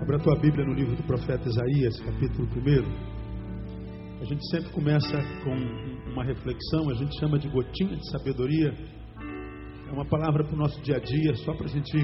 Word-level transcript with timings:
Abra 0.00 0.16
a 0.16 0.20
tua 0.20 0.34
Bíblia 0.36 0.64
no 0.64 0.72
livro 0.72 0.96
do 0.96 1.02
profeta 1.02 1.46
Isaías, 1.46 2.00
capítulo 2.00 2.48
1. 2.48 4.22
A 4.22 4.24
gente 4.24 4.50
sempre 4.50 4.72
começa 4.72 5.18
com 5.44 5.54
uma 6.10 6.24
reflexão, 6.24 6.88
a 6.88 6.94
gente 6.94 7.20
chama 7.20 7.38
de 7.38 7.46
gotinha 7.50 7.94
de 7.94 8.10
sabedoria. 8.10 8.72
É 9.86 9.92
uma 9.92 10.06
palavra 10.06 10.42
para 10.42 10.54
o 10.54 10.58
nosso 10.58 10.80
dia 10.80 10.96
a 10.96 11.00
dia, 11.00 11.34
só 11.44 11.52
para 11.52 11.66
a 11.66 11.68
gente 11.68 11.98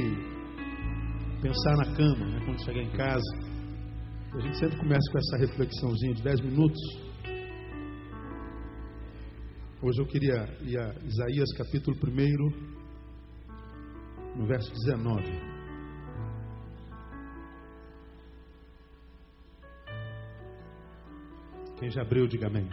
pensar 1.41 1.77
na 1.79 1.97
cama, 1.97 2.27
né, 2.27 2.43
quando 2.45 2.63
chegar 2.67 2.83
em 2.83 2.91
casa. 2.91 3.35
A 4.35 4.41
gente 4.41 4.59
sempre 4.59 4.77
começa 4.77 5.11
com 5.11 5.19
essa 5.19 5.39
reflexãozinha 5.39 6.15
de 6.17 6.23
10 6.23 6.41
minutos. 6.43 6.79
Hoje 9.81 10.03
eu 10.03 10.07
queria 10.07 10.47
ir 10.61 10.79
a 10.79 10.95
Isaías 11.03 11.51
capítulo 11.57 11.97
1, 11.97 12.51
no 14.39 14.47
verso 14.47 14.71
19. 14.85 15.56
Quem 21.79 21.91
já 21.91 22.03
abriu, 22.03 22.27
diga 22.27 22.47
amém. 22.47 22.69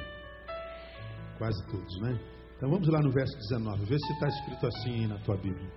Quase 1.37 1.65
todos, 1.67 2.01
né? 2.01 2.19
Então 2.55 2.69
vamos 2.69 2.87
lá 2.87 3.01
no 3.01 3.11
verso 3.11 3.37
19, 3.37 3.85
vê 3.85 3.97
se 3.99 4.13
está 4.13 4.27
escrito 4.27 4.67
assim 4.67 5.07
na 5.07 5.17
tua 5.19 5.35
Bíblia. 5.35 5.69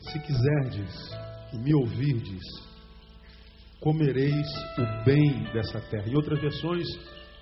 Se 0.00 0.18
quiserdes 0.20 1.10
e 1.54 1.58
me 1.58 1.74
ouvirdes, 1.74 2.42
comereis 3.80 4.46
o 4.78 5.04
bem 5.04 5.44
dessa 5.54 5.80
terra. 5.88 6.06
Em 6.06 6.14
outras 6.14 6.38
versões, 6.38 6.86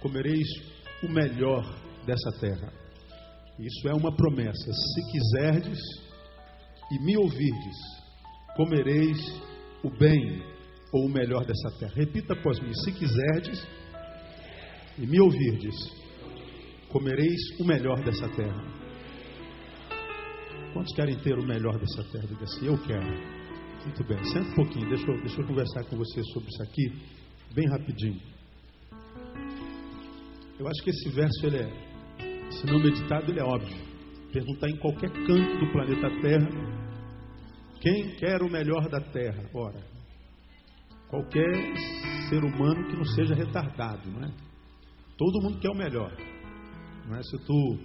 comereis 0.00 0.46
o 1.02 1.08
melhor 1.08 1.64
dessa 2.06 2.30
terra. 2.38 2.72
Isso 3.58 3.88
é 3.88 3.94
uma 3.94 4.14
promessa. 4.14 4.72
Se 4.72 5.10
quiserdes 5.10 5.78
e 6.92 7.04
me 7.04 7.16
ouvirdes, 7.16 7.76
comereis 8.54 9.18
o 9.82 9.90
bem 9.90 10.44
ou 10.92 11.06
o 11.06 11.12
melhor 11.12 11.44
dessa 11.44 11.70
terra. 11.78 11.92
Repita 11.96 12.34
após 12.34 12.60
mim: 12.60 12.72
se 12.72 12.92
quiserdes 12.92 13.66
e 14.98 15.06
me 15.06 15.20
ouvirdes, 15.20 15.74
comereis 16.88 17.40
o 17.60 17.64
melhor 17.64 18.02
dessa 18.02 18.28
terra. 18.30 18.64
Quantos 20.72 20.94
querem 20.94 21.16
ter 21.18 21.38
o 21.38 21.46
melhor 21.46 21.78
dessa 21.78 22.02
terra? 22.04 22.26
Diga 22.26 22.44
assim: 22.44 22.66
eu 22.66 22.78
quero. 22.78 23.36
Muito 23.84 24.04
bem, 24.04 24.22
senta 24.24 24.50
um 24.50 24.54
pouquinho, 24.54 24.88
deixa 24.88 25.06
eu, 25.10 25.20
deixa 25.20 25.40
eu 25.40 25.46
conversar 25.46 25.84
com 25.84 25.96
você 25.96 26.22
sobre 26.32 26.48
isso 26.48 26.62
aqui, 26.62 26.92
bem 27.54 27.68
rapidinho. 27.68 28.20
Eu 30.58 30.66
acho 30.66 30.82
que 30.82 30.90
esse 30.90 31.10
verso, 31.10 31.46
ele 31.46 31.58
é, 31.58 32.50
se 32.50 32.66
não 32.66 32.80
meditado, 32.80 33.30
ele 33.30 33.38
é 33.38 33.44
óbvio. 33.44 33.76
Perguntar 34.32 34.68
em 34.68 34.76
qualquer 34.78 35.10
canto 35.10 35.58
do 35.58 35.72
planeta 35.72 36.10
Terra, 36.20 36.48
quem 37.80 38.16
quer 38.16 38.42
o 38.42 38.50
melhor 38.50 38.88
da 38.88 39.00
Terra? 39.00 39.48
Ora, 39.54 39.80
qualquer 41.08 41.76
ser 42.28 42.42
humano 42.42 42.88
que 42.88 42.96
não 42.96 43.04
seja 43.04 43.34
retardado, 43.34 44.10
não 44.10 44.24
é? 44.26 44.45
Todo 45.16 45.42
mundo 45.42 45.58
quer 45.58 45.70
o 45.70 45.74
melhor. 45.74 46.12
Não 47.06 47.16
é? 47.16 47.22
Se 47.22 47.38
tu 47.38 47.78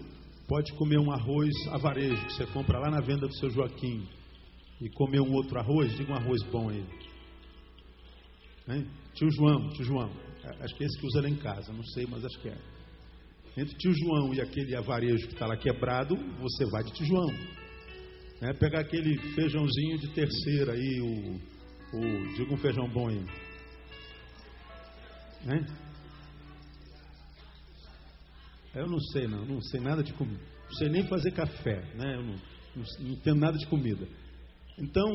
pode 0.48 0.74
comer 0.74 1.00
um 1.00 1.12
arroz 1.12 1.52
avarejo 1.72 2.26
que 2.26 2.34
você 2.34 2.46
compra 2.48 2.80
lá 2.80 2.92
na 2.92 3.00
venda 3.00 3.28
do 3.28 3.36
seu 3.38 3.50
Joaquim 3.50 4.06
e 4.82 4.90
comer 4.90 5.22
um 5.22 5.34
outro 5.34 5.58
arroz, 5.58 5.96
diga 5.96 6.12
um 6.12 6.16
arroz 6.16 6.44
bom 6.52 6.70
aí. 6.70 6.86
Hein? 8.68 8.88
Tio 9.14 9.32
João, 9.32 9.70
tio 9.70 9.86
João. 9.86 10.12
Acho 10.60 10.76
que 10.76 10.84
é 10.84 10.88
esse 10.88 11.00
que 11.00 11.06
usa 11.06 11.22
lá 11.22 11.30
em 11.30 11.36
casa, 11.36 11.72
não 11.72 11.84
sei, 11.84 12.06
mas 12.10 12.26
acho 12.26 12.40
que 12.42 12.50
é. 12.50 12.58
Entre 13.58 13.78
tio 13.78 13.94
João 13.94 14.34
e 14.34 14.42
aquele 14.42 14.76
avarejo 14.76 15.28
que 15.28 15.34
está 15.34 15.46
lá 15.46 15.56
quebrado, 15.56 16.16
você 16.16 16.66
vai 16.66 16.84
de 16.84 16.92
tio 16.94 17.06
João. 17.06 17.30
É, 18.42 18.54
pegar 18.54 18.80
aquele 18.80 19.18
feijãozinho 19.36 20.00
de 20.00 20.08
terceira 20.14 20.74
aí, 20.74 21.00
o, 21.00 21.98
o 21.98 22.34
diga 22.36 22.54
um 22.54 22.58
feijão 22.58 22.90
bom 22.90 23.08
aí. 23.08 23.24
Né? 25.46 25.91
Eu 28.74 28.88
não 28.88 29.00
sei, 29.00 29.28
não, 29.28 29.46
não 29.46 29.62
sei 29.62 29.80
nada 29.80 30.04
de 30.04 30.14
comida. 30.14 30.42
Não 30.64 30.78
sei 30.78 30.90
nem 30.90 31.08
fazer 31.08 31.32
café, 31.32 31.84
né? 31.96 32.16
Eu 32.16 32.24
não, 32.24 32.36
não, 32.76 32.84
não 33.00 33.12
entendo 33.12 33.40
nada 33.40 33.58
de 33.58 33.68
comida. 33.68 34.08
Então, 34.78 35.06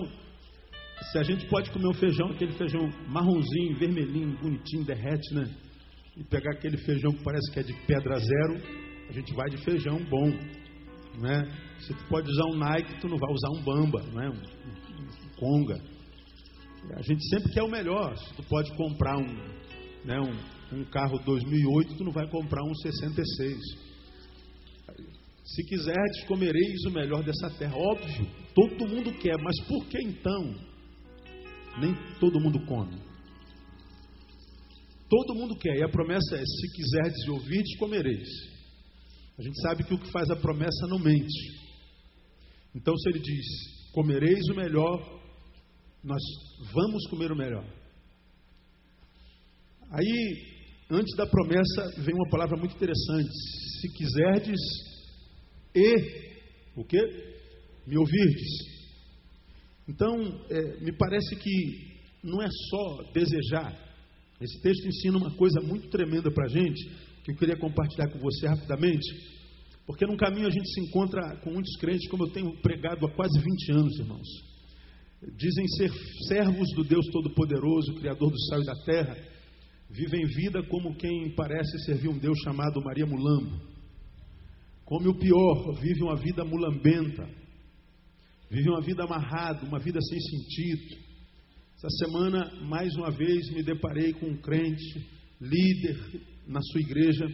se 1.10 1.18
a 1.18 1.22
gente 1.22 1.46
pode 1.46 1.70
comer 1.70 1.88
um 1.88 1.94
feijão, 1.94 2.30
aquele 2.30 2.52
feijão 2.52 2.88
marronzinho, 3.08 3.78
vermelhinho, 3.78 4.38
bonitinho, 4.38 4.84
derrete, 4.84 5.34
né? 5.34 5.48
E 6.16 6.24
pegar 6.24 6.52
aquele 6.52 6.76
feijão 6.78 7.12
que 7.12 7.22
parece 7.22 7.50
que 7.52 7.60
é 7.60 7.62
de 7.62 7.72
pedra 7.86 8.18
zero, 8.18 8.62
a 9.08 9.12
gente 9.12 9.32
vai 9.34 9.48
de 9.48 9.58
feijão 9.58 9.98
bom, 10.04 10.30
né? 11.18 11.50
Se 11.80 11.94
tu 11.94 12.04
pode 12.08 12.28
usar 12.30 12.44
um 12.46 12.58
Nike, 12.58 13.00
tu 13.00 13.08
não 13.08 13.18
vai 13.18 13.32
usar 13.32 13.48
um 13.50 13.62
Bamba, 13.62 14.02
né? 14.12 14.28
Um, 14.28 14.32
um, 14.32 15.36
Conga. 15.36 15.80
A 16.94 17.02
gente 17.02 17.28
sempre 17.28 17.52
quer 17.52 17.62
o 17.62 17.68
melhor. 17.68 18.16
Se 18.16 18.34
tu 18.34 18.42
pode 18.44 18.74
comprar 18.76 19.16
um, 19.18 19.26
né, 20.04 20.18
um, 20.20 20.55
um 20.72 20.84
carro 20.84 21.18
2008, 21.24 21.96
tu 21.96 22.04
não 22.04 22.12
vai 22.12 22.28
comprar 22.28 22.62
um 22.64 22.74
66. 22.74 23.58
Se 25.44 25.64
quiserdes, 25.64 26.24
comereis 26.26 26.84
o 26.86 26.90
melhor 26.90 27.22
dessa 27.22 27.50
terra. 27.50 27.76
Óbvio, 27.76 28.26
todo 28.54 28.88
mundo 28.88 29.12
quer, 29.18 29.36
mas 29.40 29.60
por 29.68 29.86
que 29.86 29.98
então 30.02 30.54
nem 31.80 31.94
todo 32.18 32.40
mundo 32.40 32.64
come? 32.66 32.98
Todo 35.08 35.36
mundo 35.36 35.56
quer, 35.56 35.76
e 35.76 35.84
a 35.84 35.88
promessa 35.88 36.36
é: 36.36 36.44
se 36.44 36.72
quiserdes 36.72 37.24
e 37.24 37.30
ouvirdes, 37.30 37.76
comereis. 37.78 38.28
A 39.38 39.42
gente 39.42 39.60
sabe 39.60 39.84
que 39.84 39.94
o 39.94 39.98
que 39.98 40.10
faz 40.10 40.28
a 40.30 40.36
promessa 40.36 40.86
não 40.88 40.98
mente. 40.98 41.66
Então, 42.74 42.96
se 42.96 43.10
ele 43.10 43.20
diz: 43.20 43.46
comereis 43.92 44.48
o 44.48 44.56
melhor, 44.56 45.22
nós 46.02 46.22
vamos 46.72 47.06
comer 47.08 47.30
o 47.30 47.36
melhor. 47.36 47.64
Aí, 49.92 50.55
antes 50.90 51.16
da 51.16 51.26
promessa, 51.26 52.02
vem 52.02 52.14
uma 52.14 52.28
palavra 52.28 52.56
muito 52.56 52.74
interessante: 52.74 53.30
se 53.80 53.92
quiserdes 53.92 54.60
e 55.74 55.94
o 56.76 56.84
que? 56.84 56.98
Me 57.86 57.96
ouvirdes. 57.98 58.76
Então, 59.88 60.10
é, 60.50 60.80
me 60.80 60.92
parece 60.92 61.36
que 61.36 61.96
não 62.24 62.42
é 62.42 62.48
só 62.70 63.12
desejar. 63.12 63.86
Esse 64.40 64.60
texto 64.60 64.86
ensina 64.86 65.16
uma 65.16 65.30
coisa 65.36 65.60
muito 65.60 65.88
tremenda 65.88 66.30
para 66.30 66.46
a 66.46 66.48
gente, 66.48 66.84
que 67.24 67.30
eu 67.30 67.36
queria 67.36 67.56
compartilhar 67.56 68.08
com 68.08 68.18
você 68.18 68.46
rapidamente, 68.46 69.06
porque 69.86 70.04
no 70.04 70.16
caminho 70.16 70.48
a 70.48 70.50
gente 70.50 70.68
se 70.68 70.80
encontra 70.80 71.36
com 71.42 71.52
muitos 71.52 71.76
crentes, 71.76 72.08
como 72.08 72.24
eu 72.24 72.32
tenho 72.32 72.60
pregado 72.60 73.06
há 73.06 73.10
quase 73.10 73.38
20 73.38 73.72
anos, 73.72 73.98
irmãos. 73.98 74.28
Dizem 75.36 75.66
ser 75.68 75.90
servos 76.28 76.68
do 76.74 76.84
Deus 76.84 77.06
Todo-Poderoso, 77.06 77.94
Criador 77.94 78.30
do 78.30 78.40
céu 78.46 78.60
e 78.60 78.66
da 78.66 78.74
terra, 78.84 79.16
vivem 79.90 80.26
vida 80.26 80.62
como 80.64 80.96
quem 80.96 81.34
parece 81.34 81.84
servir 81.84 82.08
um 82.08 82.18
Deus 82.18 82.38
chamado 82.40 82.82
Maria 82.82 83.06
Mulambo. 83.06 83.60
Come 84.84 85.08
o 85.08 85.18
pior, 85.18 85.72
vive 85.80 86.02
uma 86.02 86.16
vida 86.16 86.44
mulambenta, 86.44 87.28
vive 88.50 88.68
uma 88.70 88.80
vida 88.80 89.04
amarrada, 89.04 89.66
uma 89.66 89.78
vida 89.78 89.98
sem 90.00 90.20
sentido. 90.20 91.06
Essa 91.76 91.88
semana, 92.06 92.64
mais 92.64 92.94
uma 92.94 93.10
vez, 93.10 93.50
me 93.50 93.62
deparei 93.62 94.12
com 94.14 94.26
um 94.26 94.36
crente, 94.36 95.06
líder 95.40 96.22
na 96.46 96.60
sua 96.62 96.80
igreja, 96.80 97.26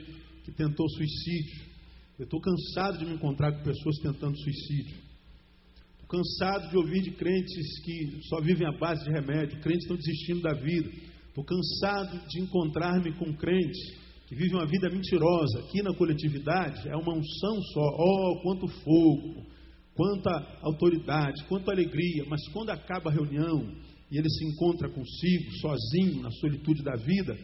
que 0.45 0.53
tentou 0.53 0.89
suicídio. 0.89 1.73
Eu 2.19 2.25
estou 2.25 2.41
cansado 2.41 2.99
de 2.99 3.05
me 3.05 3.15
encontrar 3.15 3.53
com 3.53 3.63
pessoas 3.63 3.97
tentando 3.99 4.37
suicídio. 4.39 4.97
Estou 5.93 6.09
cansado 6.09 6.71
de 6.71 6.77
ouvir 6.77 7.03
de 7.03 7.13
crentes 7.13 7.81
que 7.84 8.21
só 8.29 8.41
vivem 8.41 8.67
à 8.67 8.73
base 8.79 9.05
de 9.05 9.11
remédio, 9.11 9.61
crentes 9.61 9.83
estão 9.83 9.97
desistindo 9.97 10.41
da 10.41 10.55
vida. 10.55 11.12
Estou 11.32 11.44
cansado 11.44 12.28
de 12.28 12.43
encontrar-me 12.43 13.10
com 13.15 13.32
crentes 13.32 13.81
que 14.26 14.34
vivem 14.34 14.54
uma 14.54 14.66
vida 14.66 14.91
mentirosa. 14.91 15.60
Aqui 15.60 15.82
na 15.82 15.94
coletividade 15.94 16.87
é 16.87 16.94
uma 16.94 17.15
unção 17.15 17.62
só. 17.72 17.81
Oh, 17.81 18.43
quanto 18.43 18.69
fogo, 18.69 19.47
quanta 19.94 20.31
autoridade, 20.60 21.42
quanta 21.48 21.72
alegria. 21.72 22.26
Mas 22.28 22.47
quando 22.48 22.69
acaba 22.69 23.09
a 23.09 23.12
reunião 23.15 23.66
e 24.10 24.18
ele 24.18 24.28
se 24.28 24.45
encontra 24.45 24.91
consigo, 24.91 25.53
sozinho, 25.53 26.21
na 26.21 26.30
solitude 26.33 26.83
da 26.83 26.97
vida, 26.97 27.34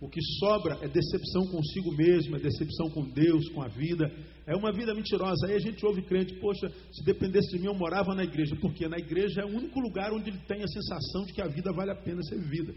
o 0.00 0.08
que 0.08 0.22
sobra 0.38 0.78
é 0.80 0.86
decepção 0.86 1.44
consigo 1.48 1.90
mesmo, 1.96 2.36
é 2.36 2.38
decepção 2.38 2.90
com 2.90 3.02
Deus, 3.08 3.48
com 3.48 3.60
a 3.60 3.66
vida. 3.66 4.08
É 4.46 4.54
uma 4.54 4.70
vida 4.70 4.94
mentirosa. 4.94 5.48
Aí 5.48 5.56
a 5.56 5.58
gente 5.58 5.84
ouve 5.84 6.02
crente, 6.02 6.34
poxa, 6.34 6.68
se 6.92 7.04
dependesse 7.04 7.50
de 7.50 7.58
mim, 7.58 7.66
eu 7.66 7.74
morava 7.74 8.14
na 8.14 8.22
igreja. 8.22 8.54
Porque 8.60 8.86
na 8.86 8.98
igreja 8.98 9.40
é 9.40 9.44
o 9.44 9.56
único 9.56 9.80
lugar 9.80 10.12
onde 10.12 10.30
ele 10.30 10.38
tem 10.46 10.62
a 10.62 10.68
sensação 10.68 11.24
de 11.24 11.32
que 11.32 11.42
a 11.42 11.48
vida 11.48 11.72
vale 11.72 11.90
a 11.90 11.96
pena 11.96 12.22
ser 12.22 12.38
vivida. 12.38 12.72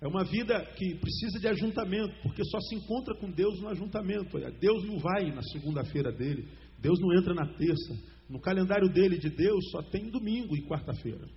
É 0.00 0.08
uma 0.08 0.24
vida 0.24 0.64
que 0.76 0.94
precisa 0.94 1.38
de 1.38 1.48
ajuntamento, 1.48 2.14
porque 2.22 2.42
só 2.44 2.58
se 2.60 2.74
encontra 2.74 3.14
com 3.16 3.30
Deus 3.30 3.60
no 3.60 3.68
ajuntamento. 3.68 4.38
Deus 4.58 4.84
não 4.86 4.98
vai 4.98 5.30
na 5.30 5.42
segunda-feira 5.42 6.10
dele, 6.10 6.48
Deus 6.78 6.98
não 7.00 7.12
entra 7.18 7.34
na 7.34 7.46
terça. 7.46 7.98
No 8.28 8.40
calendário 8.40 8.88
dele 8.88 9.18
de 9.18 9.28
Deus 9.28 9.70
só 9.70 9.82
tem 9.82 10.08
domingo 10.10 10.56
e 10.56 10.66
quarta-feira. 10.66 11.28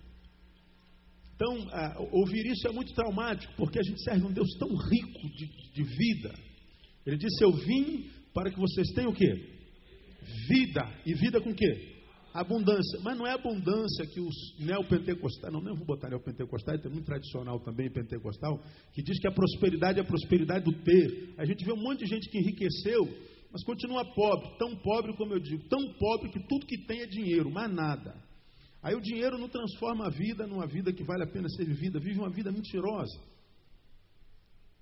Então, 1.35 1.67
ah, 1.71 1.95
ouvir 2.11 2.45
isso 2.45 2.67
é 2.67 2.71
muito 2.71 2.93
traumático, 2.93 3.53
porque 3.57 3.79
a 3.79 3.83
gente 3.83 4.01
serve 4.01 4.25
um 4.25 4.31
Deus 4.31 4.49
tão 4.57 4.69
rico 4.69 5.29
de, 5.35 5.47
de 5.73 5.83
vida. 5.83 6.33
Ele 7.05 7.17
disse: 7.17 7.43
Eu 7.43 7.51
vim 7.51 8.09
para 8.33 8.49
que 8.49 8.59
vocês 8.59 8.87
tenham 8.93 9.11
o 9.11 9.15
quê? 9.15 9.33
Vida. 10.47 11.01
E 11.05 11.13
vida 11.15 11.41
com 11.41 11.49
o 11.49 11.55
quê? 11.55 11.92
Abundância. 12.33 12.99
Mas 13.03 13.17
não 13.17 13.27
é 13.27 13.31
abundância 13.31 14.05
que 14.07 14.19
os 14.19 14.35
neopentecostais, 14.59 15.53
não, 15.53 15.61
nem 15.61 15.75
vou 15.75 15.85
botar 15.85 16.09
neopentecostais, 16.09 16.81
tem 16.81 16.91
muito 16.91 17.05
tradicional 17.05 17.59
também 17.59 17.91
pentecostal, 17.91 18.59
que 18.93 19.03
diz 19.03 19.19
que 19.19 19.27
a 19.27 19.31
prosperidade 19.31 19.99
é 19.99 20.01
a 20.01 20.05
prosperidade 20.05 20.65
do 20.65 20.73
ter. 20.83 21.35
A 21.37 21.45
gente 21.45 21.63
vê 21.63 21.71
um 21.71 21.81
monte 21.81 21.99
de 21.99 22.07
gente 22.07 22.29
que 22.29 22.39
enriqueceu, 22.39 23.07
mas 23.51 23.63
continua 23.63 24.03
pobre, 24.13 24.57
tão 24.57 24.75
pobre 24.77 25.15
como 25.15 25.33
eu 25.33 25.39
digo, 25.39 25.63
tão 25.69 25.79
pobre 25.93 26.29
que 26.31 26.39
tudo 26.47 26.65
que 26.65 26.85
tem 26.85 27.01
é 27.01 27.07
dinheiro, 27.07 27.51
mais 27.51 27.71
nada. 27.71 28.15
Aí 28.81 28.95
o 28.95 29.01
dinheiro 29.01 29.37
não 29.37 29.47
transforma 29.47 30.07
a 30.07 30.09
vida 30.09 30.45
numa 30.45 30.67
vida 30.67 30.91
que 30.91 31.03
vale 31.03 31.23
a 31.23 31.27
pena 31.27 31.47
ser 31.49 31.65
vivida, 31.65 31.99
vive 31.99 32.19
uma 32.19 32.29
vida 32.29 32.51
mentirosa. 32.51 33.17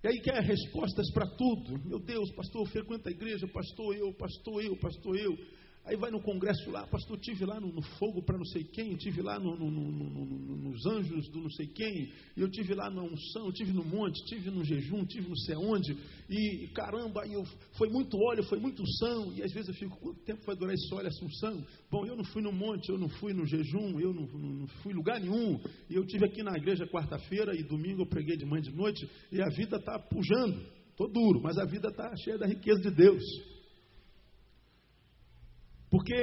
E 0.04 0.08
aí 0.08 0.20
quer 0.22 0.42
respostas 0.42 1.12
para 1.12 1.28
tudo. 1.28 1.78
Meu 1.86 2.00
Deus, 2.00 2.32
pastor, 2.32 2.68
frequenta 2.70 3.10
a 3.10 3.12
igreja, 3.12 3.48
pastor 3.48 3.96
eu, 3.96 4.12
pastor 4.14 4.64
eu, 4.64 4.76
pastor 4.78 5.16
eu. 5.16 5.38
Aí 5.84 5.98
vai 5.98 6.12
no 6.12 6.22
congresso 6.22 6.70
lá, 6.70 6.86
pastor, 6.86 7.18
tive 7.18 7.44
lá 7.44 7.60
no, 7.60 7.74
no 7.74 7.82
fogo 7.82 8.22
para 8.22 8.38
não 8.38 8.46
sei 8.46 8.64
quem, 8.64 8.96
tive 8.98 9.24
lá 9.24 9.40
no, 9.40 9.58
no, 9.58 9.72
nos 9.72 10.86
anjos 10.86 11.28
do 11.30 11.42
não 11.42 11.50
sei 11.50 11.66
quem, 11.68 12.14
eu 12.38 12.48
tive 12.52 12.76
lá 12.76 12.88
na 12.92 13.02
unção, 13.02 13.52
tive 13.52 13.74
no 13.74 13.84
monte, 13.84 14.24
tive 14.26 14.52
no 14.52 14.64
jejum, 14.64 15.04
tive 15.06 15.28
não 15.28 15.36
sei 15.38 15.56
onde, 15.56 15.98
e 16.30 16.68
caramba, 16.76 17.26
eu, 17.28 17.44
foi 17.80 17.90
muito 17.90 18.16
óleo, 18.16 18.44
foi 18.44 18.60
muito 18.60 18.84
unção, 18.84 19.34
e 19.34 19.42
às 19.42 19.52
vezes 19.52 19.70
eu 19.70 19.74
fico, 19.74 19.98
quanto 20.00 20.20
tempo 20.24 20.46
vai 20.46 20.56
durar 20.56 20.76
esse 20.76 20.94
óleo, 20.94 21.08
essa 21.08 21.26
unção? 21.26 21.66
Bom, 21.90 22.06
eu 22.06 22.16
não 22.16 22.26
fui 22.26 22.44
no 22.44 22.52
monte, 22.52 22.90
eu 22.90 23.00
não 23.00 23.10
fui 23.10 23.34
no 23.34 23.44
jejum, 23.48 24.00
eu 24.00 24.14
não, 24.14 24.28
não 24.28 24.68
fui 24.84 24.94
em 24.94 24.96
lugar 24.96 25.20
nenhum, 25.20 25.60
e 25.90 25.96
eu 25.96 26.06
tive 26.06 26.26
aqui 26.26 26.44
na 26.44 26.56
igreja 26.58 26.86
quarta-feira, 26.86 27.56
e 27.56 27.64
domingo 27.64 28.04
eu 28.04 28.08
preguei 28.08 28.38
de 28.38 28.46
manhã 28.46 28.62
de 28.62 28.72
noite, 28.72 29.10
e 29.32 29.42
a 29.42 29.50
vida 29.50 29.78
está 29.78 29.98
pujando, 29.98 30.62
estou 30.92 31.12
duro, 31.12 31.42
mas 31.42 31.58
a 31.58 31.66
vida 31.66 31.88
está 31.88 32.16
cheia 32.18 32.38
da 32.38 32.46
riqueza 32.46 32.82
de 32.82 32.92
Deus. 32.92 33.24
Porque 35.92 36.16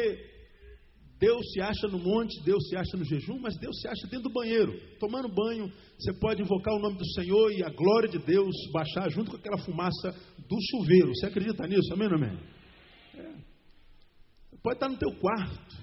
Deus 1.20 1.44
se 1.52 1.60
acha 1.60 1.86
no 1.88 1.98
monte, 1.98 2.42
Deus 2.42 2.66
se 2.68 2.76
acha 2.76 2.96
no 2.96 3.04
jejum, 3.04 3.38
mas 3.38 3.58
Deus 3.58 3.78
se 3.80 3.86
acha 3.86 4.06
dentro 4.06 4.28
do 4.28 4.32
banheiro, 4.32 4.72
tomando 4.98 5.28
banho. 5.28 5.70
Você 5.98 6.12
pode 6.14 6.40
invocar 6.40 6.74
o 6.74 6.80
nome 6.80 6.96
do 6.96 7.06
Senhor 7.12 7.52
e 7.52 7.62
a 7.62 7.68
glória 7.68 8.08
de 8.08 8.18
Deus 8.18 8.54
baixar 8.72 9.10
junto 9.10 9.30
com 9.30 9.36
aquela 9.36 9.58
fumaça 9.58 10.10
do 10.48 10.56
chuveiro. 10.70 11.12
Você 11.14 11.26
acredita 11.26 11.66
nisso? 11.66 11.92
Amém, 11.92 12.08
amém? 12.08 12.38
É. 13.14 13.34
Pode 14.62 14.76
estar 14.76 14.88
no 14.88 14.96
teu 14.96 15.12
quarto, 15.20 15.76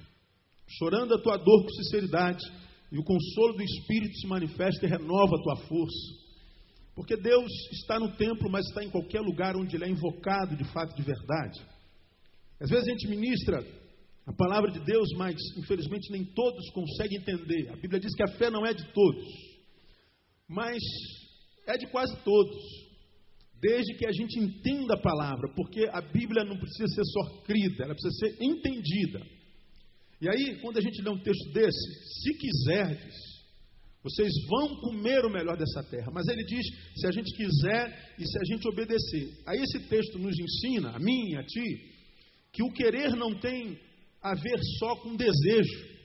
chorando 0.68 1.14
a 1.14 1.22
tua 1.22 1.38
dor 1.38 1.64
com 1.64 1.70
sinceridade, 1.70 2.44
e 2.92 2.98
o 2.98 3.04
consolo 3.04 3.54
do 3.54 3.62
Espírito 3.62 4.16
se 4.16 4.28
manifesta 4.28 4.86
e 4.86 4.90
renova 4.90 5.36
a 5.36 5.42
tua 5.44 5.56
força. 5.68 6.26
Porque 6.96 7.18
Deus 7.18 7.52
está 7.74 8.00
no 8.00 8.16
templo, 8.16 8.50
mas 8.50 8.66
está 8.68 8.82
em 8.82 8.90
qualquer 8.90 9.20
lugar 9.20 9.56
onde 9.58 9.76
Ele 9.76 9.84
é 9.84 9.90
invocado 9.90 10.56
de 10.56 10.64
fato 10.72 10.96
de 10.96 11.04
verdade. 11.04 11.75
Às 12.60 12.70
vezes 12.70 12.88
a 12.88 12.92
gente 12.92 13.08
ministra 13.08 13.66
a 14.26 14.34
palavra 14.34 14.72
de 14.72 14.80
Deus, 14.80 15.10
mas 15.18 15.36
infelizmente 15.58 16.12
nem 16.12 16.24
todos 16.24 16.70
conseguem 16.72 17.20
entender. 17.20 17.70
A 17.70 17.76
Bíblia 17.76 18.00
diz 18.00 18.14
que 18.16 18.24
a 18.24 18.38
fé 18.38 18.50
não 18.50 18.66
é 18.66 18.74
de 18.74 18.86
todos, 18.94 19.26
mas 20.48 20.82
é 21.68 21.78
de 21.78 21.88
quase 21.88 22.16
todos, 22.24 22.56
desde 23.62 23.94
que 23.96 24.08
a 24.08 24.12
gente 24.12 24.40
entenda 24.40 24.96
a 24.96 25.02
palavra, 25.02 25.54
porque 25.56 25.88
a 25.92 26.02
Bíblia 26.02 26.44
não 26.44 26.58
precisa 26.58 26.88
ser 26.88 27.06
só 27.06 27.42
crida, 27.44 27.84
ela 27.84 27.96
precisa 27.96 28.14
ser 28.20 28.44
entendida. 28.44 29.22
E 30.22 30.30
aí, 30.30 30.60
quando 30.62 30.78
a 30.78 30.82
gente 30.82 31.02
lê 31.02 31.10
um 31.10 31.22
texto 31.22 31.52
desse, 31.52 32.24
se 32.24 32.34
quiserdes, 32.38 33.14
vocês 34.02 34.32
vão 34.48 34.76
comer 34.82 35.26
o 35.26 35.32
melhor 35.32 35.58
dessa 35.58 35.84
terra. 35.84 36.12
Mas 36.14 36.28
ele 36.28 36.44
diz: 36.46 36.66
se 36.96 37.08
a 37.08 37.12
gente 37.12 37.36
quiser 37.36 38.16
e 38.20 38.26
se 38.26 38.38
a 38.40 38.44
gente 38.46 38.68
obedecer. 38.68 39.34
Aí 39.48 39.60
esse 39.60 39.80
texto 39.90 40.20
nos 40.20 40.38
ensina, 40.40 40.92
a 40.92 41.00
mim, 41.00 41.36
a 41.36 41.44
ti, 41.44 41.95
que 42.56 42.64
o 42.64 42.72
querer 42.72 43.14
não 43.18 43.38
tem 43.38 43.78
a 44.22 44.34
ver 44.34 44.58
só 44.80 44.96
com 44.96 45.16
desejo. 45.16 45.96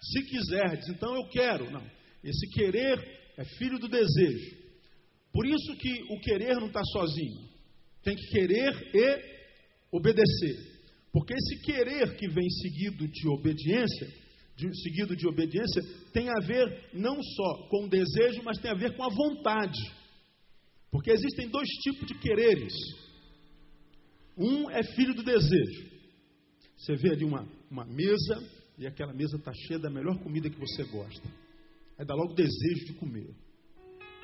Se 0.00 0.22
quiserdes, 0.24 0.88
então 0.88 1.14
eu 1.14 1.28
quero. 1.28 1.70
Não. 1.70 1.84
Esse 2.24 2.48
querer 2.48 2.98
é 3.36 3.44
filho 3.58 3.78
do 3.78 3.86
desejo. 3.86 4.56
Por 5.30 5.46
isso 5.46 5.76
que 5.76 6.02
o 6.10 6.20
querer 6.20 6.54
não 6.56 6.68
está 6.68 6.82
sozinho. 6.82 7.46
Tem 8.02 8.16
que 8.16 8.26
querer 8.28 8.90
e 8.94 9.34
obedecer. 9.92 10.74
Porque 11.12 11.34
esse 11.34 11.62
querer 11.62 12.16
que 12.16 12.26
vem 12.28 12.48
seguido 12.48 13.06
de 13.06 13.28
obediência, 13.28 14.08
de, 14.56 14.82
seguido 14.82 15.14
de 15.14 15.26
obediência, 15.28 15.82
tem 16.12 16.28
a 16.28 16.40
ver 16.40 16.88
não 16.94 17.22
só 17.22 17.68
com 17.68 17.84
o 17.84 17.88
desejo, 17.88 18.42
mas 18.42 18.58
tem 18.58 18.70
a 18.70 18.74
ver 18.74 18.96
com 18.96 19.04
a 19.04 19.10
vontade. 19.10 19.80
Porque 20.90 21.10
existem 21.10 21.48
dois 21.48 21.68
tipos 21.82 22.06
de 22.06 22.18
quereres 22.18 22.72
um 24.36 24.70
é 24.70 24.82
filho 24.82 25.14
do 25.14 25.22
desejo. 25.22 25.94
Você 26.76 26.94
vê 26.96 27.12
ali 27.12 27.24
uma, 27.24 27.46
uma 27.70 27.84
mesa 27.84 28.42
e 28.76 28.86
aquela 28.86 29.12
mesa 29.12 29.36
está 29.36 29.52
cheia 29.52 29.78
da 29.78 29.88
melhor 29.88 30.18
comida 30.18 30.50
que 30.50 30.58
você 30.58 30.84
gosta. 30.84 31.28
Aí 31.98 32.04
dá 32.04 32.14
logo 32.14 32.34
desejo 32.34 32.86
de 32.86 32.94
comer. 32.94 33.34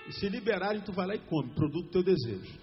E 0.08 0.12
se 0.12 0.28
liberarem, 0.28 0.82
tu 0.82 0.92
vai 0.92 1.06
lá 1.06 1.14
e 1.14 1.20
come, 1.20 1.54
produto 1.54 1.86
do 1.86 1.90
teu 1.90 2.02
desejo. 2.02 2.58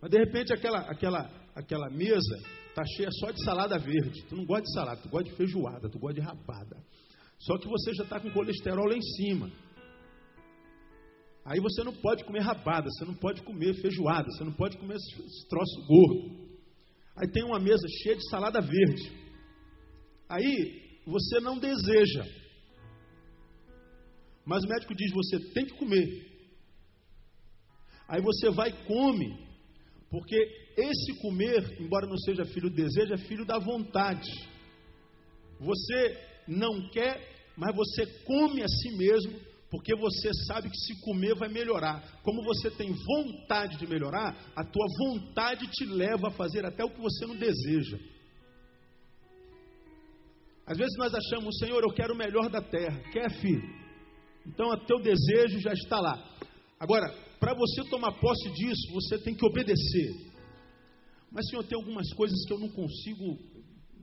Mas 0.00 0.10
de 0.10 0.18
repente 0.18 0.52
aquela, 0.52 0.80
aquela, 0.90 1.30
aquela 1.54 1.90
mesa 1.90 2.36
está 2.68 2.82
cheia 2.96 3.10
só 3.20 3.30
de 3.30 3.44
salada 3.44 3.78
verde. 3.78 4.24
Tu 4.28 4.34
não 4.34 4.44
gosta 4.44 4.64
de 4.64 4.72
salada, 4.72 5.00
tu 5.02 5.08
gosta 5.08 5.30
de 5.30 5.36
feijoada, 5.36 5.88
tu 5.88 5.98
gosta 5.98 6.20
de 6.20 6.26
rapada. 6.26 6.76
Só 7.38 7.58
que 7.58 7.68
você 7.68 7.92
já 7.94 8.04
está 8.04 8.18
com 8.18 8.30
colesterol 8.30 8.86
lá 8.86 8.96
em 8.96 9.02
cima. 9.02 9.50
Aí 11.44 11.58
você 11.60 11.82
não 11.82 11.92
pode 11.92 12.24
comer 12.24 12.40
rabada, 12.40 12.88
você 12.88 13.04
não 13.04 13.14
pode 13.14 13.42
comer 13.42 13.74
feijoada, 13.74 14.30
você 14.30 14.44
não 14.44 14.52
pode 14.52 14.78
comer 14.78 14.94
esse 14.94 15.48
troço 15.48 15.86
gordo. 15.86 16.42
Aí 17.16 17.28
tem 17.30 17.42
uma 17.44 17.58
mesa 17.58 17.86
cheia 18.02 18.16
de 18.16 18.28
salada 18.28 18.60
verde. 18.60 19.10
Aí 20.28 21.00
você 21.04 21.40
não 21.40 21.58
deseja. 21.58 22.24
Mas 24.44 24.64
o 24.64 24.68
médico 24.68 24.94
diz: 24.94 25.12
você 25.12 25.52
tem 25.52 25.66
que 25.66 25.76
comer. 25.76 26.30
Aí 28.08 28.22
você 28.22 28.50
vai 28.50 28.70
e 28.70 28.86
come. 28.86 29.52
Porque 30.10 30.36
esse 30.76 31.20
comer, 31.20 31.80
embora 31.80 32.06
não 32.06 32.18
seja 32.18 32.44
filho 32.44 32.70
do 32.70 32.76
desejo, 32.76 33.14
é 33.14 33.18
filho 33.18 33.44
da 33.44 33.58
vontade. 33.58 34.30
Você 35.58 36.18
não 36.46 36.90
quer, 36.90 37.52
mas 37.56 37.74
você 37.74 38.06
come 38.24 38.62
a 38.62 38.68
si 38.68 38.96
mesmo 38.96 39.51
porque 39.72 39.96
você 39.96 40.30
sabe 40.46 40.68
que 40.68 40.76
se 40.76 41.00
comer 41.00 41.34
vai 41.34 41.48
melhorar. 41.48 42.20
Como 42.22 42.42
você 42.42 42.70
tem 42.72 42.92
vontade 42.92 43.78
de 43.78 43.86
melhorar, 43.86 44.36
a 44.54 44.62
tua 44.62 44.86
vontade 44.98 45.66
te 45.66 45.86
leva 45.86 46.28
a 46.28 46.32
fazer 46.32 46.66
até 46.66 46.84
o 46.84 46.90
que 46.90 47.00
você 47.00 47.24
não 47.24 47.34
deseja. 47.34 47.98
Às 50.66 50.76
vezes 50.76 50.94
nós 50.98 51.14
achamos, 51.14 51.56
Senhor, 51.56 51.82
eu 51.82 51.94
quero 51.94 52.12
o 52.12 52.18
melhor 52.18 52.50
da 52.50 52.60
terra. 52.60 53.00
Quer, 53.12 53.30
filho? 53.40 53.62
Então 54.46 54.68
o 54.68 54.84
teu 54.84 55.00
desejo 55.00 55.58
já 55.60 55.72
está 55.72 55.98
lá. 55.98 56.22
Agora, 56.78 57.10
para 57.40 57.54
você 57.54 57.82
tomar 57.88 58.12
posse 58.20 58.50
disso, 58.50 58.92
você 58.92 59.16
tem 59.20 59.34
que 59.34 59.46
obedecer. 59.46 60.32
Mas, 61.30 61.48
Senhor, 61.48 61.64
tem 61.64 61.78
algumas 61.78 62.12
coisas 62.12 62.44
que 62.46 62.52
eu 62.52 62.58
não 62.58 62.68
consigo. 62.68 63.38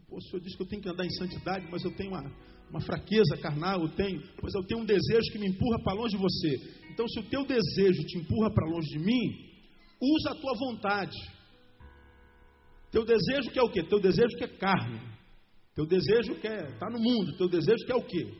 O 0.09 0.19
Senhor 0.19 0.41
diz 0.41 0.55
que 0.55 0.63
eu 0.63 0.67
tenho 0.67 0.81
que 0.81 0.89
andar 0.89 1.05
em 1.05 1.11
santidade, 1.11 1.67
mas 1.69 1.83
eu 1.83 1.91
tenho 1.95 2.09
uma, 2.09 2.23
uma 2.69 2.81
fraqueza 2.81 3.37
carnal, 3.41 3.81
eu 3.81 3.89
tenho, 3.89 4.21
pois 4.39 4.53
eu 4.53 4.63
tenho 4.63 4.81
um 4.81 4.85
desejo 4.85 5.31
que 5.31 5.39
me 5.39 5.47
empurra 5.47 5.83
para 5.83 5.93
longe 5.93 6.15
de 6.15 6.21
você. 6.21 6.79
Então, 6.91 7.07
se 7.07 7.19
o 7.19 7.23
teu 7.23 7.45
desejo 7.45 8.03
te 8.03 8.17
empurra 8.19 8.51
para 8.53 8.69
longe 8.69 8.89
de 8.89 8.99
mim, 8.99 9.49
usa 10.01 10.31
a 10.31 10.35
tua 10.35 10.53
vontade. 10.57 11.17
Teu 12.91 13.05
desejo 13.05 13.51
que 13.51 13.59
é 13.59 13.63
o 13.63 13.69
quê? 13.69 13.83
Teu 13.83 13.99
desejo 13.99 14.35
que 14.37 14.43
é 14.43 14.47
carne. 14.47 14.99
Teu 15.75 15.85
desejo 15.85 16.35
que 16.35 16.47
é 16.47 16.71
tá 16.77 16.89
no 16.89 16.99
mundo. 16.99 17.37
Teu 17.37 17.47
desejo 17.47 17.85
que 17.85 17.91
é 17.91 17.95
o 17.95 18.03
quê? 18.03 18.33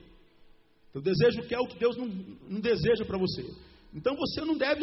Teu 0.92 1.02
desejo 1.02 1.42
que 1.48 1.54
é 1.54 1.60
o 1.60 1.68
que 1.68 1.78
Deus 1.78 1.96
não, 1.98 2.08
não 2.08 2.60
deseja 2.60 3.06
para 3.06 3.18
você. 3.18 3.46
Então 3.94 4.16
você 4.16 4.42
não 4.42 4.58
deve 4.58 4.82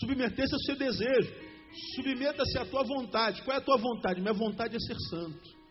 submeter-se 0.00 0.54
ao 0.54 0.60
seu 0.60 0.76
desejo. 0.76 1.32
Submeta-se 1.96 2.58
à 2.58 2.64
tua 2.66 2.84
vontade. 2.84 3.42
Qual 3.42 3.56
é 3.56 3.58
a 3.58 3.64
tua 3.64 3.76
vontade? 3.76 4.20
Minha 4.20 4.34
vontade 4.34 4.76
é 4.76 4.78
ser 4.78 4.96
santo. 5.10 5.63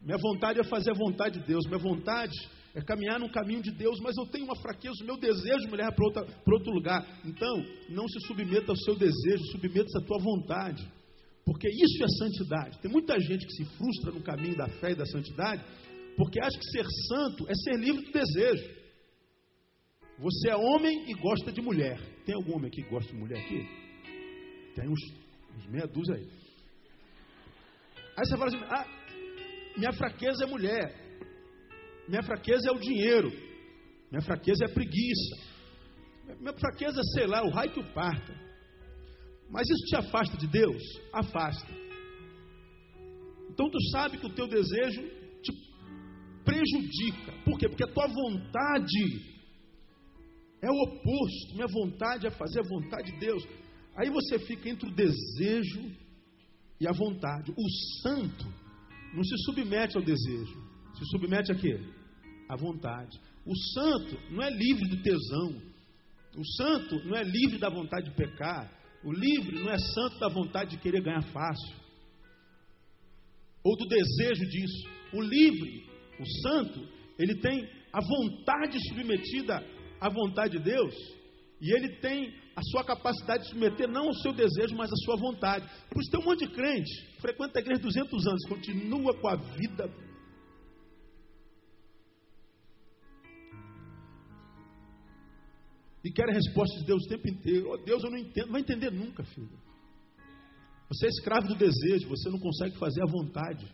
Minha 0.00 0.18
vontade 0.18 0.60
é 0.60 0.64
fazer 0.64 0.90
a 0.90 0.94
vontade 0.94 1.40
de 1.40 1.46
Deus. 1.46 1.66
Minha 1.66 1.78
vontade 1.78 2.34
é 2.74 2.80
caminhar 2.80 3.18
no 3.18 3.30
caminho 3.30 3.62
de 3.62 3.72
Deus, 3.72 3.98
mas 4.00 4.16
eu 4.16 4.26
tenho 4.26 4.44
uma 4.44 4.56
fraqueza, 4.56 5.02
o 5.02 5.06
meu 5.06 5.18
desejo 5.18 5.68
me 5.68 5.76
leva 5.76 5.92
para, 5.92 6.24
para 6.24 6.54
outro 6.54 6.72
lugar. 6.72 7.04
Então, 7.24 7.64
não 7.88 8.06
se 8.08 8.20
submeta 8.26 8.70
ao 8.72 8.76
seu 8.76 8.94
desejo, 8.94 9.44
submeta-se 9.52 9.98
à 9.98 10.00
tua 10.02 10.18
vontade. 10.18 10.86
Porque 11.44 11.68
isso 11.68 12.04
é 12.04 12.08
santidade. 12.18 12.78
Tem 12.78 12.90
muita 12.90 13.18
gente 13.18 13.46
que 13.46 13.52
se 13.52 13.64
frustra 13.76 14.12
no 14.12 14.22
caminho 14.22 14.56
da 14.56 14.68
fé 14.68 14.92
e 14.92 14.94
da 14.94 15.06
santidade, 15.06 15.64
porque 16.16 16.40
acha 16.40 16.58
que 16.58 16.70
ser 16.70 16.86
santo 17.08 17.48
é 17.48 17.54
ser 17.54 17.78
livre 17.78 18.04
do 18.04 18.12
desejo. 18.12 18.78
Você 20.18 20.50
é 20.50 20.56
homem 20.56 21.10
e 21.10 21.14
gosta 21.14 21.50
de 21.50 21.62
mulher. 21.62 21.98
Tem 22.26 22.34
algum 22.34 22.56
homem 22.56 22.68
aqui 22.68 22.82
que 22.82 22.90
gosta 22.90 23.10
de 23.10 23.18
mulher 23.18 23.38
aqui? 23.38 23.66
Tem 24.74 24.88
uns, 24.88 25.00
uns 25.56 25.66
meia 25.68 25.86
dúzia 25.86 26.16
aí. 26.16 26.28
Aí 28.16 28.26
você 28.26 28.36
fala 28.36 28.46
assim: 28.48 28.64
ah, 28.68 28.97
minha 29.78 29.92
fraqueza 29.92 30.44
é 30.44 30.46
mulher. 30.46 30.92
Minha 32.08 32.22
fraqueza 32.22 32.68
é 32.68 32.72
o 32.72 32.80
dinheiro. 32.80 33.30
Minha 34.10 34.22
fraqueza 34.22 34.64
é 34.64 34.66
a 34.66 34.74
preguiça. 34.74 35.36
Minha 36.40 36.54
fraqueza 36.54 37.00
é, 37.00 37.04
sei 37.14 37.26
lá, 37.26 37.42
o 37.44 37.50
raio 37.50 37.72
que 37.72 37.80
o 37.80 37.94
parta. 37.94 38.34
Mas 39.48 39.68
isso 39.68 39.86
te 39.86 39.96
afasta 39.96 40.36
de 40.36 40.46
Deus? 40.48 40.82
Afasta. 41.12 41.72
Então 43.50 43.70
tu 43.70 43.78
sabe 43.92 44.18
que 44.18 44.26
o 44.26 44.34
teu 44.34 44.48
desejo 44.48 45.02
te 45.42 45.52
prejudica. 46.44 47.32
Por 47.44 47.58
quê? 47.58 47.68
Porque 47.68 47.84
a 47.84 47.92
tua 47.92 48.08
vontade 48.08 49.38
é 50.60 50.70
o 50.70 50.82
oposto. 50.82 51.54
Minha 51.54 51.68
vontade 51.68 52.26
é 52.26 52.30
fazer 52.30 52.60
a 52.60 52.68
vontade 52.68 53.12
de 53.12 53.18
Deus. 53.18 53.46
Aí 53.96 54.10
você 54.10 54.38
fica 54.40 54.68
entre 54.68 54.88
o 54.88 54.94
desejo 54.94 55.90
e 56.80 56.86
a 56.86 56.92
vontade. 56.92 57.52
O 57.52 57.68
santo 58.02 58.67
não 59.14 59.22
se 59.22 59.36
submete 59.44 59.96
ao 59.96 60.02
desejo. 60.02 60.68
Se 60.94 61.04
submete 61.10 61.52
a 61.52 61.54
quê? 61.54 61.80
À 62.48 62.56
vontade. 62.56 63.18
O 63.44 63.56
santo 63.56 64.18
não 64.30 64.42
é 64.42 64.50
livre 64.50 64.88
do 64.88 65.02
tesão. 65.02 65.62
O 66.36 66.44
santo 66.56 67.04
não 67.06 67.16
é 67.16 67.22
livre 67.22 67.58
da 67.58 67.68
vontade 67.68 68.10
de 68.10 68.16
pecar. 68.16 68.70
O 69.04 69.12
livre 69.12 69.58
não 69.62 69.70
é 69.70 69.78
santo 69.78 70.18
da 70.18 70.28
vontade 70.28 70.72
de 70.72 70.82
querer 70.82 71.02
ganhar 71.02 71.22
fácil. 71.32 71.76
Ou 73.64 73.76
do 73.76 73.86
desejo 73.86 74.44
disso. 74.48 74.88
O 75.12 75.22
livre, 75.22 75.86
o 76.20 76.26
santo, 76.42 76.88
ele 77.18 77.36
tem 77.40 77.68
a 77.92 78.00
vontade 78.00 78.78
submetida 78.88 79.64
à 80.00 80.08
vontade 80.08 80.58
de 80.58 80.64
Deus. 80.64 80.94
E 81.60 81.74
ele 81.74 81.96
tem 82.00 82.32
a 82.58 82.62
sua 82.62 82.82
capacidade 82.82 83.44
de 83.44 83.50
submeter 83.50 83.86
não 83.86 84.08
ao 84.08 84.14
seu 84.14 84.32
desejo, 84.32 84.74
mas 84.74 84.90
à 84.92 84.96
sua 85.04 85.16
vontade. 85.16 85.64
Por 85.88 86.02
isso 86.02 86.10
tem 86.10 86.20
um 86.20 86.24
monte 86.24 86.44
de 86.44 86.52
crente, 86.52 87.20
frequenta 87.20 87.60
a 87.60 87.62
igreja 87.62 87.80
200 87.80 88.26
anos, 88.26 88.48
continua 88.48 89.14
com 89.20 89.28
a 89.28 89.36
vida 89.36 89.88
e 96.04 96.10
quer 96.10 96.28
a 96.28 96.32
resposta 96.32 96.80
de 96.80 96.86
Deus 96.86 97.04
o 97.04 97.08
tempo 97.08 97.28
inteiro. 97.28 97.70
Oh, 97.70 97.76
Deus, 97.76 98.02
eu 98.02 98.10
não 98.10 98.18
entendo. 98.18 98.46
Não 98.46 98.52
vai 98.52 98.60
entender 98.60 98.90
nunca, 98.90 99.22
filho. 99.22 99.56
Você 100.88 101.06
é 101.06 101.10
escravo 101.10 101.46
do 101.46 101.54
desejo, 101.54 102.08
você 102.08 102.28
não 102.28 102.40
consegue 102.40 102.76
fazer 102.76 103.02
a 103.02 103.10
vontade. 103.10 103.72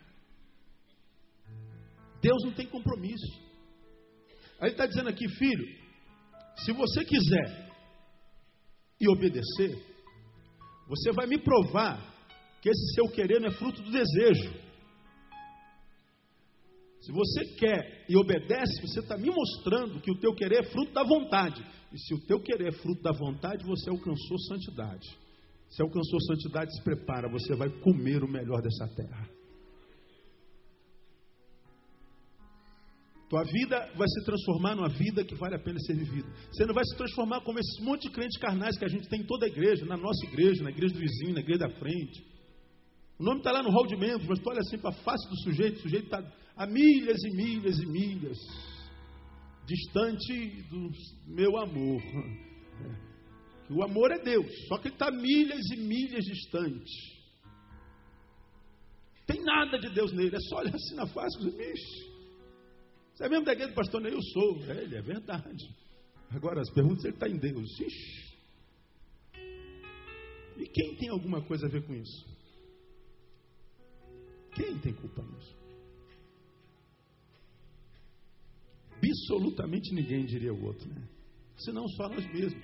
Deus 2.20 2.44
não 2.44 2.52
tem 2.52 2.66
compromisso. 2.66 3.32
Aí 4.60 4.68
ele 4.68 4.72
está 4.72 4.84
dizendo 4.84 5.08
aqui, 5.08 5.26
filho, 5.26 5.66
se 6.58 6.72
você 6.72 7.02
quiser 7.04 7.63
e 9.04 9.08
obedecer, 9.08 9.78
você 10.88 11.12
vai 11.12 11.26
me 11.26 11.38
provar 11.38 12.14
que 12.60 12.70
esse 12.70 12.94
seu 12.94 13.08
querer 13.08 13.40
não 13.40 13.48
é 13.48 13.52
fruto 13.52 13.82
do 13.82 13.90
desejo. 13.90 14.52
Se 17.00 17.12
você 17.12 17.44
quer 17.56 18.06
e 18.08 18.16
obedece, 18.16 18.80
você 18.80 19.00
está 19.00 19.18
me 19.18 19.28
mostrando 19.28 20.00
que 20.00 20.10
o 20.10 20.18
teu 20.18 20.34
querer 20.34 20.60
é 20.60 20.70
fruto 20.70 20.92
da 20.92 21.04
vontade. 21.04 21.62
E 21.92 21.98
se 21.98 22.14
o 22.14 22.20
teu 22.26 22.40
querer 22.40 22.68
é 22.68 22.72
fruto 22.72 23.02
da 23.02 23.12
vontade, 23.12 23.62
você 23.64 23.90
alcançou 23.90 24.38
santidade. 24.48 25.06
Se 25.68 25.82
alcançou 25.82 26.18
santidade, 26.22 26.74
se 26.74 26.82
prepara, 26.82 27.28
você 27.28 27.54
vai 27.54 27.68
comer 27.80 28.22
o 28.24 28.28
melhor 28.28 28.62
dessa 28.62 28.88
terra. 28.94 29.28
Tua 33.28 33.42
vida 33.42 33.92
vai 33.96 34.06
se 34.06 34.24
transformar 34.24 34.76
numa 34.76 34.88
vida 34.88 35.24
que 35.24 35.34
vale 35.34 35.56
a 35.56 35.58
pena 35.58 35.78
ser 35.80 35.96
vivida. 35.96 36.28
Você 36.52 36.66
não 36.66 36.74
vai 36.74 36.84
se 36.84 36.96
transformar 36.96 37.40
como 37.40 37.58
esses 37.58 37.80
monte 37.80 38.02
de 38.02 38.10
crentes 38.10 38.38
carnais 38.38 38.76
que 38.76 38.84
a 38.84 38.88
gente 38.88 39.08
tem 39.08 39.20
em 39.20 39.26
toda 39.26 39.46
a 39.46 39.48
igreja, 39.48 39.86
na 39.86 39.96
nossa 39.96 40.26
igreja, 40.26 40.62
na 40.62 40.70
igreja 40.70 40.94
do 40.94 41.00
vizinho, 41.00 41.34
na 41.34 41.40
igreja 41.40 41.60
da 41.60 41.70
frente. 41.70 42.24
O 43.18 43.24
nome 43.24 43.38
está 43.38 43.50
lá 43.52 43.62
no 43.62 43.70
hall 43.70 43.86
de 43.86 43.96
membros, 43.96 44.26
mas 44.28 44.38
tu 44.40 44.50
olha 44.50 44.60
assim 44.60 44.78
para 44.78 44.90
a 44.90 44.92
face 44.92 45.28
do 45.28 45.36
sujeito, 45.42 45.78
o 45.78 45.82
sujeito 45.82 46.04
está 46.04 46.22
a 46.56 46.66
milhas 46.66 47.22
e 47.24 47.30
milhas 47.36 47.78
e 47.78 47.86
milhas 47.86 48.38
distante 49.66 50.62
do 50.70 50.90
meu 51.26 51.56
amor. 51.56 52.02
O 53.70 53.82
amor 53.82 54.10
é 54.12 54.18
Deus, 54.18 54.46
só 54.68 54.76
que 54.76 54.88
ele 54.88 54.94
está 54.94 55.10
milhas 55.10 55.70
e 55.72 55.76
milhas 55.78 56.22
distante. 56.22 56.92
Tem 59.26 59.42
nada 59.42 59.78
de 59.78 59.88
Deus 59.88 60.12
nele, 60.12 60.36
é 60.36 60.40
só 60.50 60.58
olhar 60.58 60.74
assim 60.74 60.94
na 60.94 61.06
face 61.06 61.38
e 61.38 61.50
dizer, 61.50 61.72
você 63.14 63.24
é 63.24 63.28
mesmo 63.28 63.44
da 63.44 63.52
igreja 63.52 63.70
do 63.70 63.74
pastor 63.74 64.00
Neil? 64.00 64.14
Eu 64.14 64.22
sou. 64.22 64.64
É, 64.64 64.82
ele 64.82 64.96
é 64.96 65.02
verdade. 65.02 65.68
Agora, 66.30 66.60
as 66.60 66.70
perguntas, 66.70 67.04
ele 67.04 67.14
está 67.14 67.28
em 67.28 67.36
Deus. 67.36 67.80
Ixi. 67.80 68.34
E 70.56 70.66
quem 70.66 70.96
tem 70.96 71.08
alguma 71.08 71.42
coisa 71.42 71.66
a 71.66 71.68
ver 71.68 71.84
com 71.86 71.94
isso? 71.94 72.26
Quem 74.54 74.78
tem 74.78 74.94
culpa 74.94 75.22
nisso? 75.22 75.64
Absolutamente 79.24 79.94
ninguém 79.94 80.24
diria 80.26 80.52
o 80.52 80.64
outro, 80.64 80.88
né? 80.88 81.08
Senão 81.58 81.86
só 81.88 82.08
nós 82.08 82.26
mesmos. 82.32 82.62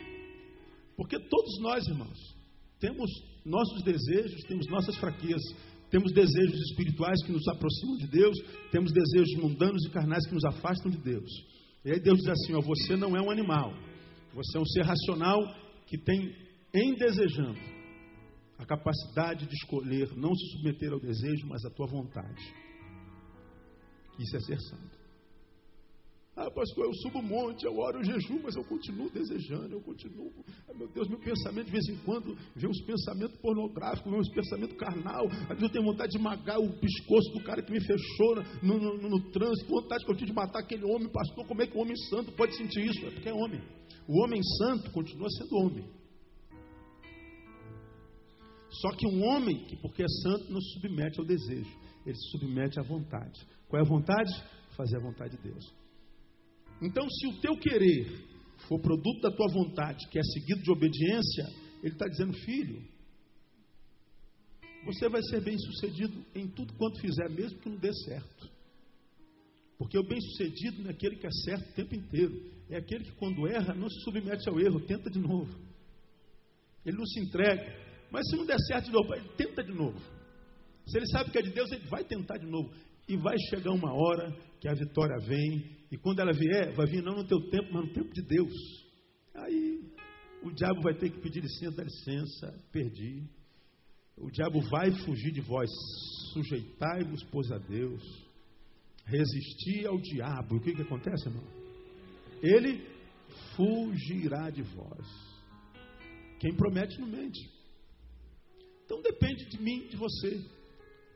Porque 0.97 1.19
todos 1.19 1.61
nós, 1.61 1.87
irmãos, 1.87 2.19
temos 2.79 3.11
nossos 3.45 3.83
desejos, 3.83 4.43
temos 4.45 4.67
nossas 4.69 4.97
fraquezas, 4.97 5.55
temos 5.91 6.13
desejos 6.13 6.61
espirituais 6.71 7.23
que 7.25 7.33
nos 7.33 7.47
aproximam 7.49 7.97
de 7.97 8.07
Deus, 8.07 8.37
temos 8.71 8.93
desejos 8.93 9.35
mundanos 9.43 9.85
e 9.85 9.91
carnais 9.91 10.27
que 10.27 10.35
nos 10.35 10.45
afastam 10.45 10.91
de 10.91 10.99
Deus. 10.99 11.31
E 11.85 11.93
aí 11.93 12.01
Deus 12.01 12.19
diz 12.19 12.29
assim: 12.29 12.55
ó, 12.55 12.61
você 12.61 12.97
não 12.97 13.17
é 13.17 13.21
um 13.21 13.31
animal, 13.31 13.73
você 14.35 14.59
é 14.59 14.61
um 14.61 14.67
ser 14.67 14.83
racional 14.83 15.39
que 15.87 15.99
tem 15.99 16.35
em 16.73 16.95
desejando 16.95 17.59
a 18.59 18.67
capacidade 18.67 19.47
de 19.47 19.55
escolher 19.55 20.15
não 20.17 20.35
se 20.35 20.47
submeter 20.53 20.93
ao 20.93 21.01
desejo, 21.01 21.47
mas 21.47 21.65
à 21.65 21.71
tua 21.71 21.87
vontade. 21.87 22.43
Isso 24.19 24.37
é 24.37 24.41
ser 24.41 24.61
santo. 24.61 25.00
Ah, 26.43 26.51
pastor, 26.51 26.87
eu 26.87 26.95
subo 26.95 27.19
um 27.19 27.23
monte, 27.23 27.67
eu 27.67 27.77
oro, 27.77 27.99
eu 27.99 28.05
jejum, 28.05 28.41
mas 28.43 28.57
eu 28.57 28.65
continuo 28.65 29.11
desejando, 29.11 29.75
eu 29.75 29.81
continuo. 29.83 30.33
Ah, 30.67 30.73
meu 30.73 30.89
Deus, 30.89 31.07
meu 31.07 31.19
pensamento 31.19 31.67
de 31.67 31.73
vez 31.73 31.87
em 31.91 31.99
quando 31.99 32.35
vem 32.57 32.71
uns 32.71 32.81
pensamentos 32.81 33.37
pornográficos, 33.43 34.11
vem 34.11 34.19
uns 34.19 34.31
pensamentos 34.31 34.75
carnal. 34.79 35.27
Às 35.27 35.49
vezes 35.49 35.63
eu 35.65 35.69
tenho 35.69 35.85
vontade 35.85 36.13
de 36.13 36.19
magar 36.19 36.59
o 36.59 36.73
pescoço 36.81 37.31
do 37.35 37.45
cara 37.45 37.61
que 37.61 37.71
me 37.71 37.81
fechou 37.83 38.37
no, 38.63 38.79
no, 38.79 38.97
no, 38.97 39.09
no 39.11 39.31
trânsito, 39.31 39.69
vontade 39.69 40.03
que 40.03 40.11
eu 40.11 40.17
tive 40.17 40.31
de 40.31 40.33
matar 40.33 40.61
aquele 40.61 40.83
homem, 40.85 41.11
pastor. 41.11 41.47
Como 41.47 41.61
é 41.61 41.67
que 41.67 41.77
o 41.77 41.81
homem 41.83 41.97
santo 42.09 42.33
pode 42.33 42.57
sentir 42.57 42.87
isso? 42.87 43.05
É 43.05 43.11
porque 43.11 43.29
é 43.29 43.35
homem. 43.35 43.61
O 44.09 44.25
homem 44.25 44.41
santo 44.43 44.91
continua 44.93 45.29
sendo 45.29 45.57
homem. 45.57 45.85
Só 48.71 48.93
que 48.93 49.07
um 49.07 49.23
homem 49.25 49.63
que, 49.67 49.77
porque 49.77 50.03
é 50.03 50.09
santo, 50.23 50.51
não 50.51 50.61
se 50.63 50.73
submete 50.73 51.21
ao 51.21 51.27
desejo, 51.27 51.77
ele 52.07 52.17
se 52.17 52.31
submete 52.31 52.81
à 52.81 52.83
vontade. 52.83 53.47
Qual 53.69 53.79
é 53.79 53.85
a 53.85 53.87
vontade? 53.87 54.33
Fazer 54.71 54.97
a 54.97 55.01
vontade 55.01 55.37
de 55.37 55.43
Deus. 55.43 55.81
Então, 56.83 57.09
se 57.09 57.27
o 57.27 57.41
teu 57.41 57.57
querer 57.59 58.07
for 58.69 58.81
produto 58.81 59.21
da 59.21 59.31
tua 59.31 59.49
vontade, 59.53 60.09
que 60.09 60.19
é 60.19 60.23
seguido 60.23 60.63
de 60.63 60.71
obediência, 60.71 61.45
ele 61.83 61.93
está 61.93 62.07
dizendo, 62.07 62.33
filho, 62.45 62.83
você 64.85 65.09
vai 65.09 65.23
ser 65.23 65.43
bem 65.43 65.59
sucedido 65.59 66.25
em 66.35 66.49
tudo 66.49 66.73
quanto 66.75 67.01
fizer, 67.01 67.29
mesmo 67.29 67.59
que 67.59 67.69
não 67.69 67.77
dê 67.77 67.93
certo. 67.93 68.51
Porque 69.79 69.99
o 69.99 70.03
bem 70.03 70.21
sucedido 70.21 70.83
não 70.83 70.91
é 70.91 70.93
aquele 70.93 71.17
que 71.17 71.27
acerta 71.27 71.71
o 71.71 71.75
tempo 71.75 71.95
inteiro, 71.95 72.51
é 72.69 72.77
aquele 72.77 73.05
que 73.05 73.13
quando 73.13 73.47
erra 73.49 73.75
não 73.75 73.89
se 73.89 74.01
submete 74.05 74.49
ao 74.49 74.61
erro, 74.61 74.81
tenta 74.81 75.11
de 75.11 75.19
novo. 75.19 75.59
Ele 76.85 76.97
não 76.97 77.07
se 77.07 77.21
entrega. 77.21 77.91
Mas 78.11 78.29
se 78.29 78.37
não 78.37 78.45
der 78.45 78.59
certo 78.61 78.87
de 78.87 78.93
novo, 78.93 79.15
ele 79.15 79.29
tenta 79.37 79.63
de 79.63 79.73
novo. 79.73 80.01
Se 80.87 80.99
ele 80.99 81.07
sabe 81.09 81.31
que 81.31 81.39
é 81.39 81.43
de 81.43 81.51
Deus, 81.51 81.71
ele 81.73 81.87
vai 81.89 82.05
tentar 82.05 82.39
de 82.39 82.47
novo. 82.47 82.73
E 83.09 83.17
vai 83.17 83.37
chegar 83.49 83.73
uma 83.73 83.93
hora 83.93 84.37
que 84.61 84.69
a 84.69 84.75
vitória 84.75 85.17
vem 85.27 85.80
e 85.91 85.97
quando 85.99 86.21
ela 86.21 86.33
vier, 86.33 86.73
vai 86.75 86.87
vir 86.87 87.03
não 87.03 87.17
no 87.17 87.27
teu 87.27 87.41
tempo, 87.51 87.69
mas 87.73 87.85
no 87.87 87.93
tempo 87.93 88.13
de 88.13 88.23
Deus. 88.23 88.55
Aí 89.35 89.91
o 90.43 90.51
diabo 90.51 90.81
vai 90.83 90.95
ter 90.95 91.11
que 91.11 91.21
pedir 91.21 91.41
licença, 91.41 91.77
dá 91.77 91.83
licença, 91.83 92.65
perdi. 92.73 93.29
O 94.17 94.31
diabo 94.31 94.61
vai 94.71 94.91
fugir 95.05 95.33
de 95.33 95.41
vós. 95.41 95.69
Sujeitai-vos, 96.33 97.25
pois, 97.25 97.51
a 97.51 97.59
Deus. 97.59 98.03
Resistir 99.05 99.87
ao 99.87 99.99
diabo. 99.99 100.55
E 100.55 100.59
o 100.59 100.61
que, 100.61 100.75
que 100.75 100.83
acontece, 100.83 101.29
irmão? 101.29 101.45
Ele 102.43 102.87
fugirá 103.57 104.51
de 104.51 104.63
vós. 104.63 105.07
Quem 106.39 106.55
promete 106.55 107.01
não 107.01 107.09
mente. 107.09 107.51
Então 108.85 109.03
depende 109.03 109.47
de 109.47 109.61
mim, 109.61 109.89
de 109.89 109.97
você. 109.97 110.45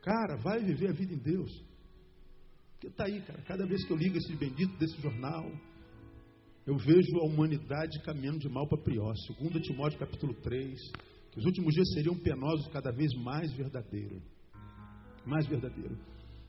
Cara, 0.01 0.37
vai 0.37 0.63
viver 0.63 0.89
a 0.89 0.93
vida 0.93 1.13
em 1.13 1.17
Deus. 1.17 1.64
Porque 2.75 2.87
está 2.87 3.05
aí, 3.05 3.21
cara. 3.21 3.41
Cada 3.43 3.65
vez 3.65 3.85
que 3.85 3.91
eu 3.91 3.97
ligo 3.97 4.17
esse 4.17 4.35
bendito 4.35 4.77
desse 4.77 5.01
jornal, 5.01 5.49
eu 6.67 6.77
vejo 6.77 7.17
a 7.21 7.25
humanidade 7.25 8.01
caminhando 8.03 8.39
de 8.39 8.49
mal 8.49 8.67
para 8.67 8.81
pior. 8.81 9.15
Segundo 9.27 9.59
Timóteo 9.61 9.99
capítulo 9.99 10.33
3, 10.35 10.79
que 11.31 11.39
os 11.39 11.45
últimos 11.45 11.73
dias 11.73 11.87
seriam 11.93 12.15
penosos 12.17 12.67
cada 12.67 12.91
vez 12.91 13.13
mais 13.23 13.51
verdadeiro. 13.53 14.21
Mais 15.25 15.47
verdadeiro. 15.47 15.97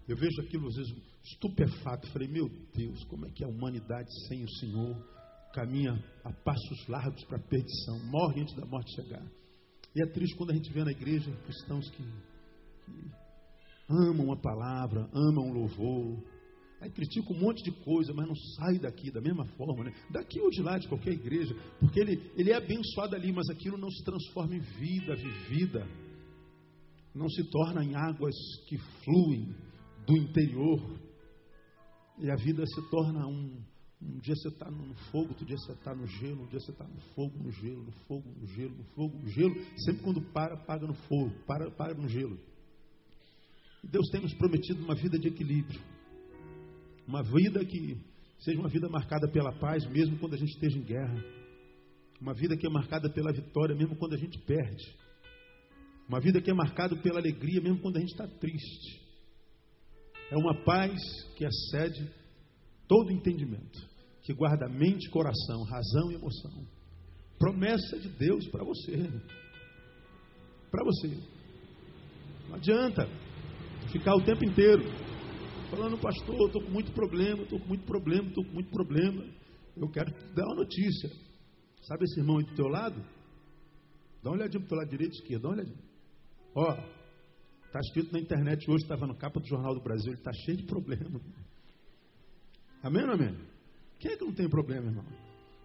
Eu 0.09 0.17
vejo 0.17 0.41
aquilo 0.43 0.69
às 0.69 0.77
vezes 0.77 0.95
estupefato. 1.25 2.11
Falei, 2.13 2.29
meu 2.29 2.49
Deus, 2.75 3.05
como 3.05 3.27
é 3.27 3.31
que 3.31 3.45
a 3.45 3.49
humanidade 3.49 4.09
sem 4.29 4.45
o 4.45 4.51
Senhor 4.59 4.97
caminha 5.53 5.93
a 6.23 6.33
passos 6.33 6.87
largos 6.87 7.25
para 7.25 7.39
a 7.39 7.49
perdição, 7.49 7.99
morre 8.05 8.43
antes 8.43 8.55
da 8.55 8.67
morte 8.67 8.95
chegar. 8.95 9.25
E 9.95 10.03
é 10.03 10.07
triste 10.07 10.37
quando 10.37 10.51
a 10.51 10.55
gente 10.55 10.71
vê 10.71 10.85
na 10.85 10.91
igreja 10.91 11.31
cristãos 11.45 11.89
que, 11.91 12.03
que 12.03 13.11
amam 13.89 14.33
a 14.33 14.37
palavra, 14.37 15.09
amam 15.13 15.51
o 15.51 15.53
louvor. 15.53 16.23
Aí 16.81 16.91
critica 16.91 17.33
um 17.33 17.39
monte 17.39 17.63
de 17.63 17.71
coisa, 17.85 18.13
mas 18.13 18.27
não 18.27 18.35
sai 18.57 18.79
daqui 18.79 19.11
da 19.11 19.21
mesma 19.21 19.47
forma, 19.57 19.85
né? 19.85 19.95
Daqui 20.11 20.41
ou 20.41 20.51
de 20.51 20.63
lá, 20.63 20.77
de 20.79 20.89
qualquer 20.89 21.13
igreja, 21.13 21.55
porque 21.81 21.99
ele, 21.99 22.31
ele 22.37 22.51
é 22.51 22.55
abençoado 22.55 23.17
ali, 23.17 23.33
mas 23.33 23.49
aquilo 23.49 23.79
não 23.79 23.91
se 23.91 24.05
transforma 24.05 24.55
em 24.55 24.61
vida 24.61 25.17
vivida, 25.17 25.87
não 27.15 27.29
se 27.31 27.43
torna 27.51 27.83
em 27.83 27.95
águas 27.95 28.35
que 28.69 28.77
fluem 29.05 29.55
do 30.07 30.17
interior. 30.17 30.81
E 32.19 32.31
a 32.31 32.37
vida 32.37 32.65
se 32.67 32.91
torna 32.91 33.27
um. 33.27 33.63
Um 33.99 34.19
dia 34.19 34.35
você 34.37 34.49
está 34.49 34.71
no 34.71 34.95
fogo, 35.11 35.31
outro 35.31 35.47
dia 35.47 35.57
você 35.57 35.73
está 35.73 35.95
no 35.95 36.07
gelo, 36.07 36.43
um 36.43 36.47
dia 36.49 36.61
você 36.61 36.71
está 36.71 36.85
no 36.85 37.01
fogo, 37.15 37.39
no 37.43 37.51
gelo, 37.51 37.83
no 37.83 37.93
fogo, 38.07 38.29
no 38.39 38.47
gelo, 38.47 38.77
no 38.77 38.85
fogo, 38.95 39.19
no 39.19 39.29
gelo. 39.29 39.55
Sempre 39.79 40.03
quando 40.03 40.21
para, 40.33 40.55
paga 40.59 40.87
no 40.87 40.93
fogo, 40.93 41.31
para, 41.47 41.71
para 41.71 41.95
no 41.95 42.07
gelo. 42.07 42.39
Deus 43.87 44.09
tem 44.11 44.21
nos 44.21 44.35
prometido 44.35 44.85
uma 44.85 44.95
vida 44.95 45.19
de 45.19 45.29
equilíbrio. 45.29 45.81
Uma 47.07 47.23
vida 47.23 47.65
que 47.65 47.97
seja 48.41 48.59
uma 48.59 48.69
vida 48.69 48.89
marcada 48.89 49.29
pela 49.29 49.53
paz, 49.53 49.87
mesmo 49.87 50.19
quando 50.19 50.35
a 50.35 50.39
gente 50.39 50.51
esteja 50.51 50.79
em 50.79 50.83
guerra. 50.83 51.25
Uma 52.21 52.35
vida 52.35 52.57
que 52.57 52.67
é 52.67 52.71
marcada 52.71 53.09
pela 53.11 53.33
vitória, 53.33 53.75
mesmo 53.75 53.97
quando 53.97 54.15
a 54.15 54.19
gente 54.19 54.39
perde. 54.41 54.85
Uma 56.09 56.21
vida 56.21 56.41
que 56.41 56.51
é 56.51 56.55
marcada 56.55 56.97
pela 56.97 57.19
alegria, 57.19 57.61
mesmo 57.61 57.81
quando 57.81 57.97
a 57.97 58.01
gente 58.01 58.13
está 58.13 58.27
triste. 58.27 59.01
É 60.31 60.37
uma 60.37 60.65
paz 60.65 61.01
que 61.37 61.45
excede 61.45 62.11
todo 62.89 63.13
entendimento, 63.13 63.79
que 64.23 64.33
guarda 64.33 64.69
mente, 64.69 65.09
coração, 65.11 65.63
razão 65.65 66.11
e 66.11 66.15
emoção. 66.15 66.67
Promessa 67.39 67.99
de 67.99 68.09
Deus 68.09 68.47
para 68.49 68.65
você. 68.65 68.97
Para 70.71 70.85
você. 70.85 71.19
Não 72.49 72.57
adianta 72.57 73.09
ficar 73.89 74.15
o 74.15 74.25
tempo 74.25 74.45
inteiro 74.45 74.83
falando, 75.71 75.99
pastor, 75.99 76.47
estou 76.47 76.63
com 76.63 76.71
muito 76.71 76.93
problema, 76.93 77.43
estou 77.43 77.59
com 77.59 77.67
muito 77.67 77.85
problema, 77.85 78.29
estou 78.29 78.45
com 78.45 78.53
muito 78.53 78.71
problema. 78.71 79.25
Eu 79.77 79.89
quero 79.91 80.11
te 80.11 80.35
dar 80.35 80.47
uma 80.47 80.57
notícia. 80.57 81.11
Sabe 81.83 82.05
esse 82.05 82.21
irmão 82.21 82.39
aí 82.39 82.45
do 82.45 82.55
teu 82.55 82.69
lado? 82.69 83.01
Dá 84.23 84.31
uma 84.31 84.37
olhadinha 84.37 84.61
para 84.61 84.67
o 84.67 84.69
teu 84.69 84.79
lado 84.79 84.91
direito 84.91 85.13
e 85.13 85.19
esquerdo, 85.19 85.43
dá 85.43 85.49
uma 85.49 85.55
olhadinha. 85.57 85.85
Ó, 86.55 86.73
está 87.67 87.81
escrito 87.81 88.13
na 88.13 88.21
internet 88.21 88.71
hoje, 88.71 88.83
estava 88.83 89.07
no 89.07 89.17
capa 89.17 89.39
do 89.39 89.47
Jornal 89.47 89.75
do 89.75 89.83
Brasil, 89.83 90.13
ele 90.13 90.19
está 90.19 90.33
cheio 90.33 90.57
de 90.57 90.65
problema. 90.65 91.21
Amém 92.83 93.05
ou 93.05 93.13
amém? 93.13 93.37
Quem 93.99 94.13
é 94.13 94.17
que 94.17 94.25
não 94.25 94.33
tem 94.33 94.49
problema, 94.49 94.87
irmão? 94.87 95.05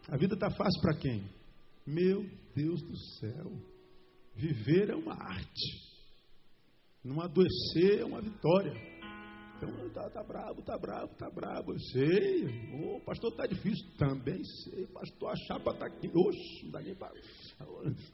A 0.10 0.18
vida 0.18 0.34
está 0.34 0.50
fácil 0.50 0.82
para 0.82 0.98
quem? 0.98 1.24
Meu 1.86 2.26
Deus 2.56 2.82
do 2.82 2.98
céu. 3.20 3.52
Viver 4.36 4.90
é 4.90 4.96
uma 4.96 5.14
arte. 5.14 5.91
Não 7.04 7.20
adoecer 7.22 8.02
é 8.02 8.06
uma 8.06 8.22
vitória. 8.22 8.74
Então, 9.58 9.90
tá, 9.90 10.10
tá 10.10 10.24
bravo, 10.24 10.62
tá 10.64 10.78
bravo, 10.78 11.16
tá 11.16 11.30
bravo. 11.30 11.74
Eu 11.74 11.80
sei. 11.80 12.46
O 12.74 12.96
oh, 12.96 13.00
pastor 13.02 13.32
tá 13.36 13.46
difícil. 13.46 13.86
Também 13.98 14.42
sei. 14.44 14.88
Pastor, 14.88 15.30
a 15.30 15.36
chapa 15.48 15.74
tá 15.76 15.86
aqui. 15.86 16.08
Oxe, 16.08 16.64
não 16.64 16.72
dá 16.72 16.82
nem 16.82 16.96
para. 16.96 17.14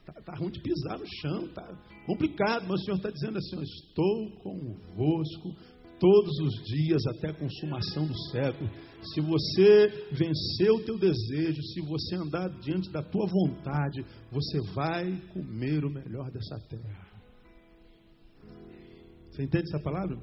Tá, 0.04 0.12
tá 0.22 0.34
ruim 0.36 0.50
de 0.50 0.60
pisar 0.60 0.98
no 0.98 1.06
chão. 1.06 1.48
Tá 1.54 1.66
complicado. 2.06 2.66
Mas 2.68 2.80
o 2.80 2.84
Senhor 2.84 2.96
está 2.96 3.10
dizendo 3.10 3.38
assim: 3.38 3.62
Estou 3.62 4.30
convosco 4.42 5.54
todos 5.98 6.38
os 6.40 6.64
dias 6.64 7.02
até 7.06 7.30
a 7.30 7.34
consumação 7.34 8.06
do 8.06 8.18
século. 8.30 8.70
Se 9.14 9.20
você 9.20 9.88
vencer 10.12 10.70
o 10.70 10.84
teu 10.84 10.98
desejo, 10.98 11.62
se 11.62 11.80
você 11.80 12.16
andar 12.16 12.48
diante 12.60 12.90
da 12.90 13.02
tua 13.02 13.26
vontade, 13.26 14.04
você 14.30 14.60
vai 14.74 15.18
comer 15.32 15.84
o 15.84 15.90
melhor 15.90 16.30
dessa 16.30 16.58
terra. 16.68 17.07
Você 19.38 19.44
entende 19.44 19.68
essa 19.68 19.78
palavra? 19.78 20.18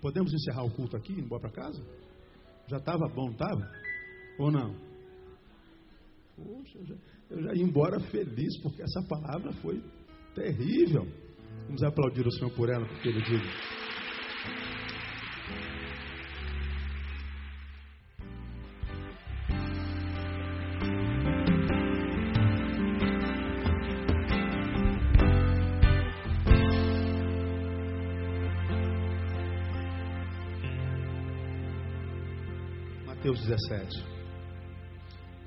Podemos 0.00 0.32
encerrar 0.32 0.62
o 0.62 0.70
culto 0.70 0.96
aqui 0.96 1.12
e 1.12 1.18
ir 1.18 1.24
embora 1.24 1.42
para 1.42 1.50
casa? 1.50 1.82
Já 2.68 2.76
estava 2.76 3.08
bom, 3.08 3.32
estava? 3.32 3.68
Ou 4.38 4.48
não? 4.48 4.76
Poxa, 6.36 6.78
eu 6.78 6.86
já, 6.86 6.94
eu 7.30 7.42
já 7.42 7.54
ia 7.54 7.64
embora 7.64 7.98
feliz, 7.98 8.56
porque 8.62 8.80
essa 8.80 9.02
palavra 9.08 9.52
foi 9.54 9.82
terrível. 10.36 11.04
Vamos 11.66 11.82
aplaudir 11.82 12.24
o 12.24 12.30
Senhor 12.30 12.52
por 12.54 12.70
ela, 12.70 12.86
porque 12.86 13.08
ele 13.08 13.22
diz. 13.22 13.81
Mateus 33.32 33.46
17. 33.46 34.04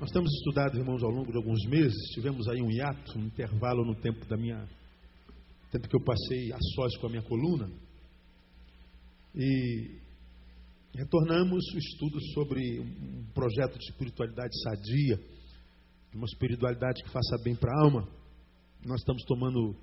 Nós 0.00 0.10
temos 0.10 0.30
estudado, 0.38 0.76
irmãos, 0.76 1.02
ao 1.04 1.10
longo 1.10 1.30
de 1.30 1.36
alguns 1.36 1.64
meses, 1.66 1.96
tivemos 2.14 2.48
aí 2.48 2.60
um 2.60 2.70
hiato, 2.70 3.16
um 3.16 3.26
intervalo 3.26 3.84
no 3.84 3.94
tempo 4.00 4.26
da 4.26 4.36
minha. 4.36 4.68
tempo 5.70 5.88
que 5.88 5.96
eu 5.96 6.02
passei 6.02 6.52
a 6.52 6.58
sós 6.74 6.96
com 6.96 7.06
a 7.06 7.10
minha 7.10 7.22
coluna. 7.22 7.70
E 9.34 10.00
retornamos 10.94 11.64
o 11.74 11.78
estudo 11.78 12.20
sobre 12.34 12.80
um 12.80 13.24
projeto 13.32 13.78
de 13.78 13.84
espiritualidade 13.84 14.60
sadia, 14.62 15.20
uma 16.14 16.26
espiritualidade 16.26 17.04
que 17.04 17.10
faça 17.10 17.36
bem 17.44 17.54
para 17.54 17.70
a 17.70 17.84
alma. 17.84 18.08
Nós 18.84 18.98
estamos 19.00 19.22
tomando 19.24 19.76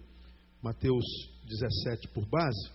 Mateus 0.61 1.05
17 1.45 2.09
por 2.09 2.27
base. 2.27 2.69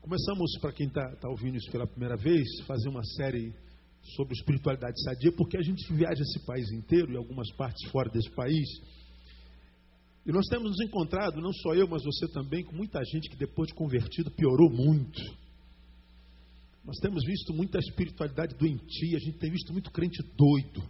Começamos, 0.00 0.58
para 0.60 0.72
quem 0.72 0.88
está 0.88 1.08
tá 1.16 1.28
ouvindo 1.28 1.56
isso 1.56 1.70
pela 1.70 1.86
primeira 1.86 2.16
vez, 2.16 2.42
fazer 2.66 2.88
uma 2.88 3.04
série 3.16 3.54
sobre 4.02 4.34
espiritualidade 4.34 5.00
sadia, 5.02 5.32
porque 5.32 5.56
a 5.56 5.62
gente 5.62 5.92
viaja 5.92 6.22
esse 6.22 6.44
país 6.44 6.70
inteiro 6.72 7.12
e 7.12 7.16
algumas 7.16 7.50
partes 7.52 7.88
fora 7.90 8.10
desse 8.10 8.30
país. 8.30 8.68
E 10.26 10.32
nós 10.32 10.46
temos 10.46 10.70
nos 10.70 10.80
encontrado, 10.80 11.40
não 11.40 11.52
só 11.52 11.74
eu, 11.74 11.88
mas 11.88 12.04
você 12.04 12.28
também, 12.28 12.64
com 12.64 12.76
muita 12.76 13.02
gente 13.04 13.28
que 13.28 13.36
depois 13.36 13.68
de 13.68 13.74
convertido 13.74 14.30
piorou 14.30 14.70
muito. 14.70 15.20
Nós 16.84 16.98
temos 16.98 17.24
visto 17.24 17.52
muita 17.52 17.78
espiritualidade 17.78 18.56
doentia, 18.56 19.16
a 19.16 19.20
gente 19.20 19.38
tem 19.38 19.50
visto 19.50 19.72
muito 19.72 19.90
crente 19.90 20.22
doido. 20.36 20.82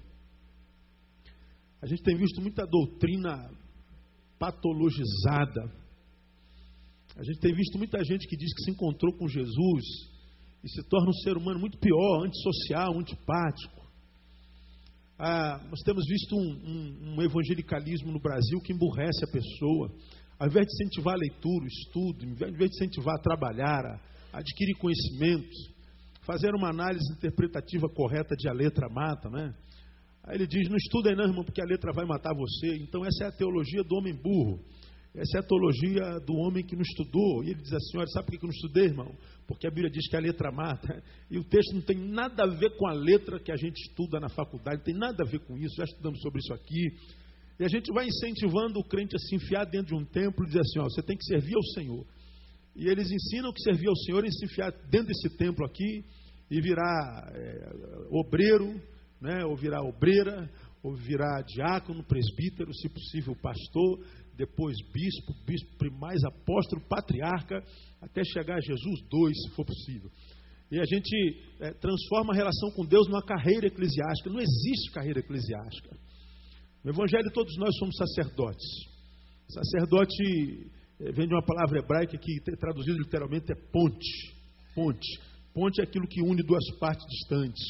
A 1.82 1.86
gente 1.86 2.02
tem 2.02 2.16
visto 2.16 2.40
muita 2.40 2.66
doutrina 2.66 3.50
patologizada. 4.38 5.72
A 7.16 7.22
gente 7.24 7.40
tem 7.40 7.54
visto 7.54 7.76
muita 7.76 8.02
gente 8.04 8.26
que 8.26 8.36
diz 8.36 8.52
que 8.54 8.64
se 8.64 8.70
encontrou 8.70 9.12
com 9.16 9.28
Jesus 9.28 9.84
e 10.62 10.68
se 10.68 10.82
torna 10.88 11.08
um 11.08 11.22
ser 11.24 11.36
humano 11.36 11.58
muito 11.58 11.78
pior, 11.78 12.24
antissocial, 12.24 12.98
antipático. 12.98 13.80
Ah, 15.18 15.60
nós 15.70 15.80
temos 15.80 16.06
visto 16.06 16.34
um, 16.34 16.40
um, 16.40 17.14
um, 17.14 17.22
evangelicalismo 17.22 18.10
no 18.10 18.20
Brasil 18.20 18.58
que 18.60 18.72
emburrece 18.72 19.24
a 19.24 19.30
pessoa. 19.30 19.92
Ao 20.38 20.48
invés 20.48 20.66
de 20.66 20.72
incentivar 20.72 21.14
a 21.14 21.18
leitura, 21.18 21.64
o 21.64 21.68
estudo, 21.68 22.24
ao 22.42 22.48
invés 22.48 22.70
de 22.70 22.76
incentivar 22.76 23.16
a 23.16 23.22
trabalhar, 23.22 23.84
a, 23.84 24.38
adquirir 24.38 24.74
conhecimentos, 24.78 25.56
fazer 26.22 26.54
uma 26.54 26.70
análise 26.70 27.12
interpretativa 27.12 27.88
correta 27.88 28.34
de 28.34 28.48
a 28.48 28.52
letra 28.52 28.88
mata, 28.88 29.28
né? 29.28 29.54
Aí 30.24 30.36
ele 30.36 30.46
diz: 30.46 30.68
não 30.68 30.76
estuda 30.76 31.14
não, 31.14 31.24
irmão, 31.24 31.44
porque 31.44 31.60
a 31.60 31.66
letra 31.66 31.92
vai 31.92 32.06
matar 32.06 32.34
você. 32.34 32.76
Então, 32.76 33.04
essa 33.04 33.24
é 33.24 33.26
a 33.28 33.32
teologia 33.32 33.82
do 33.82 33.96
homem 33.96 34.14
burro. 34.14 34.60
Essa 35.14 35.38
é 35.38 35.40
a 35.40 35.42
teologia 35.42 36.20
do 36.24 36.34
homem 36.34 36.64
que 36.64 36.76
não 36.76 36.82
estudou. 36.82 37.42
E 37.42 37.50
ele 37.50 37.60
diz 37.60 37.72
assim: 37.72 37.98
olha, 37.98 38.06
sabe 38.08 38.26
por 38.26 38.38
que 38.38 38.44
eu 38.44 38.48
não 38.48 38.54
estudei, 38.54 38.84
irmão? 38.84 39.12
Porque 39.46 39.66
a 39.66 39.70
Bíblia 39.70 39.90
diz 39.90 40.08
que 40.08 40.16
a 40.16 40.20
letra 40.20 40.52
mata. 40.52 41.02
E 41.30 41.38
o 41.38 41.44
texto 41.44 41.74
não 41.74 41.82
tem 41.82 41.96
nada 41.96 42.42
a 42.42 42.46
ver 42.46 42.76
com 42.76 42.88
a 42.88 42.92
letra 42.92 43.38
que 43.38 43.52
a 43.52 43.56
gente 43.56 43.76
estuda 43.88 44.18
na 44.18 44.28
faculdade, 44.28 44.78
não 44.78 44.84
tem 44.84 44.94
nada 44.94 45.22
a 45.22 45.30
ver 45.30 45.38
com 45.40 45.56
isso. 45.56 45.76
Já 45.76 45.84
estudamos 45.84 46.20
sobre 46.20 46.40
isso 46.40 46.52
aqui. 46.52 46.88
E 47.58 47.64
a 47.64 47.68
gente 47.68 47.92
vai 47.92 48.08
incentivando 48.08 48.80
o 48.80 48.84
crente 48.84 49.14
a 49.14 49.18
se 49.18 49.36
enfiar 49.36 49.64
dentro 49.64 49.94
de 49.96 50.02
um 50.02 50.04
templo 50.04 50.44
e 50.44 50.46
dizer 50.46 50.60
assim: 50.60 50.80
ó, 50.80 50.84
você 50.84 51.02
tem 51.02 51.16
que 51.16 51.24
servir 51.24 51.54
ao 51.54 51.62
Senhor. 51.74 52.06
E 52.74 52.88
eles 52.88 53.10
ensinam 53.10 53.52
que 53.52 53.62
servir 53.62 53.88
ao 53.88 53.96
Senhor 53.96 54.24
é 54.24 54.30
se 54.30 54.44
enfiar 54.44 54.72
dentro 54.90 55.08
desse 55.08 55.36
templo 55.36 55.64
aqui 55.64 56.04
e 56.50 56.60
virar 56.60 57.32
é, 57.34 57.72
obreiro, 58.10 58.80
né, 59.20 59.44
ou 59.44 59.56
virar 59.56 59.82
obreira, 59.82 60.50
ou 60.82 60.96
virar 60.96 61.42
diácono, 61.42 62.02
presbítero, 62.02 62.72
se 62.74 62.88
possível 62.88 63.36
pastor, 63.36 64.00
depois 64.40 64.74
bispo, 64.90 65.34
bispo 65.44 65.76
primaz, 65.76 66.24
apóstolo, 66.24 66.80
patriarca, 66.88 67.62
até 68.00 68.24
chegar 68.24 68.56
a 68.56 68.60
Jesus 68.60 69.02
dois, 69.10 69.36
se 69.42 69.50
for 69.50 69.66
possível. 69.66 70.10
E 70.72 70.80
a 70.80 70.84
gente 70.84 71.14
é, 71.60 71.72
transforma 71.74 72.32
a 72.32 72.36
relação 72.36 72.70
com 72.70 72.86
Deus 72.86 73.06
numa 73.06 73.22
carreira 73.22 73.66
eclesiástica. 73.66 74.30
Não 74.30 74.40
existe 74.40 74.92
carreira 74.92 75.20
eclesiástica. 75.20 75.94
No 76.82 76.92
Evangelho 76.92 77.30
todos 77.34 77.54
nós 77.58 77.76
somos 77.76 77.94
sacerdotes. 77.96 78.66
Sacerdote 79.48 80.70
é, 81.00 81.12
vem 81.12 81.28
de 81.28 81.34
uma 81.34 81.44
palavra 81.44 81.80
hebraica 81.80 82.16
que 82.16 82.40
traduzido 82.56 82.96
literalmente 82.96 83.52
é 83.52 83.56
ponte. 83.70 84.32
Ponte. 84.74 85.20
Ponte 85.52 85.82
é 85.82 85.84
aquilo 85.84 86.08
que 86.08 86.22
une 86.22 86.42
duas 86.42 86.64
partes 86.78 87.04
distantes. 87.10 87.62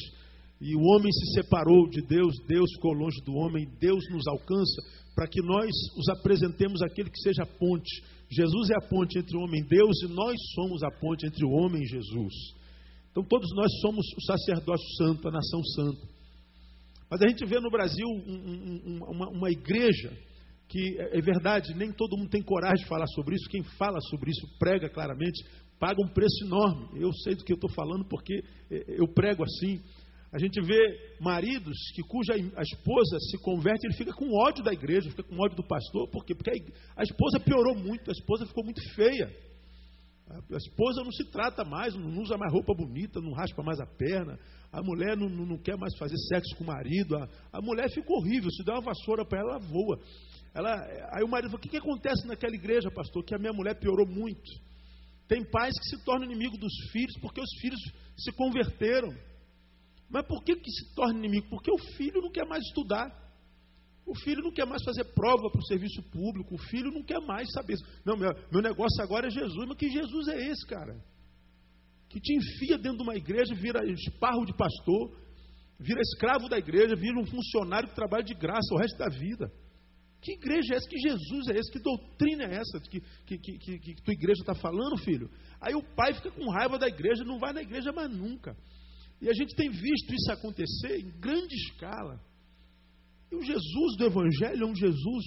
E 0.61 0.73
o 0.75 0.79
homem 0.79 1.11
se 1.11 1.33
separou 1.33 1.89
de 1.89 2.01
Deus, 2.03 2.33
Deus 2.47 2.71
ficou 2.75 2.93
longe 2.93 3.19
do 3.25 3.33
homem, 3.33 3.67
Deus 3.79 4.03
nos 4.11 4.25
alcança 4.27 4.81
para 5.21 5.27
que 5.27 5.41
nós 5.43 5.69
os 5.95 6.09
apresentemos 6.09 6.81
aquele 6.81 7.07
que 7.07 7.21
seja 7.21 7.43
a 7.43 7.45
ponte. 7.45 8.01
Jesus 8.27 8.71
é 8.71 8.73
a 8.75 8.89
ponte 8.89 9.19
entre 9.19 9.37
o 9.37 9.41
homem 9.41 9.61
e 9.61 9.67
Deus 9.67 10.01
e 10.01 10.07
nós 10.07 10.35
somos 10.55 10.81
a 10.81 10.89
ponte 10.89 11.27
entre 11.27 11.45
o 11.45 11.51
homem 11.51 11.83
e 11.83 11.85
Jesus. 11.85 12.33
Então 13.11 13.23
todos 13.23 13.47
nós 13.53 13.71
somos 13.81 14.03
o 14.17 14.21
sacerdócio 14.25 14.87
santo, 14.97 15.27
a 15.27 15.31
nação 15.31 15.63
santa. 15.75 16.07
Mas 17.07 17.21
a 17.21 17.27
gente 17.27 17.45
vê 17.45 17.59
no 17.59 17.69
Brasil 17.69 18.07
um, 18.07 18.89
um, 18.89 19.03
uma, 19.11 19.29
uma 19.29 19.51
igreja 19.51 20.11
que 20.67 20.99
é, 20.99 21.19
é 21.19 21.21
verdade, 21.21 21.75
nem 21.75 21.91
todo 21.91 22.17
mundo 22.17 22.31
tem 22.31 22.41
coragem 22.41 22.83
de 22.83 22.89
falar 22.89 23.05
sobre 23.05 23.35
isso. 23.35 23.47
Quem 23.47 23.61
fala 23.77 23.99
sobre 24.09 24.31
isso 24.31 24.47
prega 24.57 24.89
claramente, 24.89 25.45
paga 25.79 26.01
um 26.03 26.11
preço 26.11 26.45
enorme. 26.45 26.99
Eu 26.99 27.13
sei 27.13 27.35
do 27.35 27.43
que 27.43 27.53
eu 27.53 27.57
estou 27.57 27.69
falando 27.69 28.05
porque 28.05 28.43
eh, 28.71 28.85
eu 28.97 29.07
prego 29.07 29.43
assim. 29.43 29.81
A 30.31 30.39
gente 30.39 30.61
vê 30.61 31.17
maridos 31.19 31.77
que 31.93 32.01
cuja 32.03 32.33
a 32.33 32.61
esposa 32.61 33.19
se 33.29 33.37
converte, 33.39 33.85
ele 33.85 33.97
fica 33.97 34.13
com 34.13 34.31
ódio 34.47 34.63
da 34.63 34.71
igreja, 34.71 35.09
fica 35.09 35.23
com 35.23 35.37
ódio 35.37 35.57
do 35.57 35.67
pastor, 35.67 36.09
por 36.09 36.23
quê? 36.23 36.33
Porque 36.33 36.51
a 36.95 37.03
esposa 37.03 37.39
piorou 37.39 37.75
muito, 37.75 38.09
a 38.09 38.13
esposa 38.13 38.45
ficou 38.45 38.63
muito 38.63 38.81
feia. 38.95 39.29
A 40.29 40.57
esposa 40.57 41.03
não 41.03 41.11
se 41.11 41.29
trata 41.29 41.65
mais, 41.65 41.93
não 41.93 42.21
usa 42.21 42.37
mais 42.37 42.53
roupa 42.53 42.73
bonita, 42.73 43.19
não 43.19 43.33
raspa 43.33 43.61
mais 43.61 43.79
a 43.81 43.85
perna. 43.85 44.39
A 44.71 44.81
mulher 44.81 45.17
não, 45.17 45.27
não, 45.27 45.45
não 45.45 45.57
quer 45.57 45.77
mais 45.77 45.97
fazer 45.97 46.15
sexo 46.29 46.55
com 46.55 46.63
o 46.63 46.67
marido. 46.67 47.17
A, 47.17 47.27
a 47.51 47.61
mulher 47.61 47.89
fica 47.91 48.13
horrível. 48.13 48.49
Se 48.51 48.63
der 48.63 48.71
uma 48.71 48.81
vassoura 48.81 49.25
para 49.25 49.39
ela, 49.39 49.51
ela 49.55 49.59
voa. 49.59 49.99
Ela, 50.53 50.73
aí 51.13 51.23
o 51.23 51.27
marido 51.27 51.49
fala: 51.49 51.59
O 51.59 51.61
que, 51.61 51.69
que 51.69 51.77
acontece 51.77 52.25
naquela 52.25 52.55
igreja, 52.55 52.89
pastor? 52.89 53.25
Que 53.25 53.35
a 53.35 53.39
minha 53.39 53.51
mulher 53.51 53.77
piorou 53.77 54.07
muito. 54.07 54.49
Tem 55.27 55.43
pais 55.43 55.77
que 55.77 55.89
se 55.89 56.05
tornam 56.05 56.25
inimigo 56.25 56.57
dos 56.57 56.73
filhos 56.91 57.13
porque 57.21 57.41
os 57.41 57.49
filhos 57.59 57.79
se 58.17 58.31
converteram. 58.31 59.13
Mas 60.11 60.27
por 60.27 60.43
que, 60.43 60.55
que 60.55 60.69
se 60.69 60.93
torna 60.93 61.17
inimigo? 61.17 61.47
Porque 61.49 61.71
o 61.71 61.77
filho 61.95 62.21
não 62.21 62.31
quer 62.31 62.45
mais 62.45 62.63
estudar. 62.65 63.09
O 64.05 64.15
filho 64.23 64.43
não 64.43 64.51
quer 64.51 64.65
mais 64.65 64.83
fazer 64.83 65.05
prova 65.13 65.49
para 65.49 65.59
o 65.59 65.65
serviço 65.65 66.03
público. 66.11 66.55
O 66.55 66.57
filho 66.57 66.91
não 66.91 67.01
quer 67.01 67.19
mais 67.21 67.49
saber. 67.53 67.75
Não, 68.05 68.17
meu, 68.17 68.31
meu 68.51 68.61
negócio 68.61 69.01
agora 69.01 69.27
é 69.27 69.29
Jesus. 69.29 69.65
Mas 69.67 69.77
que 69.77 69.89
Jesus 69.89 70.27
é 70.27 70.49
esse, 70.49 70.67
cara? 70.67 71.01
Que 72.09 72.19
te 72.19 72.35
enfia 72.35 72.77
dentro 72.77 72.97
de 72.97 73.03
uma 73.03 73.15
igreja, 73.15 73.55
vira 73.55 73.79
esparro 73.89 74.45
de 74.45 74.53
pastor, 74.57 75.17
vira 75.79 76.01
escravo 76.01 76.49
da 76.49 76.57
igreja, 76.57 76.93
vira 76.95 77.17
um 77.17 77.25
funcionário 77.25 77.87
que 77.87 77.95
trabalha 77.95 78.23
de 78.23 78.33
graça 78.33 78.73
o 78.73 78.77
resto 78.77 78.97
da 78.97 79.07
vida. 79.07 79.49
Que 80.21 80.33
igreja 80.33 80.73
é 80.73 80.77
essa? 80.77 80.89
Que 80.89 80.99
Jesus 80.99 81.47
é 81.47 81.57
esse? 81.57 81.71
Que 81.71 81.79
doutrina 81.79 82.43
é 82.43 82.55
essa 82.55 82.79
que, 82.81 82.99
que, 83.25 83.37
que, 83.37 83.57
que, 83.57 83.79
que 83.79 84.03
tua 84.03 84.13
igreja 84.13 84.41
está 84.41 84.53
falando, 84.53 84.97
filho? 84.97 85.29
Aí 85.61 85.73
o 85.73 85.83
pai 85.95 86.13
fica 86.13 86.29
com 86.31 86.51
raiva 86.51 86.77
da 86.77 86.87
igreja, 86.87 87.23
não 87.23 87.39
vai 87.39 87.53
na 87.53 87.61
igreja 87.61 87.91
mais 87.93 88.11
nunca. 88.11 88.55
E 89.21 89.29
a 89.29 89.33
gente 89.33 89.55
tem 89.55 89.69
visto 89.69 90.13
isso 90.13 90.31
acontecer 90.31 90.99
em 90.99 91.11
grande 91.19 91.53
escala. 91.55 92.19
E 93.31 93.35
o 93.35 93.43
Jesus 93.43 93.97
do 93.97 94.05
Evangelho 94.05 94.63
é 94.63 94.67
um 94.67 94.75
Jesus 94.75 95.25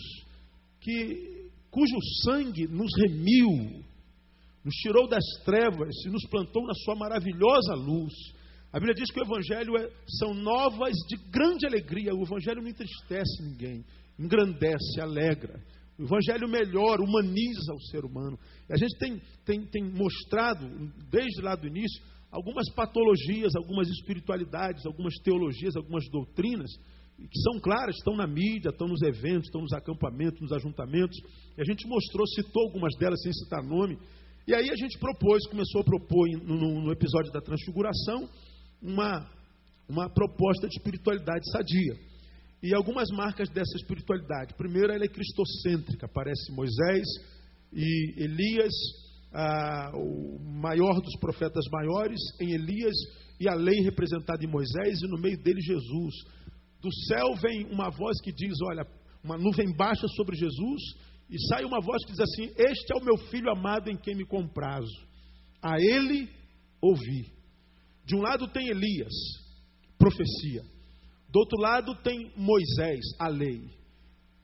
que, 0.81 1.49
cujo 1.71 1.97
sangue 2.25 2.67
nos 2.67 2.91
remiu, 3.01 3.85
nos 4.65 4.75
tirou 4.77 5.09
das 5.09 5.25
trevas 5.45 5.95
e 6.05 6.11
nos 6.11 6.27
plantou 6.27 6.67
na 6.67 6.75
sua 6.75 6.97
maravilhosa 6.97 7.75
luz. 7.75 8.13
A 8.73 8.79
Bíblia 8.79 8.95
diz 8.95 9.11
que 9.13 9.21
o 9.21 9.25
Evangelho 9.25 9.77
é, 9.77 9.89
são 10.19 10.35
novas 10.35 10.95
de 11.09 11.17
grande 11.31 11.65
alegria. 11.65 12.15
O 12.15 12.25
Evangelho 12.25 12.61
não 12.61 12.69
entristece 12.69 13.43
ninguém, 13.43 13.85
engrandece, 14.19 15.01
alegra. 15.01 15.63
O 15.97 16.03
Evangelho 16.03 16.49
melhora, 16.49 17.01
humaniza 17.01 17.73
o 17.73 17.81
ser 17.83 18.05
humano. 18.05 18.37
E 18.69 18.73
a 18.73 18.77
gente 18.77 18.99
tem, 18.99 19.23
tem, 19.45 19.65
tem 19.67 19.85
mostrado, 19.85 20.67
desde 21.09 21.41
lá 21.41 21.55
do 21.55 21.69
início, 21.69 22.03
algumas 22.35 22.69
patologias, 22.75 23.55
algumas 23.55 23.89
espiritualidades, 23.89 24.85
algumas 24.85 25.15
teologias, 25.23 25.77
algumas 25.77 26.05
doutrinas, 26.11 26.69
que 27.17 27.41
são 27.43 27.61
claras, 27.61 27.95
estão 27.95 28.17
na 28.17 28.27
mídia, 28.27 28.71
estão 28.71 28.89
nos 28.89 29.01
eventos, 29.03 29.47
estão 29.47 29.61
nos 29.61 29.73
acampamentos, 29.73 30.41
nos 30.41 30.51
ajuntamentos. 30.51 31.17
E 31.57 31.63
a 31.63 31.65
gente 31.65 31.87
mostrou, 31.87 32.27
citou 32.27 32.65
algumas 32.65 32.93
delas 32.99 33.23
sem 33.23 33.33
citar 33.33 33.63
nome. 33.63 33.97
E 34.49 34.53
aí 34.53 34.69
a 34.69 34.75
gente 34.75 34.99
propôs, 34.99 35.47
começou 35.47 35.83
a 35.83 35.85
propor 35.85 36.29
no, 36.43 36.83
no 36.83 36.91
episódio 36.91 37.33
da 37.33 37.41
transfiguração, 37.41 38.29
uma, 38.83 39.31
uma 39.89 40.11
proposta 40.11 40.67
de 40.67 40.77
espiritualidade 40.77 41.49
sadia. 41.53 41.95
E 42.61 42.75
algumas 42.75 43.11
marcas 43.11 43.49
dessa 43.49 43.77
espiritualidade. 43.77 44.55
Primeiro, 44.55 44.93
ela 44.93 45.05
é 45.05 45.09
cristocêntrica. 45.09 46.07
Aparece 46.07 46.51
Moisés 46.51 47.07
e 47.73 48.25
Elias, 48.25 48.73
ah, 49.35 49.91
o 49.95 50.39
maior 50.39 51.01
dos 51.01 51.19
profetas 51.19 51.65
maiores, 51.73 52.21
em 52.41 52.53
Elias, 52.53 52.95
e 53.41 53.49
a 53.49 53.55
lei 53.55 53.81
representada 53.81 54.45
em 54.45 54.49
Moisés, 54.49 55.01
e 55.03 55.09
no 55.09 55.21
meio 55.21 55.37
dele 55.43 55.61
Jesus. 55.61 56.15
Do 56.81 56.93
céu 57.09 57.35
vem 57.43 57.67
uma 57.67 57.91
voz 57.91 58.21
que 58.23 58.33
diz: 58.33 58.55
Olha, 58.69 58.87
uma 59.25 59.37
nuvem 59.37 59.75
baixa 59.77 60.07
sobre 60.09 60.37
Jesus, 60.37 60.81
e 61.29 61.39
sai 61.49 61.65
uma 61.65 61.81
voz 61.81 62.05
que 62.05 62.13
diz 62.13 62.21
assim: 62.21 62.53
Este 62.57 62.93
é 62.93 62.97
o 62.97 63.05
meu 63.05 63.17
filho 63.29 63.51
amado 63.51 63.91
em 63.91 63.97
quem 63.97 64.15
me 64.15 64.25
comprazo. 64.25 64.95
A 65.61 65.81
ele 65.81 66.29
ouvi. 66.81 67.33
De 68.07 68.15
um 68.15 68.21
lado 68.21 68.47
tem 68.49 68.69
Elias, 68.69 69.13
profecia. 69.99 70.63
Do 71.31 71.41
outro 71.41 71.59
lado 71.59 71.95
tem 72.03 72.31
Moisés, 72.37 73.01
a 73.19 73.29
lei. 73.29 73.63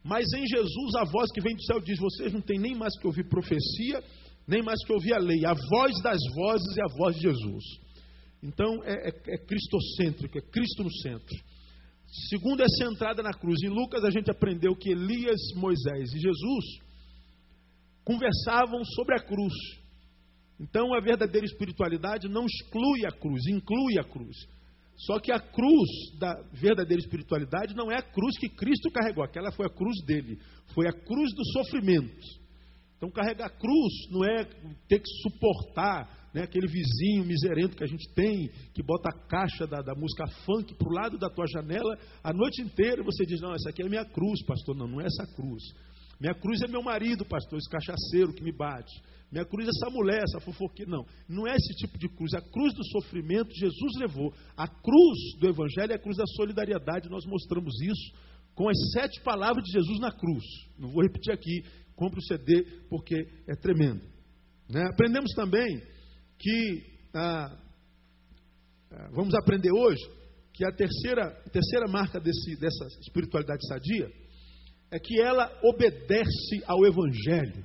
Mas 0.02 0.24
em 0.32 0.46
Jesus, 0.46 0.94
a 0.96 1.04
voz 1.04 1.30
que 1.30 1.42
vem 1.42 1.54
do 1.54 1.62
céu 1.62 1.78
diz: 1.80 1.98
Vocês 1.98 2.32
não 2.32 2.40
têm 2.40 2.58
nem 2.58 2.74
mais 2.74 2.98
que 2.98 3.06
ouvir 3.06 3.28
profecia, 3.28 4.02
nem 4.46 4.62
mais 4.62 4.84
que 4.84 4.92
ouvir 4.92 5.14
a 5.14 5.18
lei. 5.18 5.44
A 5.44 5.54
voz 5.54 5.92
das 6.02 6.20
vozes 6.34 6.76
é 6.76 6.82
a 6.82 6.96
voz 6.96 7.16
de 7.16 7.22
Jesus. 7.22 7.64
Então 8.42 8.82
é, 8.84 9.08
é, 9.08 9.34
é 9.34 9.38
cristocêntrico, 9.38 10.38
é 10.38 10.42
Cristo 10.42 10.82
no 10.82 10.92
centro. 10.92 11.36
Segundo, 12.28 12.62
é 12.62 12.68
centrada 12.68 13.22
na 13.22 13.32
cruz. 13.32 13.62
Em 13.62 13.68
Lucas 13.68 14.04
a 14.04 14.10
gente 14.10 14.30
aprendeu 14.30 14.74
que 14.74 14.90
Elias, 14.90 15.40
Moisés 15.54 16.12
e 16.12 16.18
Jesus 16.18 16.64
conversavam 18.04 18.84
sobre 18.96 19.14
a 19.14 19.20
cruz. 19.20 19.54
Então 20.58 20.92
a 20.92 21.00
verdadeira 21.00 21.46
espiritualidade 21.46 22.28
não 22.28 22.44
exclui 22.44 23.06
a 23.06 23.12
cruz, 23.12 23.46
inclui 23.46 23.98
a 23.98 24.04
cruz. 24.04 24.36
Só 24.96 25.18
que 25.18 25.32
a 25.32 25.40
cruz 25.40 25.88
da 26.18 26.34
verdadeira 26.52 27.00
espiritualidade 27.00 27.74
não 27.74 27.90
é 27.90 27.96
a 27.96 28.02
cruz 28.02 28.36
que 28.38 28.50
Cristo 28.50 28.90
carregou, 28.90 29.24
aquela 29.24 29.50
foi 29.52 29.66
a 29.66 29.70
cruz 29.70 30.04
dele, 30.04 30.38
foi 30.74 30.86
a 30.86 30.92
cruz 30.92 31.34
do 31.34 31.44
sofrimento. 31.52 32.39
Então 33.00 33.10
carregar 33.10 33.48
cruz 33.48 34.10
não 34.10 34.22
é 34.22 34.44
ter 34.86 34.98
que 34.98 35.08
suportar 35.22 36.28
né, 36.34 36.42
aquele 36.42 36.66
vizinho 36.66 37.24
miserento 37.24 37.74
que 37.74 37.82
a 37.82 37.86
gente 37.86 38.06
tem, 38.14 38.50
que 38.74 38.82
bota 38.82 39.08
a 39.08 39.26
caixa 39.26 39.66
da, 39.66 39.80
da 39.80 39.94
música 39.94 40.26
funk 40.44 40.74
para 40.74 40.86
o 40.86 40.92
lado 40.92 41.18
da 41.18 41.30
tua 41.30 41.46
janela 41.46 41.96
a 42.22 42.30
noite 42.30 42.60
inteira 42.60 43.02
você 43.02 43.24
diz, 43.24 43.40
não, 43.40 43.54
essa 43.54 43.70
aqui 43.70 43.82
é 43.82 43.88
minha 43.88 44.04
cruz, 44.04 44.44
pastor. 44.44 44.76
Não, 44.76 44.86
não 44.86 45.00
é 45.00 45.06
essa 45.06 45.26
cruz. 45.34 45.62
Minha 46.20 46.34
cruz 46.34 46.60
é 46.60 46.68
meu 46.68 46.82
marido, 46.82 47.24
pastor, 47.24 47.58
esse 47.58 47.70
cachaceiro 47.70 48.34
que 48.34 48.44
me 48.44 48.52
bate. 48.52 48.92
Minha 49.32 49.46
cruz 49.46 49.66
é 49.66 49.70
essa 49.70 49.90
mulher, 49.90 50.22
essa 50.22 50.40
fofoqueira. 50.40 50.90
Não, 50.90 51.06
não 51.26 51.48
é 51.48 51.54
esse 51.54 51.72
tipo 51.76 51.96
de 51.98 52.08
cruz. 52.10 52.34
A 52.34 52.42
cruz 52.42 52.74
do 52.74 52.84
sofrimento 52.84 53.54
Jesus 53.54 53.92
levou. 53.98 54.30
A 54.54 54.68
cruz 54.68 55.18
do 55.40 55.48
Evangelho 55.48 55.92
é 55.92 55.94
a 55.94 55.98
cruz 55.98 56.18
da 56.18 56.26
solidariedade. 56.36 57.08
Nós 57.08 57.24
mostramos 57.24 57.80
isso 57.80 58.12
com 58.60 58.68
as 58.68 58.76
sete 58.92 59.22
palavras 59.22 59.64
de 59.64 59.72
Jesus 59.72 59.98
na 60.00 60.12
cruz. 60.12 60.44
Não 60.78 60.90
vou 60.90 61.02
repetir 61.02 61.32
aqui. 61.32 61.64
Compre 61.96 62.18
o 62.18 62.22
CD 62.22 62.62
porque 62.90 63.16
é 63.48 63.56
tremendo. 63.56 64.02
Né? 64.68 64.82
Aprendemos 64.92 65.32
também 65.34 65.80
que 66.38 66.84
ah, 67.14 67.56
ah, 68.90 69.08
vamos 69.14 69.32
aprender 69.34 69.72
hoje 69.72 70.02
que 70.52 70.62
a 70.66 70.72
terceira, 70.72 71.30
terceira 71.50 71.88
marca 71.88 72.20
desse, 72.20 72.54
dessa 72.60 72.84
espiritualidade 73.00 73.66
sadia 73.66 74.12
é 74.90 74.98
que 74.98 75.18
ela 75.18 75.50
obedece 75.64 76.62
ao 76.66 76.84
Evangelho. 76.84 77.64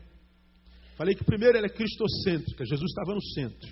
Falei 0.95 1.13
que 1.13 1.25
primeiro 1.25 1.57
ela 1.57 1.67
é 1.67 1.69
cristocêntrica, 1.69 2.63
Jesus 2.63 2.89
estava 2.89 3.13
no 3.13 3.21
centro. 3.33 3.69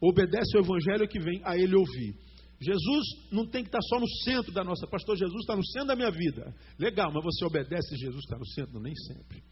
Obedece 0.00 0.56
ao 0.56 0.62
Evangelho 0.62 1.08
que 1.08 1.18
vem 1.18 1.42
a 1.44 1.56
ele 1.56 1.74
ouvir. 1.74 2.14
Jesus 2.60 3.06
não 3.32 3.46
tem 3.46 3.62
que 3.62 3.68
estar 3.68 3.80
só 3.82 3.98
no 3.98 4.08
centro 4.22 4.52
da 4.52 4.62
nossa. 4.62 4.86
Pastor, 4.86 5.16
Jesus 5.16 5.40
está 5.40 5.56
no 5.56 5.64
centro 5.64 5.88
da 5.88 5.96
minha 5.96 6.10
vida. 6.10 6.54
Legal, 6.78 7.10
mas 7.12 7.24
você 7.24 7.44
obedece 7.44 7.96
Jesus 7.96 8.22
está 8.22 8.38
no 8.38 8.46
centro? 8.46 8.78
Nem 8.78 8.94
sempre. 8.94 9.42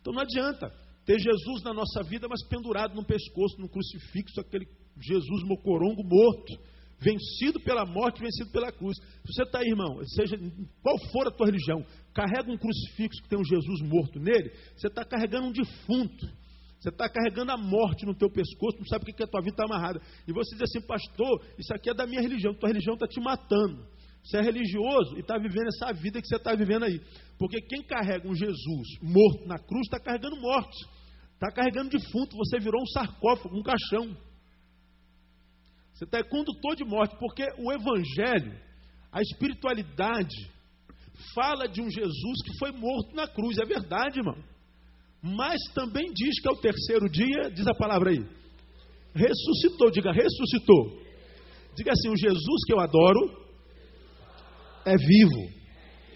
Então 0.00 0.14
não 0.14 0.22
adianta 0.22 0.72
ter 1.04 1.18
Jesus 1.18 1.62
na 1.62 1.74
nossa 1.74 2.02
vida, 2.02 2.26
mas 2.28 2.46
pendurado 2.48 2.94
no 2.94 3.04
pescoço, 3.04 3.60
no 3.60 3.68
crucifixo, 3.68 4.40
aquele 4.40 4.66
Jesus 4.98 5.42
mocorongo 5.44 6.02
morto 6.02 6.58
vencido 7.00 7.60
pela 7.60 7.86
morte, 7.86 8.20
vencido 8.20 8.50
pela 8.50 8.72
cruz. 8.72 8.96
Você 9.24 9.42
está 9.42 9.60
aí, 9.60 9.68
irmão, 9.68 10.04
seja 10.04 10.36
qual 10.82 10.98
for 11.12 11.26
a 11.28 11.30
tua 11.30 11.46
religião, 11.46 11.84
carrega 12.12 12.50
um 12.50 12.58
crucifixo 12.58 13.22
que 13.22 13.28
tem 13.28 13.38
um 13.38 13.44
Jesus 13.44 13.80
morto 13.82 14.18
nele, 14.18 14.50
você 14.76 14.88
está 14.88 15.04
carregando 15.04 15.46
um 15.46 15.52
defunto. 15.52 16.26
Você 16.78 16.90
está 16.90 17.08
carregando 17.08 17.50
a 17.50 17.56
morte 17.56 18.06
no 18.06 18.14
teu 18.14 18.30
pescoço, 18.30 18.78
não 18.78 18.86
sabe 18.86 19.02
o 19.02 19.06
que, 19.06 19.12
que 19.12 19.24
a 19.24 19.26
tua 19.26 19.40
vida 19.40 19.54
está 19.54 19.64
amarrada. 19.64 20.00
E 20.26 20.32
você 20.32 20.54
diz 20.54 20.62
assim, 20.62 20.86
pastor, 20.86 21.44
isso 21.58 21.74
aqui 21.74 21.90
é 21.90 21.94
da 21.94 22.06
minha 22.06 22.20
religião, 22.20 22.54
tua 22.54 22.68
religião 22.68 22.94
está 22.94 23.06
te 23.06 23.20
matando. 23.20 23.84
Você 24.22 24.36
é 24.36 24.42
religioso 24.42 25.16
e 25.16 25.20
está 25.20 25.38
vivendo 25.38 25.68
essa 25.68 25.92
vida 25.92 26.20
que 26.20 26.28
você 26.28 26.36
está 26.36 26.54
vivendo 26.54 26.84
aí. 26.84 27.00
Porque 27.38 27.60
quem 27.62 27.82
carrega 27.82 28.28
um 28.28 28.34
Jesus 28.34 28.88
morto 29.02 29.46
na 29.46 29.58
cruz 29.58 29.86
está 29.86 29.98
carregando 29.98 30.36
morte. 30.36 30.76
Está 31.34 31.50
carregando 31.50 31.90
defunto, 31.90 32.36
você 32.36 32.58
virou 32.58 32.82
um 32.82 32.86
sarcófago, 32.86 33.58
um 33.58 33.62
caixão. 33.62 34.16
Você 35.94 36.04
está 36.04 36.22
condutor 36.22 36.76
de 36.76 36.84
morte, 36.84 37.16
porque 37.18 37.44
o 37.58 37.72
Evangelho, 37.72 38.56
a 39.10 39.20
espiritualidade, 39.20 40.48
fala 41.34 41.66
de 41.66 41.80
um 41.80 41.90
Jesus 41.90 42.42
que 42.44 42.58
foi 42.58 42.70
morto 42.70 43.14
na 43.14 43.26
cruz. 43.26 43.58
É 43.58 43.64
verdade, 43.64 44.18
irmão. 44.20 44.36
Mas 45.22 45.60
também 45.74 46.12
diz 46.12 46.40
que 46.40 46.48
ao 46.48 46.56
terceiro 46.56 47.08
dia, 47.08 47.50
diz 47.50 47.66
a 47.66 47.74
palavra 47.74 48.10
aí, 48.10 48.24
ressuscitou. 49.14 49.90
Diga, 49.90 50.12
ressuscitou. 50.12 51.02
Diga 51.76 51.92
assim: 51.92 52.08
o 52.08 52.16
Jesus 52.16 52.64
que 52.66 52.72
eu 52.72 52.80
adoro 52.80 53.48
é 54.84 54.96
vivo. 54.96 55.58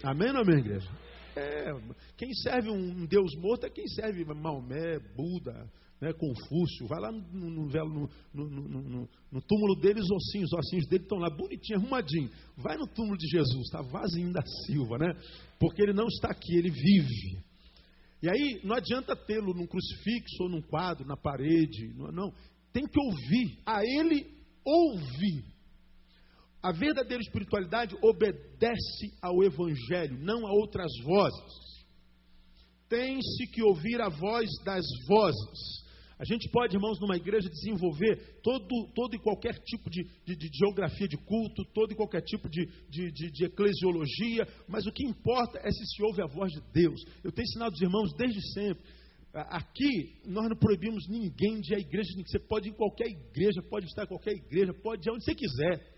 Amém 0.03 0.31
ou 0.31 0.41
amém, 0.41 0.59
igreja? 0.59 0.89
É, 1.35 1.71
quem 2.17 2.31
serve 2.33 2.69
um 2.69 3.05
Deus 3.05 3.31
morto 3.37 3.65
é 3.65 3.69
quem 3.69 3.87
serve 3.87 4.23
Maomé, 4.25 4.99
Buda, 5.15 5.67
né, 5.99 6.11
Confúcio, 6.13 6.85
vai 6.87 6.99
lá 6.99 7.11
no, 7.11 7.49
no, 7.49 7.65
no, 8.33 9.09
no, 9.31 9.41
túmulo 9.41 9.75
deles, 9.79 10.05
ossinhos, 10.11 10.51
os 10.51 10.59
ossinhos 10.59 10.87
dele 10.87 11.03
estão 11.03 11.17
lá 11.17 11.29
bonitinho, 11.29 11.79
arrumadinho. 11.79 12.29
Vai 12.57 12.77
no 12.77 12.85
túmulo 12.85 13.17
de 13.17 13.27
Jesus, 13.27 13.63
está 13.63 13.81
vazio 13.81 14.31
da 14.31 14.43
Silva, 14.65 14.97
né? 14.97 15.13
Porque 15.59 15.81
ele 15.81 15.93
não 15.93 16.07
está 16.07 16.29
aqui, 16.29 16.55
ele 16.55 16.69
vive. 16.69 17.43
E 18.23 18.29
aí 18.29 18.61
não 18.63 18.77
adianta 18.77 19.17
tê-lo 19.17 19.53
num 19.53 19.67
crucifixo 19.67 20.43
ou 20.43 20.49
num 20.49 20.61
quadro, 20.61 21.05
na 21.05 21.17
parede, 21.17 21.93
não, 21.93 22.09
não. 22.09 22.33
Tem 22.71 22.87
que 22.87 22.97
ouvir, 22.97 23.59
a 23.65 23.83
ele 23.83 24.25
ouvir. 24.63 25.43
A 26.61 26.71
verdadeira 26.71 27.21
espiritualidade 27.21 27.97
obedece 28.01 29.11
ao 29.21 29.43
Evangelho, 29.43 30.17
não 30.21 30.47
a 30.47 30.53
outras 30.53 30.89
vozes. 31.03 31.83
Tem-se 32.87 33.45
que 33.51 33.61
ouvir 33.61 33.99
a 34.01 34.07
voz 34.07 34.49
das 34.63 34.85
vozes. 35.05 35.82
A 36.23 36.25
gente 36.25 36.49
pode, 36.51 36.73
irmãos, 36.73 37.01
numa 37.01 37.17
igreja 37.17 37.49
desenvolver 37.49 38.39
todo, 38.41 38.87
todo 38.95 39.13
e 39.13 39.19
qualquer 39.19 39.55
tipo 39.61 39.89
de, 39.89 40.05
de, 40.25 40.37
de 40.37 40.49
geografia 40.57 41.05
de 41.05 41.17
culto, 41.17 41.65
todo 41.73 41.91
e 41.91 41.95
qualquer 41.97 42.21
tipo 42.21 42.47
de, 42.49 42.65
de, 42.89 43.11
de, 43.11 43.43
eclesiologia, 43.43 44.47
mas 44.65 44.85
o 44.85 44.91
que 44.93 45.03
importa 45.03 45.59
é 45.61 45.69
se 45.69 45.85
se 45.85 46.01
ouve 46.01 46.21
a 46.21 46.27
voz 46.27 46.49
de 46.53 46.61
Deus. 46.71 47.03
Eu 47.25 47.31
tenho 47.33 47.43
ensinado 47.43 47.73
os 47.73 47.81
irmãos 47.81 48.13
desde 48.15 48.39
sempre. 48.53 48.85
Aqui, 49.33 50.21
nós 50.25 50.47
não 50.47 50.55
proibimos 50.55 51.09
ninguém 51.09 51.59
de 51.59 51.73
ir 51.73 51.75
à 51.75 51.79
igreja, 51.79 52.09
você 52.25 52.39
pode 52.39 52.69
ir 52.69 52.71
em 52.71 52.75
qualquer 52.75 53.07
igreja, 53.07 53.61
pode 53.69 53.87
estar 53.87 54.05
em 54.05 54.07
qualquer 54.07 54.31
igreja, 54.31 54.73
pode 54.75 55.05
ir 55.05 55.11
onde 55.11 55.25
você 55.25 55.35
quiser. 55.35 55.92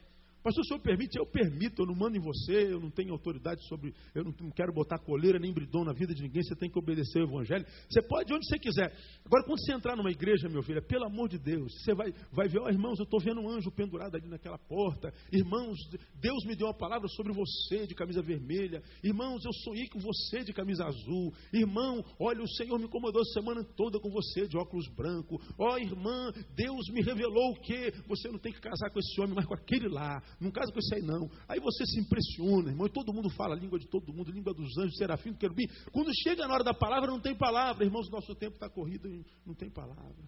Pastor, 0.45 0.61
o 0.61 0.67
senhor 0.67 0.79
permite? 0.79 1.17
Eu 1.17 1.25
permito, 1.25 1.81
eu 1.81 1.87
não 1.87 1.95
mando 1.95 2.17
em 2.17 2.21
você, 2.21 2.71
eu 2.71 2.79
não 2.79 2.91
tenho 2.91 3.11
autoridade 3.13 3.67
sobre, 3.67 3.95
eu 4.13 4.23
não, 4.23 4.31
quero 4.51 4.71
botar 4.71 4.99
coleira 4.99 5.39
nem 5.39 5.51
bridão 5.51 5.83
na 5.83 5.91
vida 5.91 6.13
de 6.13 6.21
ninguém, 6.21 6.43
você 6.43 6.55
tem 6.55 6.69
que 6.69 6.77
obedecer 6.77 7.17
o 7.17 7.23
evangelho. 7.23 7.65
Você 7.89 7.99
pode 8.03 8.31
onde 8.31 8.45
você 8.45 8.59
quiser. 8.59 8.95
Agora, 9.25 9.43
quando 9.43 9.59
você 9.59 9.73
entrar 9.73 9.95
numa 9.95 10.11
igreja, 10.11 10.47
meu 10.47 10.61
filho, 10.61 10.85
pelo 10.85 11.05
amor 11.05 11.29
de 11.29 11.39
Deus, 11.39 11.73
você 11.81 11.95
vai, 11.95 12.13
vai 12.31 12.47
ver, 12.47 12.59
ó, 12.59 12.65
oh, 12.65 12.69
irmãos, 12.69 12.99
eu 12.99 13.05
estou 13.05 13.19
vendo 13.19 13.41
um 13.41 13.49
anjo 13.49 13.71
pendurado 13.71 14.17
ali 14.17 14.27
naquela 14.27 14.59
porta. 14.59 15.11
Irmãos, 15.33 15.79
Deus 16.21 16.45
me 16.45 16.55
deu 16.55 16.67
uma 16.67 16.77
palavra 16.77 17.07
sobre 17.07 17.33
você 17.33 17.87
de 17.87 17.95
camisa 17.95 18.21
vermelha. 18.21 18.83
Irmãos, 19.03 19.43
eu 19.43 19.53
sonhei 19.63 19.87
com 19.87 19.97
você 19.97 20.43
de 20.43 20.53
camisa 20.53 20.85
azul. 20.85 21.33
Irmão, 21.51 22.05
olha, 22.19 22.43
o 22.43 22.49
Senhor 22.49 22.77
me 22.77 22.85
incomodou 22.85 23.23
a 23.23 23.33
semana 23.33 23.63
toda 23.75 23.99
com 23.99 24.11
você 24.11 24.47
de 24.47 24.55
óculos 24.57 24.87
branco. 24.89 25.41
Ó, 25.57 25.73
oh, 25.73 25.77
irmã, 25.79 26.31
Deus 26.55 26.87
me 26.89 27.01
revelou 27.01 27.55
que 27.61 27.91
você 28.07 28.27
não 28.27 28.37
tem 28.37 28.53
que 28.53 28.61
casar 28.61 28.91
com 28.91 28.99
esse 28.99 29.19
homem, 29.19 29.33
mas 29.33 29.47
com 29.47 29.55
aquele 29.55 29.87
lá. 29.87 30.21
Não 30.39 30.51
casa 30.51 30.71
com 30.71 30.79
esse 30.79 30.95
aí, 30.95 31.01
não. 31.01 31.29
Aí 31.47 31.59
você 31.59 31.85
se 31.85 31.99
impressiona, 31.99 32.69
irmão, 32.69 32.87
e 32.87 32.91
todo 32.91 33.13
mundo 33.13 33.29
fala 33.29 33.55
a 33.55 33.59
língua 33.59 33.79
de 33.79 33.87
todo 33.87 34.13
mundo, 34.13 34.31
língua 34.31 34.53
dos 34.53 34.77
anjos, 34.77 34.97
serafim, 34.97 35.31
do 35.31 35.37
querubim. 35.37 35.67
Quando 35.91 36.11
chega 36.23 36.47
na 36.47 36.53
hora 36.53 36.63
da 36.63 36.73
palavra, 36.73 37.09
não 37.09 37.19
tem 37.19 37.35
palavra, 37.35 37.85
irmãos, 37.85 38.09
nosso 38.09 38.35
tempo 38.35 38.55
está 38.55 38.69
corrido 38.69 39.05
não 39.45 39.53
tem 39.53 39.69
palavra. 39.69 40.23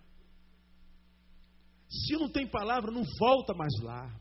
Se 1.90 2.14
não 2.14 2.30
tem 2.30 2.48
palavra, 2.48 2.92
não 2.92 3.04
volta 3.20 3.54
mais 3.54 3.74
lá. 3.82 4.14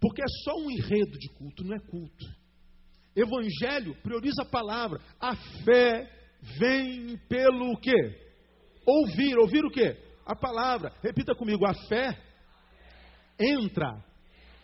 Porque 0.00 0.22
é 0.22 0.28
só 0.44 0.56
um 0.58 0.70
enredo 0.70 1.18
de 1.18 1.28
culto, 1.30 1.64
não 1.64 1.74
é 1.74 1.80
culto. 1.80 2.26
Evangelho 3.14 3.96
prioriza 4.02 4.42
a 4.42 4.50
palavra. 4.50 5.00
A 5.18 5.34
fé 5.64 6.10
vem 6.58 7.16
pelo 7.28 7.76
quê? 7.78 7.94
Ouvir. 8.86 9.38
Ouvir 9.38 9.64
o 9.64 9.70
quê? 9.70 9.96
A 10.26 10.36
palavra. 10.36 10.92
Repita 11.02 11.34
comigo. 11.34 11.64
A 11.66 11.74
fé 11.88 12.22
entra 13.40 14.04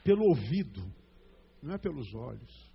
pelo 0.02 0.24
ouvido, 0.24 0.82
não 1.62 1.74
é 1.74 1.78
pelos 1.78 2.12
olhos. 2.14 2.72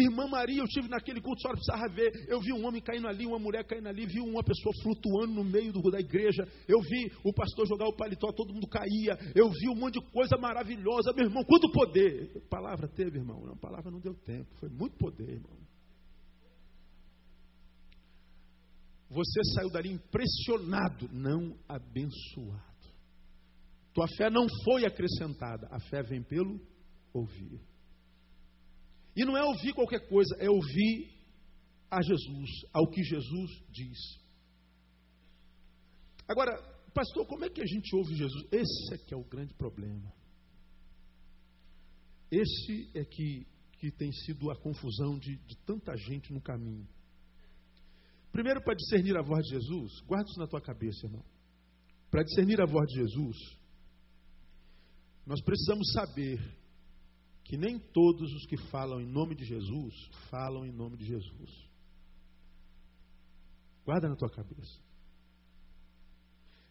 Irmã 0.00 0.28
Maria, 0.28 0.60
eu 0.60 0.64
estive 0.64 0.88
naquele 0.88 1.20
culto, 1.20 1.40
só 1.42 1.50
precisava 1.50 1.88
ver. 1.88 2.12
Eu 2.28 2.40
vi 2.40 2.52
um 2.52 2.64
homem 2.64 2.80
caindo 2.80 3.08
ali, 3.08 3.26
uma 3.26 3.38
mulher 3.38 3.64
caindo 3.64 3.88
ali, 3.88 4.06
vi 4.06 4.20
uma 4.20 4.44
pessoa 4.44 4.72
flutuando 4.82 5.34
no 5.34 5.44
meio 5.44 5.72
do, 5.72 5.90
da 5.90 5.98
igreja. 5.98 6.46
Eu 6.68 6.80
vi 6.80 7.10
o 7.24 7.32
pastor 7.32 7.66
jogar 7.66 7.88
o 7.88 7.96
paletó, 7.96 8.30
todo 8.32 8.54
mundo 8.54 8.68
caía. 8.68 9.18
Eu 9.34 9.50
vi 9.50 9.68
um 9.68 9.74
monte 9.74 9.94
de 9.94 10.10
coisa 10.12 10.36
maravilhosa. 10.36 11.12
Meu 11.16 11.26
irmão, 11.26 11.42
quanto 11.42 11.70
poder! 11.72 12.30
Palavra 12.48 12.86
teve, 12.86 13.18
irmão? 13.18 13.40
Não, 13.44 13.54
a 13.54 13.56
palavra 13.56 13.90
não 13.90 13.98
deu 13.98 14.14
tempo. 14.14 14.54
Foi 14.60 14.68
muito 14.68 14.96
poder, 14.96 15.30
irmão. 15.30 15.58
Você 19.10 19.40
saiu 19.54 19.70
dali 19.70 19.90
impressionado, 19.90 21.08
não 21.10 21.56
abençoado. 21.66 22.67
Tua 23.98 24.06
fé 24.16 24.30
não 24.30 24.46
foi 24.62 24.86
acrescentada, 24.86 25.66
a 25.72 25.80
fé 25.80 26.04
vem 26.04 26.22
pelo 26.22 26.64
ouvir. 27.12 27.60
E 29.16 29.24
não 29.24 29.36
é 29.36 29.42
ouvir 29.42 29.74
qualquer 29.74 30.08
coisa, 30.08 30.36
é 30.38 30.48
ouvir 30.48 31.10
a 31.90 32.00
Jesus, 32.00 32.48
ao 32.72 32.88
que 32.88 33.02
Jesus 33.02 33.50
diz. 33.68 33.98
Agora, 36.28 36.56
pastor, 36.94 37.26
como 37.26 37.44
é 37.44 37.50
que 37.50 37.60
a 37.60 37.66
gente 37.66 37.92
ouve 37.96 38.14
Jesus? 38.14 38.46
Esse 38.52 38.94
é 38.94 38.98
que 38.98 39.12
é 39.12 39.16
o 39.16 39.24
grande 39.24 39.52
problema. 39.54 40.14
Esse 42.30 42.88
é 42.94 43.04
que, 43.04 43.48
que 43.80 43.90
tem 43.90 44.12
sido 44.12 44.48
a 44.52 44.60
confusão 44.60 45.18
de, 45.18 45.38
de 45.38 45.56
tanta 45.66 45.96
gente 45.96 46.32
no 46.32 46.40
caminho. 46.40 46.86
Primeiro, 48.30 48.62
para 48.62 48.76
discernir 48.76 49.16
a 49.16 49.22
voz 49.22 49.44
de 49.44 49.54
Jesus, 49.54 50.00
guarda 50.02 50.30
isso 50.30 50.38
na 50.38 50.46
tua 50.46 50.60
cabeça, 50.60 51.04
irmão. 51.04 51.24
Para 52.12 52.22
discernir 52.22 52.60
a 52.60 52.64
voz 52.64 52.86
de 52.86 53.00
Jesus, 53.00 53.58
nós 55.28 55.42
precisamos 55.42 55.92
saber 55.92 56.40
que 57.44 57.58
nem 57.58 57.78
todos 57.78 58.32
os 58.32 58.46
que 58.46 58.56
falam 58.70 58.98
em 58.98 59.06
nome 59.06 59.34
de 59.34 59.44
Jesus 59.44 59.94
falam 60.30 60.64
em 60.64 60.72
nome 60.72 60.96
de 60.96 61.04
Jesus. 61.04 61.68
Guarda 63.84 64.08
na 64.08 64.16
tua 64.16 64.30
cabeça. 64.30 64.80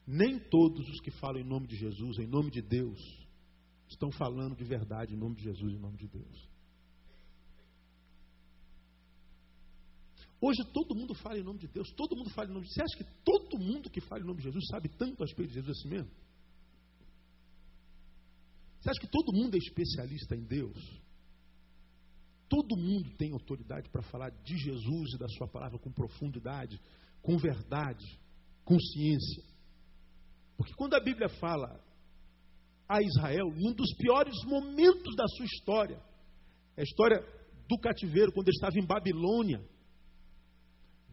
Nem 0.07 0.39
todos 0.39 0.89
os 0.89 0.99
que 1.01 1.11
falam 1.11 1.39
em 1.39 1.43
nome 1.43 1.67
de 1.67 1.75
Jesus, 1.75 2.17
em 2.17 2.25
nome 2.25 2.49
de 2.49 2.63
Deus, 2.63 2.99
estão 3.87 4.09
falando 4.11 4.55
de 4.55 4.63
verdade 4.63 5.13
em 5.13 5.17
nome 5.17 5.35
de 5.35 5.43
Jesus, 5.43 5.73
em 5.73 5.79
nome 5.79 5.97
de 5.97 6.07
Deus. 6.07 6.49
Hoje 10.41 10.63
todo 10.73 10.95
mundo 10.95 11.13
fala 11.13 11.37
em 11.37 11.43
nome 11.43 11.59
de 11.59 11.67
Deus, 11.67 11.91
todo 11.91 12.15
mundo 12.15 12.31
fala 12.31 12.49
em 12.49 12.53
nome 12.53 12.65
de 12.65 12.73
Você 12.73 12.81
acha 12.81 12.97
que 12.97 13.21
todo 13.23 13.59
mundo 13.59 13.87
que 13.91 14.01
fala 14.01 14.23
em 14.23 14.25
nome 14.25 14.39
de 14.39 14.45
Jesus 14.45 14.65
sabe 14.67 14.89
tanto 14.89 15.21
a 15.21 15.27
respeito 15.27 15.49
de 15.49 15.55
Jesus 15.55 15.77
assim 15.77 15.89
mesmo? 15.89 16.26
Você 18.87 18.91
acha 18.91 19.01
que 19.01 19.11
todo 19.11 19.35
mundo 19.35 19.53
é 19.55 19.57
especialista 19.57 20.33
em 20.33 20.45
Deus? 20.45 20.77
Todo 22.47 22.77
mundo 22.77 23.09
tem 23.17 23.33
autoridade 23.33 23.89
para 23.89 24.01
falar 24.01 24.29
de 24.29 24.57
Jesus 24.57 25.13
e 25.13 25.17
da 25.17 25.27
Sua 25.27 25.45
palavra 25.45 25.77
com 25.77 25.91
profundidade, 25.91 26.79
com 27.21 27.37
verdade, 27.37 28.05
com 28.63 28.79
ciência. 28.79 29.43
Porque 30.55 30.73
quando 30.75 30.93
a 30.93 31.01
Bíblia 31.01 31.27
fala 31.27 31.83
a 32.87 33.01
Israel, 33.01 33.47
um 33.47 33.73
dos 33.73 33.93
piores 33.97 34.33
momentos 34.45 35.13
da 35.17 35.27
sua 35.35 35.45
história, 35.45 36.01
é 36.77 36.81
a 36.81 36.85
história 36.85 37.19
do 37.67 37.77
cativeiro, 37.79 38.31
quando 38.31 38.47
ele 38.47 38.55
estava 38.55 38.79
em 38.79 38.87
Babilônia. 38.87 39.61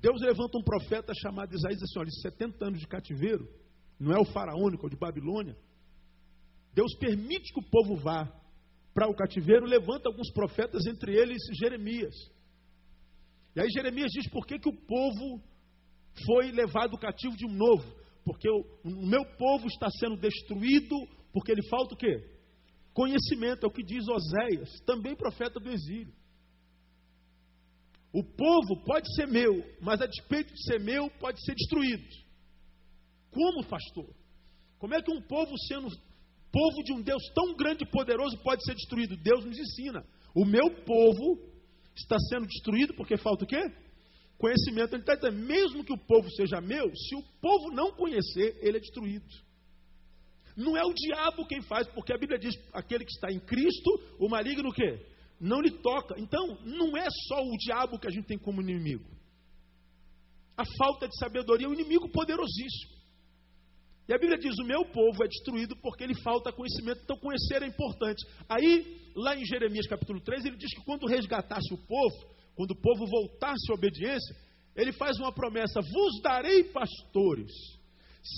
Deus 0.00 0.20
levanta 0.20 0.56
um 0.56 0.62
profeta 0.62 1.12
chamado 1.12 1.52
Isaías 1.52 1.82
assim: 1.82 1.98
olha, 1.98 2.10
70 2.22 2.66
anos 2.66 2.78
de 2.78 2.86
cativeiro, 2.86 3.48
não 3.98 4.12
é 4.12 4.20
o 4.20 4.24
faraônico, 4.24 4.84
é 4.84 4.86
o 4.86 4.90
de 4.90 4.96
Babilônia. 4.96 5.56
Deus 6.74 6.94
permite 6.98 7.52
que 7.52 7.60
o 7.60 7.70
povo 7.70 7.96
vá 7.96 8.30
para 8.92 9.08
o 9.08 9.14
cativeiro, 9.14 9.66
levanta 9.66 10.08
alguns 10.08 10.30
profetas, 10.32 10.86
entre 10.86 11.14
eles 11.14 11.42
Jeremias. 11.58 12.14
E 13.56 13.60
aí 13.60 13.68
Jeremias 13.70 14.10
diz 14.12 14.28
por 14.30 14.46
que, 14.46 14.58
que 14.58 14.68
o 14.68 14.86
povo 14.86 15.42
foi 16.26 16.50
levado 16.52 16.98
cativo 16.98 17.36
de 17.36 17.46
novo. 17.46 17.84
Porque 18.24 18.48
o, 18.48 18.64
o 18.84 19.06
meu 19.06 19.24
povo 19.36 19.66
está 19.66 19.88
sendo 19.98 20.16
destruído, 20.16 20.96
porque 21.32 21.52
ele 21.52 21.68
falta 21.68 21.94
o 21.94 21.98
quê? 21.98 22.34
Conhecimento, 22.92 23.64
é 23.64 23.68
o 23.68 23.72
que 23.72 23.82
diz 23.82 24.04
Oséias, 24.08 24.80
também 24.86 25.16
profeta 25.16 25.60
do 25.60 25.70
exílio. 25.70 26.14
O 28.12 28.22
povo 28.22 28.84
pode 28.84 29.12
ser 29.16 29.26
meu, 29.26 29.52
mas 29.80 30.00
a 30.00 30.06
despeito 30.06 30.54
de 30.54 30.62
ser 30.64 30.78
meu, 30.78 31.10
pode 31.18 31.44
ser 31.44 31.54
destruído. 31.54 32.08
Como, 33.32 33.66
pastor? 33.66 34.08
Como 34.78 34.94
é 34.94 35.02
que 35.02 35.10
um 35.10 35.20
povo 35.20 35.52
sendo 35.66 35.88
povo 36.54 36.84
de 36.84 36.92
um 36.92 37.02
Deus 37.02 37.22
tão 37.34 37.56
grande 37.56 37.82
e 37.82 37.90
poderoso 37.90 38.38
pode 38.38 38.64
ser 38.64 38.74
destruído? 38.74 39.16
Deus 39.16 39.44
nos 39.44 39.58
ensina. 39.58 40.06
O 40.32 40.44
meu 40.44 40.70
povo 40.84 41.40
está 41.96 42.16
sendo 42.30 42.46
destruído 42.46 42.94
porque 42.94 43.16
falta 43.16 43.44
o 43.44 43.46
quê? 43.46 43.60
Conhecimento. 44.38 44.94
Ele 44.94 45.02
está 45.02 45.30
mesmo 45.32 45.84
que 45.84 45.92
o 45.92 45.98
povo 45.98 46.30
seja 46.30 46.60
meu, 46.60 46.86
se 46.94 47.16
o 47.16 47.22
povo 47.40 47.72
não 47.72 47.90
conhecer, 47.92 48.56
ele 48.62 48.76
é 48.76 48.80
destruído. 48.80 49.26
Não 50.56 50.76
é 50.76 50.84
o 50.84 50.94
diabo 50.94 51.46
quem 51.46 51.60
faz, 51.62 51.88
porque 51.88 52.12
a 52.12 52.18
Bíblia 52.18 52.38
diz, 52.38 52.54
aquele 52.72 53.04
que 53.04 53.10
está 53.10 53.32
em 53.32 53.40
Cristo, 53.40 53.90
o 54.20 54.28
maligno 54.28 54.68
o 54.68 54.72
quê? 54.72 55.04
Não 55.40 55.60
lhe 55.60 55.70
toca. 55.70 56.14
Então, 56.16 56.56
não 56.64 56.96
é 56.96 57.08
só 57.26 57.42
o 57.42 57.56
diabo 57.58 57.98
que 57.98 58.06
a 58.06 58.10
gente 58.10 58.26
tem 58.26 58.38
como 58.38 58.62
inimigo. 58.62 59.04
A 60.56 60.64
falta 60.78 61.08
de 61.08 61.18
sabedoria 61.18 61.66
é 61.66 61.68
um 61.68 61.74
inimigo 61.74 62.08
poderosíssimo. 62.08 62.93
E 64.08 64.12
a 64.12 64.18
Bíblia 64.18 64.38
diz: 64.38 64.58
o 64.58 64.64
meu 64.64 64.84
povo 64.84 65.24
é 65.24 65.28
destruído 65.28 65.76
porque 65.76 66.04
ele 66.04 66.14
falta 66.20 66.52
conhecimento, 66.52 67.00
então 67.02 67.16
conhecer 67.16 67.62
é 67.62 67.66
importante. 67.66 68.26
Aí, 68.48 69.00
lá 69.16 69.36
em 69.36 69.44
Jeremias 69.44 69.86
capítulo 69.86 70.20
3, 70.20 70.44
ele 70.44 70.56
diz 70.56 70.74
que 70.74 70.84
quando 70.84 71.06
resgatasse 71.06 71.72
o 71.72 71.78
povo, 71.78 72.34
quando 72.54 72.72
o 72.72 72.80
povo 72.80 73.06
voltasse 73.06 73.70
à 73.70 73.74
obediência, 73.74 74.36
ele 74.76 74.92
faz 74.92 75.18
uma 75.18 75.32
promessa: 75.32 75.80
vos 75.80 76.20
darei 76.22 76.64
pastores, 76.64 77.50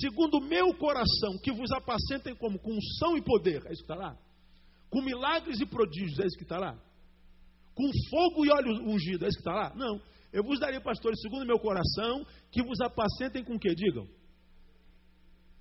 segundo 0.01 0.39
o 0.39 0.45
meu 0.45 0.73
coração, 0.75 1.37
que 1.43 1.53
vos 1.53 1.71
apacentem 1.73 2.35
como? 2.37 2.59
Com 2.59 2.73
unção 2.73 3.17
e 3.17 3.23
poder. 3.23 3.63
É 3.67 3.73
isso 3.73 3.85
que 3.85 3.93
está 3.93 3.97
lá? 3.97 4.17
Com 4.89 5.03
milagres 5.03 5.61
e 5.61 5.67
prodígios, 5.67 6.21
é 6.21 6.27
isso 6.27 6.37
que 6.37 6.45
está 6.45 6.59
lá? 6.59 6.79
Com 7.75 7.91
fogo 8.09 8.47
e 8.47 8.51
óleo 8.51 8.89
ungido, 8.89 9.25
é 9.25 9.29
isso 9.29 9.37
que 9.37 9.49
está 9.49 9.53
lá? 9.53 9.75
Não. 9.75 10.01
Eu 10.33 10.45
vos 10.45 10.61
darei 10.61 10.79
pastores 10.81 11.21
segundo 11.21 11.43
o 11.43 11.47
meu 11.47 11.59
coração, 11.59 12.25
que 12.53 12.63
vos 12.63 12.81
apacentem 12.81 13.43
com 13.43 13.55
o 13.55 13.59
que? 13.59 13.75
Digam. 13.75 14.07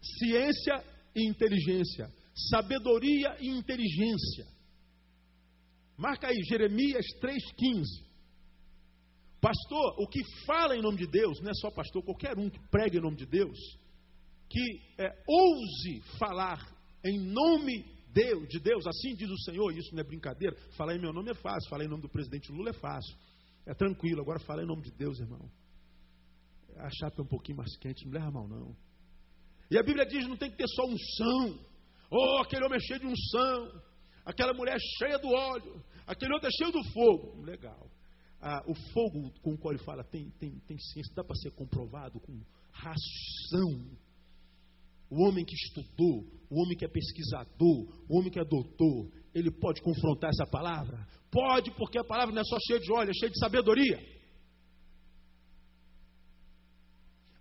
Ciência 0.01 0.83
e 1.15 1.27
inteligência. 1.27 2.11
Sabedoria 2.49 3.35
e 3.39 3.47
inteligência. 3.47 4.45
Marca 5.97 6.27
aí, 6.27 6.43
Jeremias 6.43 7.05
3,15. 7.21 8.05
Pastor, 9.39 9.95
o 9.99 10.07
que 10.07 10.21
fala 10.45 10.75
em 10.75 10.81
nome 10.81 10.97
de 10.97 11.07
Deus, 11.07 11.39
não 11.39 11.51
é 11.51 11.53
só 11.53 11.69
pastor, 11.69 12.03
qualquer 12.03 12.37
um 12.37 12.49
que 12.49 12.59
prega 12.69 12.97
em 12.97 13.01
nome 13.01 13.15
de 13.15 13.25
Deus, 13.25 13.57
que 14.49 14.81
é, 14.97 15.23
ouse 15.27 16.01
falar 16.17 16.59
em 17.05 17.19
nome 17.19 17.85
Deus, 18.11 18.47
de 18.47 18.59
Deus, 18.59 18.87
assim 18.87 19.13
diz 19.13 19.29
o 19.29 19.37
Senhor, 19.43 19.71
isso 19.77 19.93
não 19.93 19.99
é 19.99 20.03
brincadeira. 20.03 20.55
Falar 20.77 20.95
em 20.95 20.99
meu 20.99 21.13
nome 21.13 21.31
é 21.31 21.33
fácil, 21.35 21.69
falar 21.69 21.83
em 21.83 21.89
nome 21.89 22.01
do 22.01 22.09
presidente 22.09 22.51
Lula 22.51 22.69
é 22.69 22.73
fácil. 22.73 23.15
É 23.65 23.73
tranquilo, 23.73 24.21
agora 24.21 24.39
fala 24.39 24.63
em 24.63 24.65
nome 24.65 24.83
de 24.83 24.91
Deus, 24.91 25.19
irmão. 25.19 25.51
A 26.77 26.89
chapa 26.89 27.21
é 27.21 27.23
um 27.23 27.27
pouquinho 27.27 27.57
mais 27.57 27.75
quente, 27.77 28.05
não 28.05 28.13
leva 28.13 28.31
mal, 28.31 28.47
não. 28.47 28.75
E 29.69 29.77
a 29.77 29.83
Bíblia 29.83 30.05
diz: 30.05 30.27
não 30.27 30.37
tem 30.37 30.49
que 30.49 30.57
ter 30.57 30.67
só 30.67 30.85
unção. 30.85 31.59
Oh, 32.11 32.41
aquele 32.41 32.65
homem 32.65 32.77
é 32.77 32.85
cheio 32.85 32.99
de 32.99 33.07
unção. 33.07 33.81
Aquela 34.25 34.53
mulher 34.53 34.75
é 34.75 34.79
cheia 34.97 35.17
do 35.19 35.29
óleo. 35.29 35.83
Aquele 36.07 36.33
outro 36.33 36.47
é 36.47 36.51
cheio 36.51 36.71
do 36.71 36.83
fogo. 36.91 37.41
Legal. 37.43 37.89
Ah, 38.41 38.63
o 38.67 38.75
fogo 38.75 39.31
com 39.41 39.53
o 39.53 39.57
qual 39.57 39.73
ele 39.73 39.83
fala 39.83 40.03
tem, 40.03 40.29
tem, 40.39 40.51
tem 40.67 40.77
ciência, 40.77 41.13
dá 41.15 41.23
para 41.23 41.35
ser 41.35 41.51
comprovado 41.51 42.19
com 42.19 42.39
ração. 42.71 43.89
O 45.09 45.23
homem 45.23 45.45
que 45.45 45.55
estudou, 45.55 46.25
o 46.49 46.61
homem 46.61 46.77
que 46.77 46.85
é 46.85 46.87
pesquisador, 46.87 47.87
o 48.09 48.17
homem 48.17 48.31
que 48.31 48.39
é 48.39 48.45
doutor, 48.45 49.09
ele 49.33 49.51
pode 49.51 49.81
confrontar 49.81 50.29
essa 50.29 50.45
palavra? 50.45 51.07
Pode, 51.31 51.71
porque 51.71 51.97
a 51.97 52.03
palavra 52.03 52.33
não 52.33 52.41
é 52.41 52.45
só 52.45 52.57
cheia 52.67 52.79
de 52.79 52.91
óleo, 52.91 53.09
é 53.09 53.13
cheia 53.13 53.31
de 53.31 53.39
sabedoria. 53.39 54.14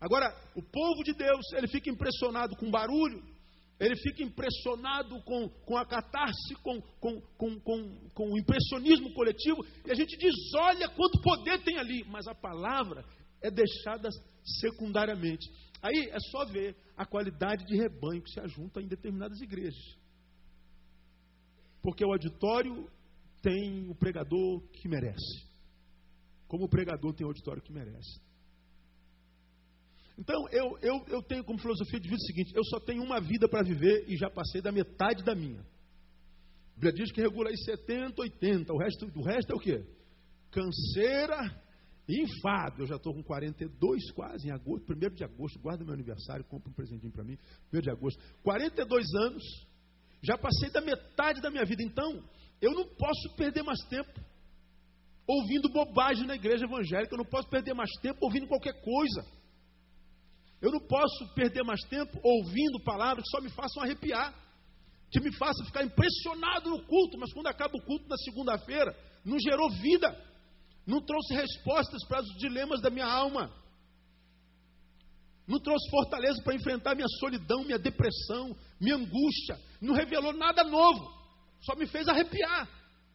Agora, 0.05 0.37
o 0.55 0.63
povo 0.63 1.03
de 1.03 1.15
Deus, 1.15 1.53
ele 1.55 1.67
fica 1.67 1.89
impressionado 1.89 2.55
com 2.57 2.71
barulho, 2.71 3.23
ele 3.81 3.97
fica 3.97 4.23
impressionado 4.23 5.19
com, 5.23 5.49
com 5.49 5.79
a 5.79 5.87
catarse, 5.87 6.55
com, 6.63 6.79
com, 7.01 7.23
com, 7.39 7.61
com, 7.61 8.09
com 8.11 8.31
o 8.31 8.39
impressionismo 8.39 9.15
coletivo, 9.15 9.65
e 9.87 9.91
a 9.91 9.95
gente 9.95 10.15
diz: 10.19 10.35
olha 10.57 10.91
quanto 10.91 11.23
poder 11.23 11.59
tem 11.65 11.79
ali, 11.79 12.05
mas 12.05 12.29
a 12.29 12.35
palavra 12.35 13.03
é 13.43 13.51
deixada 13.51 14.11
secundariamente. 14.61 15.51
Aí 15.81 16.11
é 16.11 16.19
só 16.31 16.45
ver 16.45 16.77
a 16.99 17.07
qualidade 17.07 17.65
de 17.65 17.75
rebanho 17.75 18.23
que 18.23 18.31
se 18.31 18.41
ajunta 18.41 18.83
em 18.83 18.87
determinadas 18.87 19.41
igrejas. 19.41 19.97
Porque 21.81 22.05
o 22.05 22.13
auditório 22.13 22.91
tem 23.41 23.89
o 23.89 23.95
pregador 23.95 24.61
que 24.69 24.87
merece. 24.87 25.49
Como 26.47 26.65
o 26.65 26.69
pregador 26.69 27.15
tem 27.15 27.27
o 27.27 27.29
auditório 27.29 27.63
que 27.63 27.73
merece. 27.73 28.21
Então, 30.17 30.49
eu, 30.51 30.79
eu, 30.81 31.05
eu 31.09 31.23
tenho 31.23 31.45
como 31.45 31.59
filosofia 31.59 31.99
de 31.99 32.09
vida 32.09 32.21
o 32.21 32.27
seguinte: 32.27 32.53
eu 32.55 32.65
só 32.65 32.79
tenho 32.81 33.03
uma 33.03 33.21
vida 33.21 33.49
para 33.49 33.65
viver 33.65 34.05
e 34.09 34.17
já 34.17 34.31
passei 34.31 34.61
da 34.61 34.71
metade 34.71 35.25
da 35.25 35.35
minha. 35.35 35.61
A 35.61 36.75
Bíblia 36.75 36.93
diz 36.93 37.13
que 37.13 37.21
regula 37.21 37.51
aí 37.51 37.57
70, 37.57 38.21
80. 38.21 38.73
O 38.73 38.79
resto, 38.79 39.11
o 39.15 39.23
resto 39.23 39.53
é 39.53 39.57
o 39.57 39.61
quê? 39.61 39.85
Canseira 40.51 41.63
e 42.09 42.23
enfado. 42.23 42.83
Eu 42.83 42.87
já 42.87 42.97
estou 42.97 43.15
com 43.15 43.23
42 43.23 44.11
quase, 44.13 44.49
em 44.49 44.51
agosto, 44.51 44.93
1 44.93 45.15
de 45.15 45.25
agosto. 45.25 45.59
Guarda 45.61 45.85
meu 45.85 45.95
aniversário, 45.95 46.45
compra 46.45 46.71
um 46.71 46.75
presentinho 46.75 47.13
para 47.13 47.25
mim. 47.25 47.37
1 47.73 47.81
de 47.81 47.91
agosto. 47.91 48.21
42 48.43 49.07
anos. 49.15 49.43
Já 50.23 50.39
passei 50.39 50.71
da 50.71 50.81
metade 50.81 51.41
da 51.41 51.51
minha 51.51 51.65
vida. 51.65 51.83
Então, 51.83 52.23
eu 52.61 52.73
não 52.73 52.87
posso 52.87 53.35
perder 53.37 53.63
mais 53.63 53.81
tempo 53.89 54.21
ouvindo 55.27 55.69
bobagem 55.71 56.27
na 56.27 56.35
igreja 56.35 56.65
evangélica. 56.65 57.15
Eu 57.15 57.19
não 57.19 57.25
posso 57.25 57.49
perder 57.49 57.75
mais 57.75 57.91
tempo 58.01 58.19
ouvindo 58.23 58.47
qualquer 58.47 58.81
coisa. 58.81 59.25
Eu 60.65 60.73
não 60.73 60.81
posso 60.81 61.29
perder 61.35 61.63
mais 61.63 61.83
tempo 61.91 62.19
ouvindo 62.23 62.83
palavras 62.83 63.23
que 63.25 63.37
só 63.37 63.43
me 63.43 63.51
façam 63.51 63.83
arrepiar, 63.83 64.35
que 65.11 65.21
me 65.21 65.31
façam 65.37 65.67
ficar 65.67 65.85
impressionado 65.85 66.71
no 66.71 66.83
culto, 66.87 67.19
mas 67.19 67.35
quando 67.35 67.49
acaba 67.49 67.77
o 67.77 67.83
culto 67.83 68.09
na 68.09 68.17
segunda-feira, 68.17 68.97
não 69.27 69.39
gerou 69.39 69.69
vida, 69.69 70.09
não 70.87 71.03
trouxe 71.03 71.35
respostas 71.35 72.03
para 72.09 72.23
os 72.23 72.39
dilemas 72.39 72.81
da 72.81 72.89
minha 72.89 73.05
alma, 73.05 73.53
não 75.47 75.61
trouxe 75.61 75.91
fortaleza 75.91 76.43
para 76.43 76.55
enfrentar 76.55 76.95
minha 76.95 77.09
solidão, 77.21 77.63
minha 77.63 77.79
depressão, 77.79 78.57
minha 78.81 78.97
angústia, 78.97 79.61
não 79.83 79.93
revelou 79.93 80.33
nada 80.33 80.65
novo, 80.65 81.13
só 81.61 81.77
me 81.77 81.87
fez 81.87 82.09
arrepiar, 82.09 82.67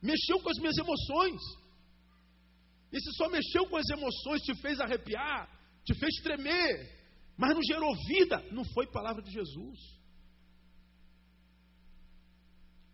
mexeu 0.04 0.40
com 0.40 0.52
as 0.52 0.58
minhas 0.60 0.78
emoções. 0.78 1.42
E 2.94 3.00
se 3.00 3.12
só 3.14 3.28
mexeu 3.28 3.66
com 3.68 3.78
as 3.78 3.90
emoções, 3.90 4.44
te 4.44 4.54
fez 4.62 4.80
arrepiar, 4.80 5.50
te 5.84 5.98
fez 5.98 6.14
tremer, 6.22 6.99
mas 7.40 7.56
não 7.56 7.64
gerou 7.64 7.96
vida, 8.06 8.44
não 8.52 8.66
foi 8.66 8.86
palavra 8.86 9.24
de 9.24 9.32
Jesus. 9.32 9.80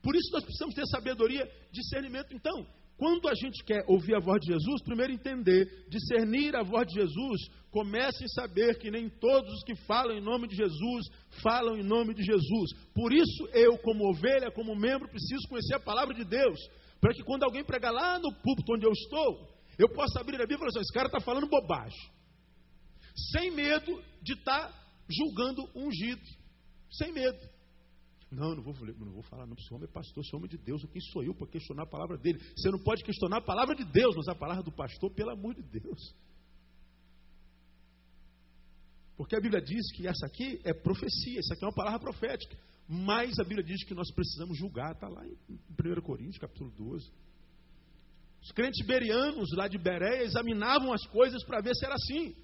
Por 0.03 0.15
isso 0.15 0.31
nós 0.31 0.43
precisamos 0.43 0.75
ter 0.75 0.85
sabedoria, 0.85 1.49
discernimento. 1.71 2.31
Então, 2.31 2.63
quando 2.95 3.27
a 3.27 3.33
gente 3.33 3.63
quer 3.63 3.83
ouvir 3.87 4.13
a 4.13 4.19
voz 4.19 4.39
de 4.41 4.53
Jesus, 4.53 4.83
primeiro 4.83 5.11
entender, 5.11 5.87
discernir 5.89 6.55
a 6.55 6.61
voz 6.61 6.85
de 6.85 6.93
Jesus, 6.93 7.49
comece 7.71 8.23
em 8.23 8.27
saber 8.27 8.77
que 8.77 8.91
nem 8.91 9.09
todos 9.09 9.51
os 9.51 9.63
que 9.63 9.75
falam 9.87 10.15
em 10.15 10.21
nome 10.21 10.47
de 10.47 10.55
Jesus 10.55 11.07
falam 11.41 11.75
em 11.75 11.83
nome 11.83 12.13
de 12.13 12.21
Jesus. 12.21 12.71
Por 12.93 13.11
isso, 13.11 13.49
eu, 13.51 13.79
como 13.79 14.07
ovelha, 14.07 14.51
como 14.51 14.75
membro, 14.75 15.09
preciso 15.09 15.47
conhecer 15.49 15.73
a 15.73 15.79
palavra 15.79 16.13
de 16.13 16.23
Deus, 16.23 16.59
para 17.01 17.15
que 17.15 17.23
quando 17.23 17.45
alguém 17.45 17.65
pregar 17.65 17.91
lá 17.91 18.19
no 18.19 18.31
púlpito 18.43 18.73
onde 18.75 18.85
eu 18.85 18.91
estou, 18.91 19.49
eu 19.79 19.89
possa 19.89 20.19
abrir 20.19 20.35
a 20.35 20.45
Bíblia 20.45 20.57
e 20.57 20.59
falar 20.59 20.69
assim: 20.69 20.81
esse 20.81 20.93
cara 20.93 21.07
está 21.07 21.19
falando 21.19 21.49
bobagem 21.49 22.14
sem 23.15 23.51
medo 23.51 24.03
de 24.21 24.33
estar 24.33 24.71
tá 24.71 24.85
julgando 25.09 25.69
ungido, 25.75 26.21
sem 26.91 27.11
medo. 27.11 27.39
Não, 28.31 28.55
não 28.55 28.63
vou, 28.63 28.73
não 28.73 29.13
vou 29.13 29.23
falar, 29.23 29.45
não, 29.45 29.55
esse 29.55 29.73
homem 29.73 29.87
é 29.87 29.91
pastor, 29.91 30.23
esse 30.23 30.35
homem 30.35 30.47
é 30.51 30.57
de 30.57 30.57
Deus, 30.57 30.83
quem 30.91 31.01
sou 31.01 31.23
eu 31.23 31.33
para 31.33 31.47
questionar 31.47 31.83
a 31.83 31.87
palavra 31.87 32.17
dele? 32.17 32.39
Você 32.57 32.69
não 32.69 32.79
pode 32.79 33.03
questionar 33.03 33.37
a 33.37 33.41
palavra 33.41 33.75
de 33.75 33.85
Deus, 33.85 34.15
mas 34.15 34.27
a 34.27 34.35
palavra 34.35 34.63
do 34.63 34.71
pastor, 34.71 35.11
pelo 35.11 35.31
amor 35.31 35.53
de 35.53 35.61
Deus. 35.61 36.13
Porque 39.15 39.35
a 39.35 39.39
Bíblia 39.39 39.61
diz 39.61 39.91
que 39.95 40.07
essa 40.07 40.25
aqui 40.25 40.59
é 40.65 40.73
profecia, 40.73 41.39
essa 41.39 41.53
aqui 41.53 41.63
é 41.63 41.67
uma 41.67 41.73
palavra 41.73 41.99
profética. 41.99 42.57
Mas 42.87 43.39
a 43.39 43.43
Bíblia 43.43 43.63
diz 43.63 43.83
que 43.85 43.93
nós 43.93 44.11
precisamos 44.11 44.57
julgar, 44.57 44.91
está 44.91 45.07
lá 45.07 45.25
em 45.25 45.37
1 45.49 46.01
Coríntios, 46.01 46.37
capítulo 46.37 46.71
12. 46.71 47.09
Os 48.43 48.51
crentes 48.51 48.85
berianos 48.85 49.49
lá 49.53 49.67
de 49.67 49.77
Bereia 49.77 50.23
examinavam 50.23 50.93
as 50.93 51.03
coisas 51.07 51.43
para 51.45 51.61
ver 51.61 51.73
se 51.75 51.85
era 51.85 51.95
assim. 51.95 52.35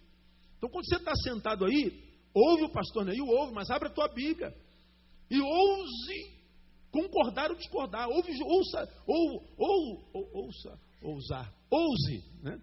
Então, 0.62 0.70
quando 0.70 0.86
você 0.86 0.98
está 0.98 1.16
sentado 1.16 1.66
aí, 1.66 1.92
ouve 2.36 2.66
o 2.66 2.72
pastor 2.72 3.04
Neil, 3.04 3.26
ouve, 3.26 3.52
mas 3.52 3.72
abre 3.72 3.88
a 3.88 3.92
tua 3.92 4.08
Bíblia. 4.10 4.56
E 5.28 5.42
ouse 5.42 6.42
concordar 6.92 7.50
ou 7.50 7.58
discordar. 7.58 8.08
Ouve, 8.08 8.32
ouça, 8.44 8.88
ou, 9.08 9.44
ou, 9.58 10.10
ou, 10.14 10.46
ouça, 10.46 10.80
ousar. 11.02 11.52
Ouse, 11.68 12.24
né? 12.44 12.62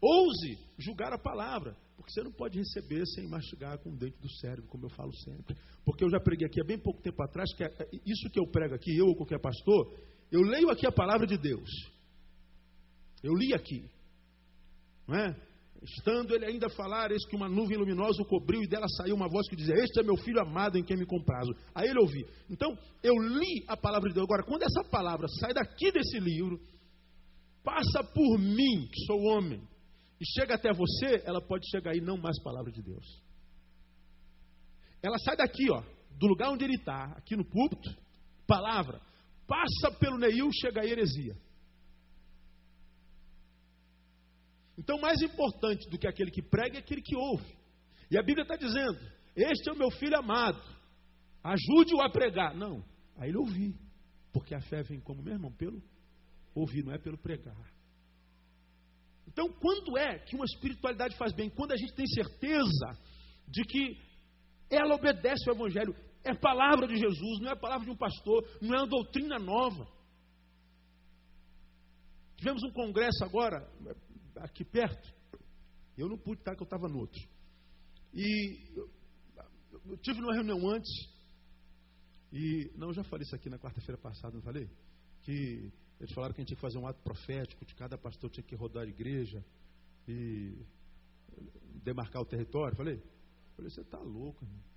Ouse 0.00 0.58
julgar 0.76 1.12
a 1.12 1.18
palavra. 1.18 1.76
Porque 1.96 2.10
você 2.10 2.24
não 2.24 2.32
pode 2.32 2.58
receber 2.58 3.06
sem 3.06 3.28
mastigar 3.28 3.78
com 3.78 3.90
o 3.90 3.96
dente 3.96 4.20
do 4.20 4.28
cérebro, 4.40 4.68
como 4.68 4.86
eu 4.86 4.90
falo 4.90 5.14
sempre. 5.14 5.56
Porque 5.84 6.02
eu 6.02 6.10
já 6.10 6.18
preguei 6.18 6.48
aqui 6.48 6.60
há 6.60 6.64
bem 6.64 6.80
pouco 6.80 7.00
tempo 7.00 7.22
atrás, 7.22 7.54
que 7.54 7.62
é, 7.62 7.68
é, 7.68 7.88
isso 8.04 8.28
que 8.28 8.40
eu 8.40 8.50
prego 8.50 8.74
aqui, 8.74 8.96
eu 8.96 9.06
ou 9.06 9.14
qualquer 9.14 9.40
pastor, 9.40 9.96
eu 10.32 10.40
leio 10.40 10.68
aqui 10.68 10.84
a 10.84 10.90
palavra 10.90 11.28
de 11.28 11.38
Deus. 11.38 11.70
Eu 13.22 13.34
li 13.34 13.54
aqui. 13.54 13.88
Não 15.06 15.16
é? 15.16 15.45
Estando 15.86 16.34
ele 16.34 16.44
ainda 16.44 16.66
a 16.66 16.70
falar, 16.70 17.12
eis 17.12 17.24
que 17.26 17.36
uma 17.36 17.48
nuvem 17.48 17.76
luminosa 17.76 18.20
o 18.20 18.26
cobriu 18.26 18.60
e 18.60 18.66
dela 18.66 18.88
saiu 18.88 19.14
uma 19.14 19.28
voz 19.28 19.48
que 19.48 19.54
dizia: 19.54 19.74
Este 19.76 20.00
é 20.00 20.02
meu 20.02 20.16
filho 20.16 20.40
amado 20.40 20.76
em 20.76 20.82
quem 20.82 20.96
me 20.96 21.06
comprazo. 21.06 21.54
Aí 21.72 21.88
ele 21.88 22.00
ouviu. 22.00 22.26
Então, 22.50 22.76
eu 23.04 23.14
li 23.14 23.64
a 23.68 23.76
palavra 23.76 24.08
de 24.08 24.14
Deus. 24.14 24.24
Agora, 24.24 24.42
quando 24.42 24.64
essa 24.64 24.82
palavra 24.90 25.28
sai 25.38 25.54
daqui 25.54 25.92
desse 25.92 26.18
livro, 26.18 26.60
passa 27.62 28.02
por 28.02 28.38
mim, 28.38 28.88
que 28.92 29.06
sou 29.06 29.22
homem, 29.22 29.62
e 30.20 30.24
chega 30.34 30.56
até 30.56 30.72
você, 30.72 31.22
ela 31.24 31.40
pode 31.40 31.68
chegar 31.70 31.92
aí 31.92 32.00
não 32.00 32.16
mais 32.16 32.40
palavra 32.42 32.72
de 32.72 32.82
Deus. 32.82 33.06
Ela 35.00 35.18
sai 35.18 35.36
daqui, 35.36 35.70
ó, 35.70 35.82
do 36.18 36.26
lugar 36.26 36.50
onde 36.50 36.64
ele 36.64 36.74
está, 36.74 37.12
aqui 37.16 37.36
no 37.36 37.44
púlpito, 37.44 37.94
palavra, 38.44 39.00
passa 39.46 39.96
pelo 40.00 40.18
Neil, 40.18 40.50
chega 40.52 40.80
a 40.80 40.86
heresia. 40.86 41.36
Então, 44.78 45.00
mais 45.00 45.20
importante 45.22 45.88
do 45.88 45.98
que 45.98 46.06
aquele 46.06 46.30
que 46.30 46.42
prega 46.42 46.76
é 46.76 46.80
aquele 46.80 47.00
que 47.00 47.16
ouve. 47.16 47.56
E 48.10 48.18
a 48.18 48.22
Bíblia 48.22 48.42
está 48.42 48.56
dizendo: 48.56 48.98
Este 49.34 49.68
é 49.68 49.72
o 49.72 49.78
meu 49.78 49.90
filho 49.90 50.18
amado, 50.18 50.60
ajude-o 51.42 52.02
a 52.02 52.10
pregar. 52.10 52.54
Não, 52.54 52.84
aí 53.16 53.30
ele 53.30 53.38
ouvir. 53.38 53.74
Porque 54.32 54.54
a 54.54 54.60
fé 54.60 54.82
vem 54.82 55.00
como, 55.00 55.22
meu 55.22 55.32
irmão? 55.32 55.50
Pelo 55.52 55.82
ouvir, 56.54 56.84
não 56.84 56.92
é 56.92 56.98
pelo 56.98 57.16
pregar. 57.16 57.56
Então, 59.26 59.48
quando 59.60 59.98
é 59.98 60.18
que 60.20 60.36
uma 60.36 60.44
espiritualidade 60.44 61.16
faz 61.16 61.32
bem? 61.32 61.50
Quando 61.50 61.72
a 61.72 61.76
gente 61.76 61.94
tem 61.94 62.06
certeza 62.06 62.98
de 63.48 63.62
que 63.64 63.98
ela 64.70 64.94
obedece 64.94 65.48
ao 65.48 65.56
Evangelho, 65.56 65.94
é 66.24 66.34
palavra 66.34 66.86
de 66.86 66.96
Jesus, 66.96 67.40
não 67.40 67.50
é 67.50 67.56
palavra 67.56 67.84
de 67.84 67.90
um 67.90 67.96
pastor, 67.96 68.46
não 68.60 68.74
é 68.74 68.78
uma 68.80 68.88
doutrina 68.88 69.38
nova. 69.38 69.86
Tivemos 72.36 72.62
um 72.62 72.72
congresso 72.72 73.24
agora, 73.24 73.66
aqui 74.38 74.64
perto. 74.64 75.14
Eu 75.96 76.08
não 76.08 76.18
pude 76.18 76.40
estar, 76.40 76.52
porque 76.52 76.62
eu 76.62 76.66
estava 76.66 76.88
no 76.88 76.98
outro. 76.98 77.20
E 78.12 78.72
eu 78.74 79.96
tive 79.98 80.20
uma 80.20 80.34
reunião 80.34 80.58
antes. 80.70 80.90
E, 82.32 82.70
não, 82.76 82.88
eu 82.88 82.94
já 82.94 83.04
falei 83.04 83.24
isso 83.24 83.34
aqui 83.34 83.48
na 83.48 83.58
quarta-feira 83.58 84.00
passada, 84.00 84.34
não 84.34 84.42
falei? 84.42 84.68
Que 85.22 85.72
eles 85.98 86.12
falaram 86.12 86.34
que 86.34 86.40
a 86.40 86.42
gente 86.42 86.48
tinha 86.48 86.56
que 86.56 86.62
fazer 86.62 86.78
um 86.78 86.86
ato 86.86 87.02
profético, 87.02 87.64
de 87.64 87.74
cada 87.74 87.96
pastor 87.96 88.30
tinha 88.30 88.44
que 88.44 88.54
rodar 88.54 88.84
a 88.84 88.88
igreja 88.88 89.44
e 90.06 90.54
demarcar 91.82 92.20
o 92.22 92.26
território. 92.26 92.76
Falei, 92.76 93.02
falei, 93.54 93.70
você 93.70 93.80
está 93.80 93.98
louco, 93.98 94.44
irmão. 94.44 94.75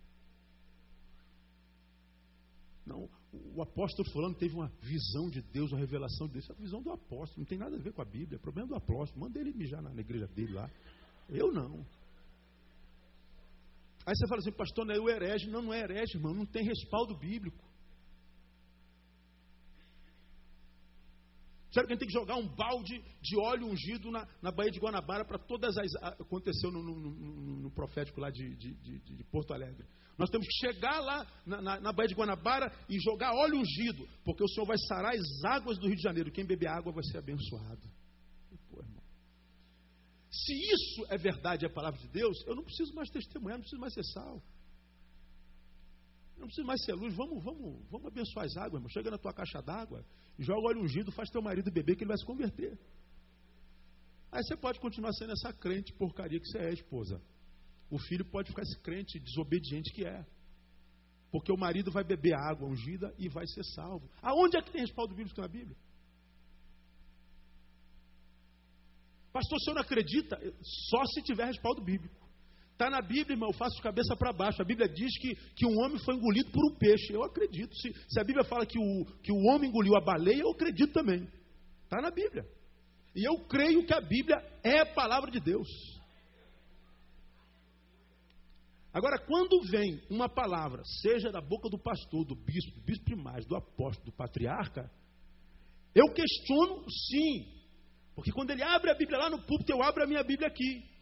Não, 2.89 3.07
o 3.31 3.61
apóstolo 3.61 4.09
fulano 4.09 4.33
teve 4.33 4.55
uma 4.55 4.67
visão 4.81 5.29
de 5.29 5.41
Deus, 5.41 5.71
uma 5.71 5.79
revelação 5.79 6.25
de 6.25 6.33
Deus. 6.33 6.49
É 6.49 6.53
a 6.53 6.55
visão 6.55 6.81
do 6.81 6.91
apóstolo, 6.91 7.41
não 7.41 7.45
tem 7.45 7.57
nada 7.57 7.75
a 7.75 7.79
ver 7.79 7.93
com 7.93 8.01
a 8.01 8.05
Bíblia. 8.05 8.37
É 8.37 8.39
problema 8.39 8.67
do 8.67 8.75
apóstolo. 8.75 9.21
Manda 9.21 9.39
ele 9.39 9.53
mijar 9.53 9.81
na, 9.81 9.93
na 9.93 10.01
igreja 10.01 10.27
dele 10.27 10.53
lá. 10.53 10.67
Eu 11.29 11.51
não. 11.51 11.85
Aí 14.05 14.15
você 14.15 14.27
fala 14.27 14.39
assim, 14.39 14.51
pastor, 14.51 14.85
não 14.85 14.95
é 14.95 14.99
o 14.99 15.07
herege. 15.07 15.47
Não, 15.51 15.61
não 15.61 15.71
é 15.71 15.81
herege, 15.81 16.17
irmão. 16.17 16.33
Não 16.33 16.45
tem 16.45 16.63
respaldo 16.65 17.15
bíblico. 17.15 17.63
Sabe 21.72 21.86
que 21.86 21.93
a 21.93 21.95
gente 21.95 21.99
tem 21.99 22.07
que 22.07 22.13
jogar 22.13 22.36
um 22.36 22.47
balde 22.47 22.99
de 23.22 23.39
óleo 23.39 23.67
ungido 23.67 24.09
na, 24.09 24.28
na 24.41 24.51
Baía 24.51 24.72
de 24.72 24.80
Guanabara 24.80 25.24
para 25.24 25.38
todas 25.38 25.78
as. 25.78 25.95
Aconteceu 26.20 26.72
no, 26.72 26.82
no, 26.82 26.95
no, 26.95 27.61
no 27.61 27.72
profético 27.72 28.20
lá 28.20 28.32
de, 28.32 28.55
de, 28.55 28.74
de, 28.74 28.99
de, 28.99 29.24
Porto 29.26 29.53
Alegre. 29.53 29.86
Nós 30.17 30.30
temos 30.32 30.47
que 30.47 30.67
chegar 30.67 30.99
lá 30.99 31.28
na, 31.45 31.61
na, 31.61 31.80
na, 31.80 31.93
Baía 31.93 32.07
de 32.07 32.15
Guanabara 32.15 32.74
e 32.89 32.99
jogar 32.99 33.36
óleo 33.36 33.59
ungido, 33.59 34.07
porque 34.26 34.43
o 34.43 34.47
Senhor 34.47 34.65
vai 34.65 34.78
sarar 34.88 35.13
as 35.13 35.45
águas 35.45 35.78
do 35.78 35.86
Rio 35.86 35.95
de 35.95 36.01
Janeiro. 36.01 36.32
Quem 36.32 36.45
beber 36.45 36.70
água 36.70 36.91
vai 36.91 37.03
ser 37.03 37.20
abençoado. 37.20 37.88
Pô. 38.72 38.84
Se 40.32 40.53
isso 40.53 41.05
é 41.09 41.17
verdade, 41.17 41.65
é 41.65 41.70
a 41.70 41.74
palavra 41.74 41.99
de 41.99 42.07
Deus, 42.07 42.36
eu 42.47 42.55
não 42.55 42.63
preciso 42.63 42.95
mais 42.95 43.09
testemunhar, 43.11 43.57
não 43.59 43.61
preciso 43.63 43.80
mais 43.80 43.93
ser 43.93 44.03
sal. 44.05 44.41
Não 46.39 46.47
precisa 46.47 46.65
mais 46.65 46.84
ser 46.84 46.93
luz, 46.93 47.13
vamos, 47.15 47.43
vamos, 47.43 47.86
vamos 47.91 48.07
abençoar 48.07 48.45
as 48.45 48.55
águas, 48.57 48.76
irmão. 48.76 48.89
Chega 48.89 49.11
na 49.11 49.17
tua 49.17 49.34
caixa 49.34 49.61
d'água, 49.61 50.05
joga 50.39 50.67
óleo 50.69 50.81
ungido, 50.81 51.11
faz 51.11 51.29
teu 51.29 51.41
marido 51.41 51.71
beber, 51.71 51.95
que 51.95 52.03
ele 52.03 52.09
vai 52.09 52.17
se 52.17 52.25
converter. 52.25 52.77
Aí 54.31 54.43
você 54.43 54.55
pode 54.55 54.79
continuar 54.79 55.11
sendo 55.13 55.33
essa 55.33 55.51
crente 55.51 55.93
porcaria 55.93 56.39
que 56.39 56.47
você 56.47 56.59
é, 56.59 56.73
esposa. 56.73 57.21
O 57.89 57.97
filho 57.97 58.23
pode 58.25 58.49
ficar 58.49 58.61
esse 58.61 58.79
crente 58.79 59.19
desobediente 59.19 59.91
que 59.91 60.05
é. 60.05 60.25
Porque 61.31 61.51
o 61.51 61.57
marido 61.57 61.91
vai 61.91 62.03
beber 62.03 62.33
água 62.33 62.67
ungida 62.67 63.13
e 63.17 63.27
vai 63.27 63.45
ser 63.47 63.63
salvo. 63.75 64.09
Aonde 64.21 64.57
é 64.57 64.61
que 64.61 64.71
tem 64.71 64.81
respaldo 64.81 65.15
bíblico 65.15 65.41
na 65.41 65.47
Bíblia? 65.47 65.75
Pastor, 69.31 69.57
o 69.57 69.61
senhor 69.61 69.75
não 69.75 69.81
acredita? 69.81 70.39
Só 70.89 71.05
se 71.05 71.21
tiver 71.23 71.45
respaldo 71.45 71.83
bíblico. 71.83 72.28
Está 72.80 72.89
na 72.89 73.01
Bíblia, 73.01 73.34
irmão, 73.34 73.49
eu 73.49 73.57
faço 73.57 73.82
cabeça 73.82 74.15
para 74.15 74.32
baixo. 74.32 74.61
A 74.61 74.65
Bíblia 74.65 74.88
diz 74.88 75.11
que, 75.19 75.36
que 75.53 75.65
um 75.65 75.77
homem 75.82 75.99
foi 75.99 76.15
engolido 76.15 76.49
por 76.49 76.65
um 76.65 76.77
peixe. 76.77 77.11
Eu 77.11 77.21
acredito. 77.25 77.75
Se, 77.75 77.91
se 78.07 78.17
a 78.17 78.23
Bíblia 78.23 78.45
fala 78.45 78.65
que 78.65 78.80
o, 78.80 79.05
que 79.21 79.34
o 79.34 79.43
homem 79.49 79.69
engoliu 79.69 79.97
a 79.97 80.01
baleia, 80.01 80.43
eu 80.43 80.51
acredito 80.51 80.93
também. 80.93 81.27
Está 81.84 82.01
na 82.01 82.09
Bíblia. 82.09 82.45
E 83.13 83.27
eu 83.27 83.45
creio 83.49 83.86
que 83.86 83.93
a 83.93 83.99
Bíblia 83.99 84.38
é 84.63 84.80
a 84.80 84.93
palavra 84.93 85.30
de 85.30 85.41
Deus. 85.41 85.67
Agora, 88.93 89.19
quando 89.27 89.61
vem 89.69 90.01
uma 90.09 90.30
palavra, 90.30 90.82
seja 91.01 91.34
da 91.34 91.41
boca 91.41 91.67
do 91.67 91.77
pastor, 91.77 92.23
do 92.23 92.34
bispo, 92.34 92.80
do 92.80 92.86
bispo 92.86 93.03
primário, 93.03 93.45
do 93.45 93.57
apóstolo, 93.57 94.05
do 94.09 94.15
patriarca, 94.15 94.89
eu 95.93 96.13
questiono 96.13 96.86
sim. 96.89 97.45
Porque 98.15 98.32
quando 98.32 98.51
ele 98.51 98.63
abre 98.63 98.89
a 98.89 98.95
Bíblia 98.95 99.19
lá 99.19 99.30
no 99.30 99.45
púlpito, 99.45 99.69
eu 99.69 99.84
abro 99.84 100.01
a 100.01 100.07
minha 100.07 100.23
Bíblia 100.23 100.47
aqui. 100.47 100.97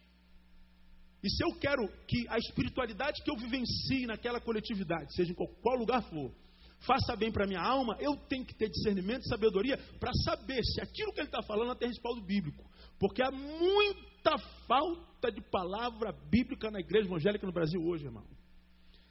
E 1.22 1.28
se 1.28 1.44
eu 1.44 1.58
quero 1.58 1.88
que 2.06 2.26
a 2.28 2.38
espiritualidade 2.38 3.22
que 3.22 3.30
eu 3.30 3.36
vivencie 3.36 4.06
naquela 4.06 4.40
coletividade, 4.40 5.14
seja 5.14 5.32
em 5.32 5.34
qual 5.34 5.76
lugar 5.76 6.02
for, 6.08 6.32
faça 6.80 7.16
bem 7.16 7.32
para 7.32 7.44
a 7.44 7.46
minha 7.46 7.60
alma, 7.60 7.96
eu 8.00 8.16
tenho 8.28 8.44
que 8.44 8.54
ter 8.54 8.68
discernimento 8.68 9.22
e 9.22 9.28
sabedoria 9.28 9.76
para 9.98 10.12
saber 10.24 10.62
se 10.62 10.80
aquilo 10.80 11.12
que 11.12 11.20
ele 11.20 11.28
está 11.28 11.42
falando 11.42 11.76
tem 11.76 11.88
respaldo 11.88 12.20
bíblico. 12.22 12.64
Porque 12.98 13.22
há 13.22 13.30
muita 13.30 14.38
falta 14.66 15.32
de 15.32 15.40
palavra 15.50 16.12
bíblica 16.30 16.70
na 16.70 16.80
igreja 16.80 17.06
evangélica 17.06 17.46
no 17.46 17.52
Brasil 17.52 17.80
hoje, 17.80 18.04
irmão. 18.04 18.24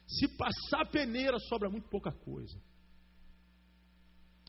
Se 0.06 0.26
passar 0.36 0.90
peneira, 0.90 1.38
sobra 1.40 1.68
muito 1.68 1.88
pouca 1.90 2.10
coisa. 2.10 2.58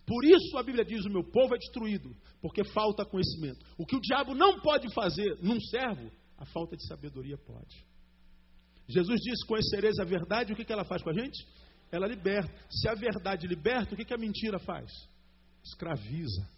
Por 0.05 0.25
isso 0.25 0.57
a 0.57 0.63
Bíblia 0.63 0.85
diz: 0.85 1.05
o 1.05 1.09
meu 1.09 1.23
povo 1.23 1.53
é 1.53 1.57
destruído, 1.57 2.15
porque 2.41 2.63
falta 2.63 3.05
conhecimento. 3.05 3.63
O 3.77 3.85
que 3.85 3.95
o 3.95 4.01
diabo 4.01 4.33
não 4.33 4.59
pode 4.61 4.91
fazer 4.93 5.37
num 5.41 5.59
servo, 5.59 6.09
a 6.39 6.45
falta 6.45 6.75
de 6.75 6.87
sabedoria 6.87 7.37
pode. 7.37 7.85
Jesus 8.87 9.19
disse: 9.21 9.45
Conhecereis 9.45 9.99
a 9.99 10.05
verdade, 10.05 10.53
o 10.53 10.55
que, 10.55 10.65
que 10.65 10.73
ela 10.73 10.85
faz 10.85 11.03
com 11.03 11.09
a 11.09 11.13
gente? 11.13 11.45
Ela 11.91 12.07
liberta. 12.07 12.51
Se 12.69 12.87
a 12.87 12.93
verdade 12.93 13.45
liberta, 13.45 13.93
o 13.93 13.97
que, 13.97 14.05
que 14.05 14.13
a 14.13 14.17
mentira 14.17 14.57
faz? 14.59 14.89
Escraviza. 15.63 16.49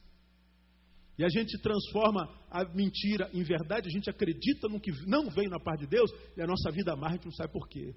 E 1.18 1.26
a 1.26 1.30
gente 1.30 1.60
transforma 1.62 2.30
a 2.50 2.64
mentira 2.74 3.30
em 3.34 3.44
verdade, 3.44 3.88
a 3.88 3.92
gente 3.92 4.10
acredita 4.10 4.68
no 4.70 4.80
que 4.80 4.92
não 5.08 5.30
vem 5.30 5.50
na 5.50 5.60
parte 5.60 5.82
de 5.82 5.88
Deus, 5.88 6.10
e 6.38 6.42
a 6.42 6.48
nossa 6.48 6.72
vida 6.72 6.94
amarra, 6.94 7.14
a 7.14 7.16
gente 7.18 7.26
não 7.26 7.34
sabe 7.34 7.52
por 7.52 7.68
quê. 7.68 7.94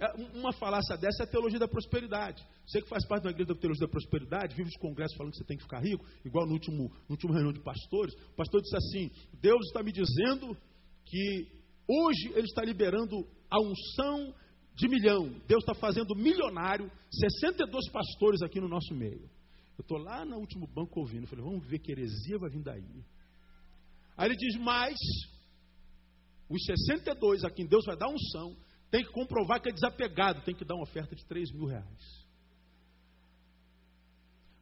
É, 0.00 0.14
uma 0.34 0.50
falácia 0.54 0.96
dessa 0.96 1.24
é 1.24 1.26
a 1.26 1.30
teologia 1.30 1.58
da 1.58 1.68
prosperidade. 1.68 2.42
Você 2.66 2.80
que 2.80 2.88
faz 2.88 3.06
parte 3.06 3.24
da 3.24 3.30
igreja 3.30 3.52
da 3.52 3.60
teologia 3.60 3.86
da 3.86 3.90
prosperidade, 3.90 4.56
vive 4.56 4.70
os 4.70 4.76
congressos 4.76 5.14
falando 5.14 5.32
que 5.32 5.38
você 5.38 5.44
tem 5.44 5.58
que 5.58 5.62
ficar 5.62 5.80
rico, 5.80 6.06
igual 6.24 6.46
no 6.46 6.54
último, 6.54 6.84
no 7.06 7.10
último 7.10 7.34
reunião 7.34 7.52
de 7.52 7.60
pastores, 7.60 8.14
o 8.14 8.34
pastor 8.34 8.62
disse 8.62 8.76
assim: 8.76 9.10
Deus 9.42 9.60
está 9.66 9.82
me 9.82 9.92
dizendo 9.92 10.56
que 11.04 11.48
hoje 11.86 12.32
Ele 12.34 12.46
está 12.46 12.64
liberando 12.64 13.28
a 13.50 13.60
unção 13.60 14.34
de 14.74 14.88
milhão. 14.88 15.38
Deus 15.46 15.62
está 15.62 15.74
fazendo 15.74 16.16
milionário 16.16 16.90
62 17.10 17.90
pastores 17.90 18.40
aqui 18.40 18.58
no 18.58 18.68
nosso 18.68 18.94
meio. 18.94 19.28
Eu 19.76 19.82
estou 19.82 19.98
lá 19.98 20.24
no 20.24 20.38
último 20.38 20.66
banco 20.66 21.00
ouvindo. 21.00 21.26
Falei, 21.26 21.44
vamos 21.44 21.66
ver 21.66 21.78
que 21.78 21.92
heresia 21.92 22.38
vai 22.38 22.48
vir 22.48 22.62
daí. 22.62 23.04
Aí 24.16 24.28
ele 24.28 24.36
diz, 24.36 24.56
mas 24.56 24.96
os 26.48 26.64
62 26.64 27.44
a 27.44 27.50
quem 27.50 27.66
Deus 27.66 27.84
vai 27.84 27.96
dar 27.96 28.08
unção 28.08 28.56
tem 28.90 29.04
que 29.04 29.12
comprovar 29.12 29.60
que 29.60 29.68
é 29.68 29.72
desapegado, 29.72 30.42
tem 30.42 30.54
que 30.54 30.64
dar 30.64 30.74
uma 30.74 30.82
oferta 30.82 31.14
de 31.14 31.24
3 31.26 31.52
mil 31.52 31.66
reais. 31.66 32.26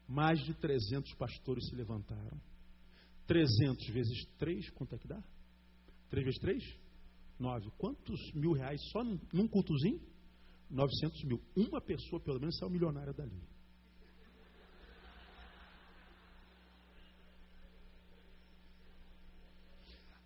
Mais 0.06 0.38
de 0.40 0.54
300 0.54 1.14
pastores 1.14 1.66
se 1.68 1.74
levantaram. 1.74 2.40
300 3.26 3.86
vezes 3.88 4.24
3, 4.38 4.70
quanto 4.70 4.94
é 4.94 4.98
que 4.98 5.08
dá? 5.08 5.22
3 6.10 6.24
vezes 6.24 6.40
3? 6.40 6.78
9. 7.38 7.70
Quantos 7.78 8.32
mil 8.34 8.52
reais 8.52 8.80
só 8.90 9.04
num, 9.04 9.18
num 9.32 9.48
cultozinho? 9.48 10.00
900 10.70 11.24
mil. 11.24 11.42
Uma 11.56 11.80
pessoa, 11.80 12.20
pelo 12.20 12.40
menos, 12.40 12.58
saiu 12.58 12.70
milionária 12.70 13.12
dali. 13.12 13.40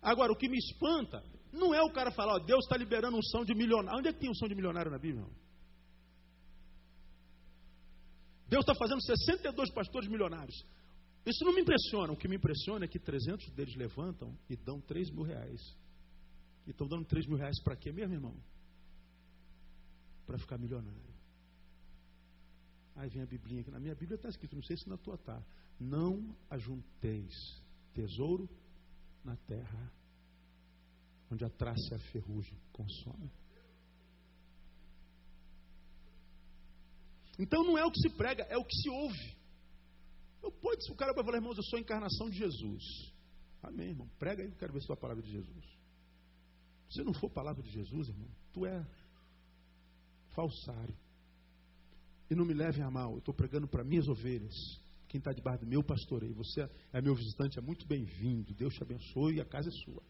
Agora, 0.01 0.33
o 0.33 0.35
que 0.35 0.49
me 0.49 0.57
espanta 0.57 1.23
não 1.53 1.73
é 1.73 1.81
o 1.81 1.91
cara 1.91 2.11
falar, 2.11 2.33
ó, 2.33 2.39
Deus 2.39 2.65
está 2.65 2.75
liberando 2.75 3.15
um 3.15 3.21
som 3.21 3.45
de 3.45 3.53
milionário. 3.53 3.99
Onde 3.99 4.09
é 4.09 4.13
que 4.13 4.19
tem 4.19 4.29
um 4.29 4.35
som 4.35 4.47
de 4.47 4.55
milionário 4.55 4.91
na 4.91 4.97
Bíblia? 4.97 5.23
Deus 8.49 8.63
está 8.63 8.73
fazendo 8.75 9.01
62 9.01 9.71
pastores 9.71 10.09
milionários. 10.09 10.55
Isso 11.25 11.45
não 11.45 11.53
me 11.53 11.61
impressiona. 11.61 12.11
O 12.11 12.17
que 12.17 12.27
me 12.27 12.35
impressiona 12.35 12.85
é 12.85 12.87
que 12.87 12.99
300 12.99 13.51
deles 13.51 13.75
levantam 13.75 14.37
e 14.49 14.55
dão 14.55 14.81
3 14.81 15.11
mil 15.11 15.23
reais. 15.23 15.61
E 16.65 16.71
estão 16.71 16.87
dando 16.87 17.05
3 17.05 17.27
mil 17.27 17.37
reais 17.37 17.61
para 17.63 17.75
quê 17.75 17.91
mesmo, 17.91 18.13
irmão? 18.13 18.35
Para 20.25 20.37
ficar 20.37 20.57
milionário. 20.57 21.13
Aí 22.95 23.09
vem 23.09 23.21
a 23.21 23.25
Biblinha 23.25 23.61
aqui. 23.61 23.71
Na 23.71 23.79
minha 23.79 23.95
Bíblia 23.95 24.15
está 24.15 24.29
escrito, 24.29 24.55
não 24.55 24.63
sei 24.63 24.77
se 24.77 24.89
na 24.89 24.97
tua 24.97 25.15
está. 25.15 25.41
Não 25.79 26.35
ajunteis 26.49 27.33
tesouro 27.93 28.49
na 29.23 29.35
terra 29.35 29.91
onde 31.33 31.45
a 31.45 31.49
traça 31.49 31.89
e 31.91 31.95
a 31.95 31.99
ferrugem 32.11 32.57
consomem. 32.71 33.31
Então 37.37 37.63
não 37.63 37.77
é 37.77 37.85
o 37.85 37.91
que 37.91 37.99
se 37.99 38.09
prega, 38.09 38.43
é 38.43 38.57
o 38.57 38.63
que 38.63 38.75
se 38.75 38.89
ouve. 38.89 39.37
Não 40.41 40.51
pode, 40.51 40.91
o 40.91 40.95
cara 40.95 41.13
vai 41.13 41.23
falar, 41.23 41.37
irmãos, 41.37 41.57
eu 41.57 41.63
sou 41.63 41.77
a 41.77 41.81
encarnação 41.81 42.29
de 42.29 42.37
Jesus. 42.37 42.83
Amém, 43.61 43.89
irmão. 43.89 44.09
Prega 44.19 44.43
aí, 44.43 44.49
eu 44.49 44.55
quero 44.55 44.73
ver 44.73 44.81
se 44.81 44.91
é 44.91 44.93
a 44.93 44.97
palavra 44.97 45.23
de 45.23 45.31
Jesus. 45.31 45.65
Se 46.89 47.03
não 47.03 47.13
for 47.13 47.29
palavra 47.29 47.63
de 47.63 47.71
Jesus, 47.71 48.09
irmão, 48.09 48.29
tu 48.51 48.65
é 48.65 48.85
falsário. 50.31 50.95
E 52.29 52.35
não 52.35 52.45
me 52.45 52.53
leve 52.53 52.81
a 52.81 52.91
mal, 52.91 53.13
eu 53.13 53.19
estou 53.19 53.33
pregando 53.33 53.67
para 53.67 53.83
minhas 53.83 54.07
ovelhas, 54.07 54.53
quem 55.07 55.19
está 55.19 55.31
debaixo 55.31 55.63
do 55.63 55.67
meu 55.67 55.83
pastoreio. 55.83 56.33
Você 56.35 56.67
é 56.91 57.01
meu 57.01 57.15
visitante, 57.15 57.57
é 57.57 57.61
muito 57.61 57.87
bem-vindo. 57.87 58.53
Deus 58.53 58.73
te 58.73 58.83
abençoe 58.83 59.35
e 59.35 59.41
a 59.41 59.45
casa 59.45 59.69
é 59.69 59.71
sua. 59.71 60.03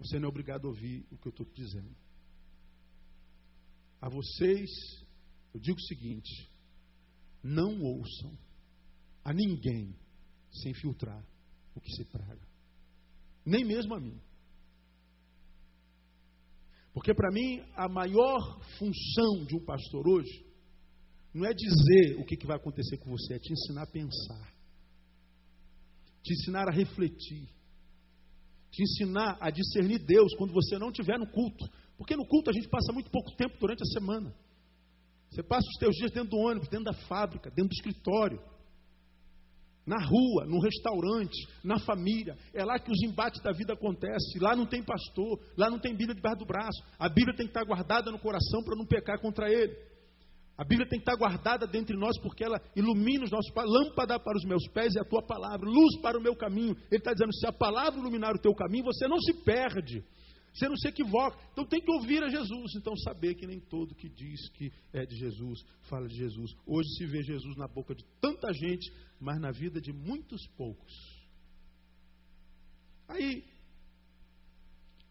Você 0.00 0.18
não 0.18 0.26
é 0.26 0.28
obrigado 0.28 0.66
a 0.66 0.68
ouvir 0.68 1.06
o 1.10 1.18
que 1.18 1.28
eu 1.28 1.30
estou 1.30 1.46
dizendo. 1.54 1.94
A 4.00 4.08
vocês, 4.08 4.70
eu 5.52 5.60
digo 5.60 5.76
o 5.78 5.86
seguinte: 5.86 6.50
não 7.42 7.82
ouçam 7.82 8.36
a 9.22 9.32
ninguém 9.32 9.94
sem 10.50 10.72
filtrar 10.74 11.22
o 11.74 11.80
que 11.80 11.92
se 11.92 12.04
praga, 12.06 12.48
nem 13.44 13.64
mesmo 13.64 13.94
a 13.94 14.00
mim. 14.00 14.18
Porque 16.94 17.14
para 17.14 17.30
mim 17.30 17.60
a 17.74 17.88
maior 17.88 18.58
função 18.78 19.44
de 19.44 19.54
um 19.54 19.64
pastor 19.64 20.08
hoje 20.08 20.44
não 21.32 21.44
é 21.46 21.52
dizer 21.52 22.18
o 22.18 22.24
que, 22.24 22.36
que 22.36 22.46
vai 22.46 22.56
acontecer 22.56 22.96
com 22.98 23.10
você, 23.10 23.34
é 23.34 23.38
te 23.38 23.52
ensinar 23.52 23.82
a 23.82 23.86
pensar, 23.86 24.52
te 26.22 26.32
ensinar 26.32 26.68
a 26.68 26.72
refletir, 26.72 27.48
te 28.70 28.82
ensinar 28.82 29.36
a 29.40 29.50
discernir 29.50 29.98
Deus 29.98 30.34
quando 30.36 30.52
você 30.52 30.78
não 30.78 30.88
estiver 30.88 31.18
no 31.18 31.26
culto. 31.26 31.68
Porque 31.96 32.16
no 32.16 32.26
culto 32.26 32.50
a 32.50 32.52
gente 32.52 32.68
passa 32.68 32.92
muito 32.92 33.10
pouco 33.10 33.34
tempo 33.36 33.56
durante 33.60 33.82
a 33.82 33.92
semana. 33.92 34.34
Você 35.30 35.42
passa 35.42 35.66
os 35.68 35.78
teus 35.78 35.94
dias 35.96 36.10
dentro 36.10 36.30
do 36.30 36.38
ônibus, 36.38 36.68
dentro 36.68 36.86
da 36.86 36.94
fábrica, 37.06 37.50
dentro 37.50 37.68
do 37.68 37.74
escritório, 37.74 38.40
na 39.86 39.98
rua, 40.04 40.44
no 40.46 40.60
restaurante, 40.60 41.36
na 41.64 41.78
família. 41.78 42.36
É 42.54 42.64
lá 42.64 42.78
que 42.78 42.90
os 42.90 43.02
embates 43.02 43.42
da 43.42 43.52
vida 43.52 43.72
acontecem. 43.74 44.40
Lá 44.40 44.54
não 44.56 44.66
tem 44.66 44.82
pastor, 44.82 45.40
lá 45.56 45.70
não 45.70 45.78
tem 45.78 45.94
Bíblia 45.94 46.14
debaixo 46.14 46.38
do 46.38 46.46
braço. 46.46 46.82
A 46.98 47.08
Bíblia 47.08 47.36
tem 47.36 47.46
que 47.46 47.50
estar 47.50 47.64
guardada 47.64 48.10
no 48.10 48.18
coração 48.18 48.62
para 48.64 48.76
não 48.76 48.86
pecar 48.86 49.20
contra 49.20 49.50
ele. 49.50 49.76
A 50.60 50.64
Bíblia 50.64 50.86
tem 50.86 50.98
que 50.98 51.10
estar 51.10 51.16
guardada 51.16 51.66
dentro 51.66 51.94
de 51.94 51.98
nós 51.98 52.18
porque 52.20 52.44
ela 52.44 52.60
ilumina 52.76 53.24
os 53.24 53.30
nossos. 53.30 53.50
Lâmpada 53.56 54.20
para 54.20 54.36
os 54.36 54.44
meus 54.44 54.68
pés 54.68 54.94
é 54.94 55.00
a 55.00 55.08
tua 55.08 55.22
palavra, 55.22 55.66
luz 55.66 55.98
para 56.02 56.18
o 56.18 56.22
meu 56.22 56.36
caminho. 56.36 56.76
Ele 56.90 56.98
está 56.98 57.14
dizendo: 57.14 57.34
se 57.34 57.46
a 57.46 57.52
palavra 57.52 57.98
iluminar 57.98 58.34
o 58.34 58.38
teu 58.38 58.54
caminho, 58.54 58.84
você 58.84 59.08
não 59.08 59.18
se 59.18 59.42
perde. 59.42 60.04
Você 60.52 60.68
não 60.68 60.76
se 60.76 60.86
equivoca. 60.86 61.38
Então 61.52 61.64
tem 61.64 61.80
que 61.80 61.90
ouvir 61.90 62.22
a 62.22 62.28
Jesus. 62.28 62.74
Então 62.76 62.94
saber 62.96 63.36
que 63.36 63.46
nem 63.46 63.58
todo 63.58 63.94
que 63.94 64.10
diz 64.10 64.50
que 64.50 64.70
é 64.92 65.06
de 65.06 65.16
Jesus, 65.16 65.64
fala 65.88 66.06
de 66.06 66.16
Jesus. 66.16 66.50
Hoje 66.66 66.90
se 66.98 67.06
vê 67.06 67.22
Jesus 67.22 67.56
na 67.56 67.66
boca 67.66 67.94
de 67.94 68.04
tanta 68.20 68.52
gente, 68.52 68.92
mas 69.18 69.40
na 69.40 69.52
vida 69.52 69.80
de 69.80 69.94
muitos 69.94 70.46
poucos. 70.58 70.92
Aí, 73.08 73.44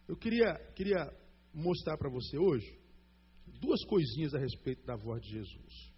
eu 0.06 0.16
queria, 0.16 0.54
queria 0.76 1.12
mostrar 1.52 1.98
para 1.98 2.08
você 2.08 2.38
hoje 2.38 2.79
duas 3.60 3.84
coisinhas 3.84 4.34
a 4.34 4.38
respeito 4.38 4.84
da 4.84 4.96
voz 4.96 5.22
de 5.22 5.30
Jesus. 5.30 5.92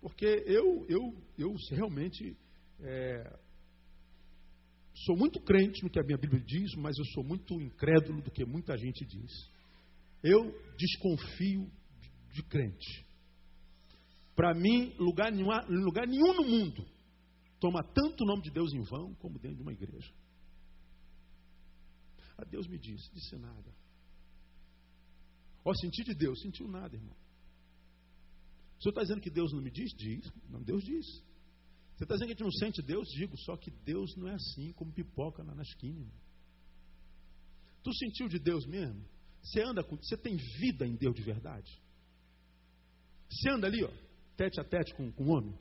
Porque 0.00 0.26
eu, 0.46 0.84
eu, 0.88 1.00
eu 1.38 1.54
realmente 1.70 2.36
é, 2.80 3.38
sou 5.06 5.16
muito 5.16 5.40
crente 5.40 5.82
no 5.82 5.90
que 5.90 6.00
a 6.00 6.02
minha 6.02 6.18
Bíblia 6.18 6.42
diz, 6.44 6.74
mas 6.74 6.96
eu 6.98 7.04
sou 7.14 7.22
muito 7.22 7.54
incrédulo 7.60 8.22
do 8.22 8.30
que 8.30 8.44
muita 8.44 8.76
gente 8.76 9.04
diz. 9.04 9.30
Eu 10.22 10.52
desconfio 10.76 11.70
de 12.32 12.42
crente. 12.44 13.06
Para 14.34 14.54
mim, 14.54 14.94
lugar 14.98 15.30
nenhum, 15.30 15.50
lugar 15.68 16.06
nenhum 16.06 16.34
no 16.34 16.44
mundo 16.44 16.84
toma 17.60 17.84
tanto 17.84 18.24
o 18.24 18.26
nome 18.26 18.42
de 18.42 18.50
Deus 18.50 18.72
em 18.72 18.82
vão 18.82 19.14
como 19.14 19.38
dentro 19.38 19.58
de 19.58 19.62
uma 19.62 19.72
igreja. 19.72 20.12
A 22.36 22.44
Deus 22.44 22.66
me 22.66 22.76
disse, 22.76 23.08
disse 23.14 23.36
nada. 23.36 23.72
Ó, 25.64 25.72
senti 25.74 26.02
de 26.04 26.14
Deus, 26.14 26.40
sentiu 26.40 26.68
nada, 26.68 26.96
irmão. 26.96 27.16
O 28.78 28.82
senhor 28.82 28.90
está 28.90 29.02
dizendo 29.02 29.20
que 29.20 29.30
Deus 29.30 29.52
não 29.52 29.62
me 29.62 29.70
diz? 29.70 29.92
Diz. 29.92 30.32
Não, 30.48 30.62
Deus 30.62 30.82
diz. 30.82 31.06
Você 31.94 32.04
está 32.04 32.14
dizendo 32.14 32.28
que 32.28 32.32
a 32.32 32.36
gente 32.36 32.42
não 32.42 32.52
sente 32.52 32.82
Deus? 32.82 33.08
Digo, 33.10 33.36
só 33.38 33.56
que 33.56 33.70
Deus 33.70 34.16
não 34.16 34.28
é 34.28 34.34
assim 34.34 34.72
como 34.72 34.92
pipoca 34.92 35.44
na, 35.44 35.54
na 35.54 35.62
esquina. 35.62 36.00
Irmão. 36.00 36.20
Tu 37.84 37.94
sentiu 37.94 38.28
de 38.28 38.38
Deus 38.38 38.66
mesmo? 38.66 39.04
Você 39.42 39.60
anda 39.62 39.84
com. 39.84 39.96
Você 39.96 40.16
tem 40.16 40.36
vida 40.36 40.86
em 40.86 40.96
Deus 40.96 41.14
de 41.14 41.22
verdade? 41.22 41.70
Você 43.28 43.50
anda 43.50 43.66
ali, 43.66 43.84
ó, 43.84 43.90
tete 44.36 44.60
a 44.60 44.64
tete 44.64 44.94
com, 44.94 45.10
com 45.12 45.24
o 45.24 45.28
homem? 45.30 45.58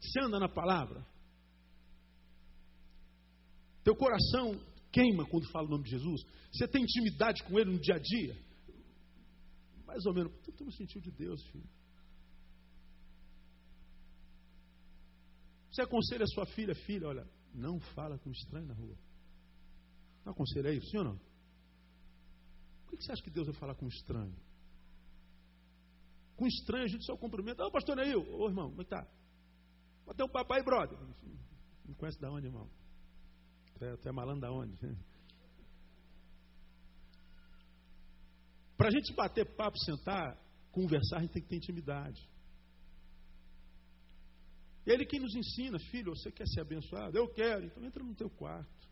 Você 0.00 0.20
anda 0.20 0.38
na 0.38 0.48
palavra? 0.48 1.06
Teu 3.84 3.94
coração 3.96 4.60
queima 4.92 5.26
quando 5.26 5.50
fala 5.50 5.66
o 5.66 5.70
nome 5.70 5.84
de 5.84 5.90
Jesus? 5.90 6.22
Você 6.52 6.68
tem 6.68 6.82
intimidade 6.82 7.42
com 7.44 7.58
Ele 7.58 7.72
no 7.72 7.80
dia 7.80 7.96
a 7.96 7.98
dia? 7.98 8.36
Mais 9.86 10.04
ou 10.06 10.14
menos. 10.14 10.32
Tu 10.44 10.64
não 10.64 10.72
sentiu 10.72 11.00
de 11.00 11.10
Deus, 11.10 11.42
filho. 11.50 11.68
Você 15.70 15.82
aconselha 15.82 16.24
a 16.24 16.28
sua 16.28 16.46
filha, 16.46 16.74
filha, 16.74 17.06
olha, 17.06 17.30
não 17.54 17.78
fala 17.78 18.18
com 18.18 18.30
estranho 18.30 18.66
na 18.66 18.74
rua. 18.74 18.98
Não 20.24 20.32
aconselha 20.32 20.72
isso, 20.72 20.90
sim 20.90 20.98
ou 20.98 21.04
não? 21.04 21.20
Por 22.86 22.96
que 22.96 23.04
você 23.04 23.12
acha 23.12 23.22
que 23.22 23.30
Deus 23.30 23.46
vai 23.46 23.56
falar 23.56 23.74
com 23.74 23.86
estranho? 23.86 24.34
Com 26.36 26.46
estranho 26.46 26.84
a 26.84 26.88
gente 26.88 27.04
só 27.04 27.16
cumprimenta. 27.16 27.64
Ô, 27.64 27.70
pastor 27.70 27.96
Neil, 27.96 28.20
ô 28.20 28.48
irmão, 28.48 28.70
como 28.70 28.82
é 28.82 28.84
que 28.84 28.90
tá? 28.90 29.06
Bota 30.04 30.24
um 30.24 30.28
papai, 30.28 30.62
brother. 30.62 30.98
Não 31.84 31.94
conhece 31.94 32.20
da 32.20 32.30
onde, 32.30 32.46
irmão? 32.46 32.68
É, 33.80 33.96
tu 33.96 34.08
é 34.08 34.12
malandro 34.12 34.40
da 34.40 34.50
onde? 34.52 34.76
Para 38.76 38.88
a 38.88 38.90
gente 38.90 39.14
bater 39.14 39.46
papo, 39.56 39.78
sentar, 39.78 40.36
conversar, 40.70 41.18
a 41.18 41.20
gente 41.20 41.32
tem 41.32 41.42
que 41.42 41.48
ter 41.48 41.56
intimidade. 41.56 42.28
Ele 44.86 45.04
quem 45.04 45.20
nos 45.20 45.34
ensina, 45.34 45.78
filho, 45.90 46.14
você 46.16 46.32
quer 46.32 46.46
ser 46.46 46.60
abençoado? 46.60 47.16
Eu 47.16 47.28
quero, 47.28 47.66
então 47.66 47.84
entra 47.84 48.02
no 48.02 48.14
teu 48.14 48.30
quarto. 48.30 48.88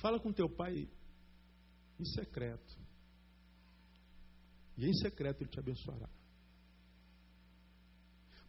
Fala 0.00 0.18
com 0.18 0.32
teu 0.32 0.48
pai 0.48 0.88
em 1.98 2.04
secreto. 2.04 2.76
E 4.76 4.86
em 4.86 4.94
secreto 4.94 5.42
ele 5.42 5.50
te 5.50 5.58
abençoará. 5.58 6.08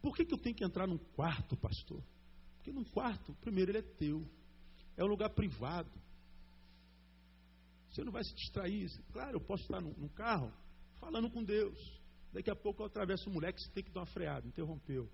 Por 0.02 0.16
que, 0.16 0.26
que 0.26 0.34
eu 0.34 0.40
tenho 0.40 0.56
que 0.56 0.66
entrar 0.66 0.88
num 0.88 0.98
quarto, 0.98 1.56
pastor? 1.58 2.04
Porque 2.68 2.78
num 2.78 2.84
quarto, 2.84 3.34
primeiro, 3.36 3.72
ele 3.72 3.78
é 3.78 3.82
teu. 3.82 4.28
É 4.98 5.04
um 5.04 5.08
lugar 5.08 5.30
privado. 5.30 5.90
Você 7.90 8.04
não 8.04 8.12
vai 8.12 8.26
se 8.26 8.36
distrair. 8.36 8.90
Claro, 9.14 9.38
eu 9.38 9.40
posso 9.40 9.64
estar 9.64 9.80
num 9.80 10.10
carro 10.10 10.52
falando 11.00 11.32
com 11.32 11.42
Deus. 11.42 11.80
Daqui 12.34 12.52
a 12.52 12.56
pouco 12.58 12.82
eu 12.82 12.88
atravesso 12.88 13.30
um 13.30 13.34
moleque, 13.34 13.62
você 13.62 13.72
tem 13.72 13.86
que 13.86 13.92
dar 13.92 14.02
uma 14.02 14.06
freada, 14.08 14.46
interrompeu. 14.46 15.10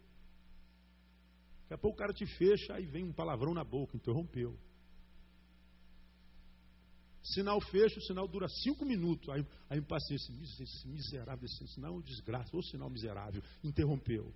Daqui 1.61 1.73
a 1.75 1.77
pouco 1.77 1.95
o 1.95 1.99
cara 1.99 2.11
te 2.11 2.25
fecha, 2.25 2.73
aí 2.73 2.87
vem 2.87 3.03
um 3.03 3.13
palavrão 3.13 3.53
na 3.53 3.63
boca, 3.63 3.95
interrompeu. 3.95 4.57
Sinal 7.21 7.61
fecha, 7.61 7.99
o 7.99 8.03
sinal 8.03 8.27
dura 8.27 8.47
cinco 8.49 8.83
minutos. 8.83 9.29
Aí 9.29 9.45
a 9.69 9.77
impaciência, 9.77 10.33
esse 10.41 10.87
miserável, 10.87 11.45
esse 11.45 11.67
sinal 11.67 11.93
é 11.93 11.97
um 11.97 12.01
desgraça, 12.01 12.49
ou 12.51 12.63
sinal 12.63 12.89
miserável, 12.89 13.43
interrompeu. 13.63 14.33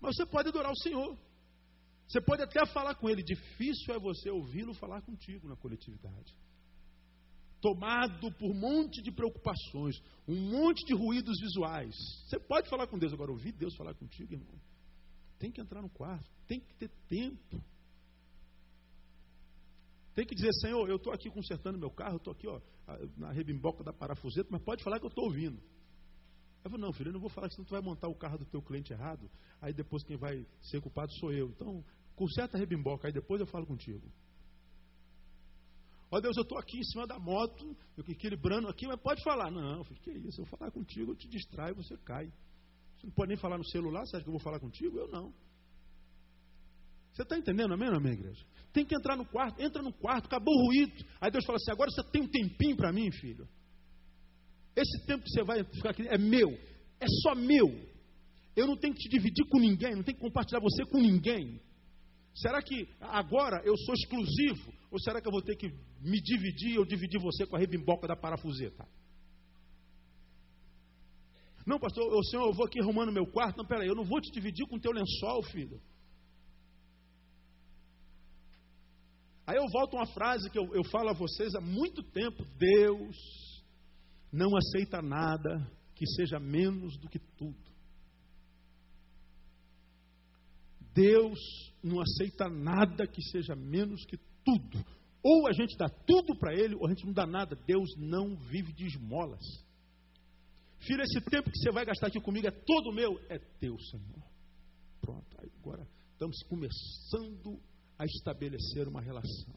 Mas 0.00 0.16
você 0.16 0.26
pode 0.26 0.48
adorar 0.48 0.72
o 0.72 0.78
Senhor. 0.78 1.18
Você 2.08 2.20
pode 2.20 2.42
até 2.42 2.64
falar 2.66 2.94
com 2.94 3.08
Ele. 3.08 3.22
Difícil 3.22 3.94
é 3.94 3.98
você 3.98 4.30
ouvi-lo 4.30 4.74
falar 4.74 5.02
contigo 5.02 5.46
na 5.46 5.56
coletividade. 5.56 6.34
Tomado 7.60 8.32
por 8.32 8.50
um 8.50 8.58
monte 8.58 9.02
de 9.02 9.12
preocupações, 9.12 9.94
um 10.26 10.34
monte 10.34 10.84
de 10.86 10.94
ruídos 10.94 11.38
visuais. 11.38 11.94
Você 12.26 12.38
pode 12.40 12.68
falar 12.68 12.86
com 12.86 12.98
Deus. 12.98 13.12
Agora, 13.12 13.30
ouvir 13.30 13.52
Deus 13.52 13.76
falar 13.76 13.94
contigo, 13.94 14.32
irmão. 14.32 14.58
Tem 15.38 15.52
que 15.52 15.60
entrar 15.60 15.82
no 15.82 15.90
quarto. 15.90 16.28
Tem 16.46 16.58
que 16.58 16.74
ter 16.74 16.90
tempo. 17.06 17.62
Tem 20.14 20.26
que 20.26 20.34
dizer, 20.34 20.52
Senhor, 20.54 20.88
eu 20.88 20.96
estou 20.96 21.12
aqui 21.12 21.30
consertando 21.30 21.78
meu 21.78 21.90
carro, 21.90 22.16
estou 22.16 22.32
aqui 22.32 22.46
ó, 22.48 22.60
na 23.16 23.30
rebimboca 23.30 23.84
da 23.84 23.92
parafuseta, 23.92 24.48
mas 24.50 24.62
pode 24.62 24.82
falar 24.82 24.98
que 24.98 25.06
eu 25.06 25.10
estou 25.10 25.24
ouvindo. 25.24 25.62
Eu 26.62 26.70
falei, 26.70 26.84
não, 26.84 26.92
filho, 26.92 27.08
eu 27.08 27.12
não 27.14 27.20
vou 27.20 27.30
falar 27.30 27.48
que 27.48 27.54
senão 27.54 27.66
tu 27.66 27.70
vai 27.70 27.80
montar 27.80 28.08
o 28.08 28.14
carro 28.14 28.38
do 28.38 28.44
teu 28.44 28.60
cliente 28.60 28.92
errado, 28.92 29.30
aí 29.60 29.72
depois 29.72 30.02
quem 30.04 30.16
vai 30.16 30.46
ser 30.60 30.80
culpado 30.80 31.10
sou 31.14 31.32
eu. 31.32 31.48
Então, 31.48 31.82
conserta 32.14 32.56
a 32.56 32.60
rebimboca, 32.60 33.08
aí 33.08 33.12
depois 33.12 33.40
eu 33.40 33.46
falo 33.46 33.66
contigo. 33.66 34.06
Ó 36.10 36.20
Deus, 36.20 36.36
eu 36.36 36.42
estou 36.42 36.58
aqui 36.58 36.78
em 36.78 36.84
cima 36.84 37.06
da 37.06 37.18
moto, 37.18 37.76
eu 37.96 38.04
equilibrando 38.08 38.68
aqui, 38.68 38.86
mas 38.86 39.00
pode 39.00 39.22
falar. 39.22 39.50
Não, 39.50 39.84
filho, 39.84 40.00
que 40.00 40.10
isso, 40.10 40.40
eu 40.40 40.46
falar 40.46 40.70
contigo, 40.70 41.12
eu 41.12 41.16
te 41.16 41.28
distraio, 41.28 41.74
você 41.76 41.96
cai. 41.98 42.26
Você 42.96 43.06
não 43.06 43.14
pode 43.14 43.28
nem 43.28 43.38
falar 43.38 43.56
no 43.56 43.64
celular, 43.66 44.04
você 44.04 44.16
acha 44.16 44.24
que 44.24 44.28
eu 44.28 44.32
vou 44.32 44.42
falar 44.42 44.58
contigo? 44.58 44.98
Eu 44.98 45.08
não. 45.08 45.32
Você 47.12 47.22
está 47.22 47.38
entendendo, 47.38 47.72
amém, 47.74 47.88
amém, 47.88 48.12
igreja? 48.12 48.44
Tem 48.72 48.84
que 48.84 48.94
entrar 48.94 49.16
no 49.16 49.24
quarto, 49.24 49.60
entra 49.60 49.82
no 49.82 49.92
quarto, 49.92 50.26
acabou 50.26 50.54
o 50.54 50.66
ruído. 50.66 51.04
Aí 51.20 51.30
Deus 51.30 51.44
fala 51.44 51.56
assim: 51.56 51.70
agora 51.70 51.90
você 51.90 52.02
tem 52.10 52.22
um 52.22 52.28
tempinho 52.28 52.76
para 52.76 52.92
mim, 52.92 53.10
filho. 53.12 53.48
Esse 54.76 55.04
tempo 55.06 55.24
que 55.24 55.30
você 55.30 55.42
vai 55.42 55.64
ficar 55.64 55.90
aqui 55.90 56.06
é 56.08 56.18
meu, 56.18 56.50
é 57.00 57.06
só 57.22 57.34
meu. 57.34 57.68
Eu 58.56 58.66
não 58.66 58.76
tenho 58.76 58.94
que 58.94 59.00
te 59.00 59.08
dividir 59.08 59.46
com 59.48 59.58
ninguém, 59.58 59.94
não 59.94 60.02
tenho 60.02 60.16
que 60.16 60.24
compartilhar 60.24 60.60
você 60.60 60.84
com 60.84 60.98
ninguém. 60.98 61.60
Será 62.34 62.62
que 62.62 62.88
agora 63.00 63.60
eu 63.64 63.76
sou 63.76 63.94
exclusivo? 63.94 64.72
Ou 64.90 64.98
será 65.00 65.20
que 65.20 65.26
eu 65.26 65.32
vou 65.32 65.42
ter 65.42 65.56
que 65.56 65.68
me 66.00 66.20
dividir 66.20 66.78
ou 66.78 66.84
dividir 66.84 67.20
você 67.20 67.46
com 67.46 67.56
a 67.56 67.58
rebimboca 67.58 68.06
da 68.06 68.16
parafuseta? 68.16 68.86
Não, 71.66 71.78
pastor, 71.78 72.12
o 72.12 72.24
senhor, 72.24 72.46
eu 72.46 72.52
vou 72.52 72.66
aqui 72.66 72.80
arrumando 72.80 73.12
meu 73.12 73.26
quarto. 73.26 73.58
Não, 73.58 73.66
peraí, 73.66 73.86
eu 73.86 73.94
não 73.94 74.04
vou 74.04 74.20
te 74.20 74.30
dividir 74.32 74.66
com 74.66 74.78
teu 74.78 74.92
lençol, 74.92 75.42
filho. 75.44 75.80
Aí 79.46 79.56
eu 79.56 79.66
volto 79.68 79.96
a 79.96 80.00
uma 80.00 80.06
frase 80.06 80.48
que 80.48 80.58
eu, 80.58 80.72
eu 80.74 80.84
falo 80.84 81.10
a 81.10 81.12
vocês 81.12 81.54
há 81.54 81.60
muito 81.60 82.02
tempo: 82.02 82.44
Deus 82.56 83.16
não 84.32 84.56
aceita 84.56 85.02
nada 85.02 85.70
que 85.94 86.06
seja 86.06 86.38
menos 86.38 86.96
do 86.98 87.08
que 87.08 87.18
tudo. 87.18 87.70
Deus 90.94 91.38
não 91.82 92.00
aceita 92.00 92.48
nada 92.48 93.06
que 93.06 93.22
seja 93.22 93.54
menos 93.54 94.04
que 94.06 94.16
tudo. 94.44 94.84
Ou 95.22 95.46
a 95.46 95.52
gente 95.52 95.76
dá 95.76 95.88
tudo 95.88 96.36
para 96.38 96.54
Ele, 96.54 96.74
ou 96.74 96.86
a 96.86 96.90
gente 96.90 97.06
não 97.06 97.12
dá 97.12 97.26
nada. 97.26 97.56
Deus 97.66 97.90
não 97.96 98.36
vive 98.36 98.72
de 98.72 98.86
esmolas. 98.86 99.44
Filho, 100.78 101.02
esse 101.02 101.20
tempo 101.30 101.50
que 101.50 101.58
você 101.58 101.70
vai 101.70 101.84
gastar 101.84 102.06
aqui 102.06 102.20
comigo 102.20 102.46
é 102.46 102.50
todo 102.50 102.92
meu, 102.92 103.20
é 103.28 103.38
teu, 103.38 103.78
Senhor. 103.78 104.24
Pronto, 105.00 105.36
agora 105.60 105.86
estamos 106.12 106.42
começando 106.44 107.60
a 107.98 108.04
estabelecer 108.06 108.88
uma 108.88 109.02
relação. 109.02 109.54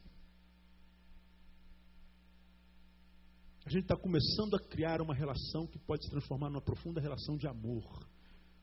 A 3.66 3.70
gente 3.70 3.84
está 3.84 3.96
começando 3.96 4.56
a 4.56 4.60
criar 4.60 5.02
uma 5.02 5.14
relação 5.14 5.66
que 5.68 5.80
pode 5.80 6.04
se 6.04 6.12
transformar 6.12 6.50
numa 6.50 6.62
profunda 6.62 7.00
relação 7.00 7.38
de 7.38 7.48
amor. 7.48 7.84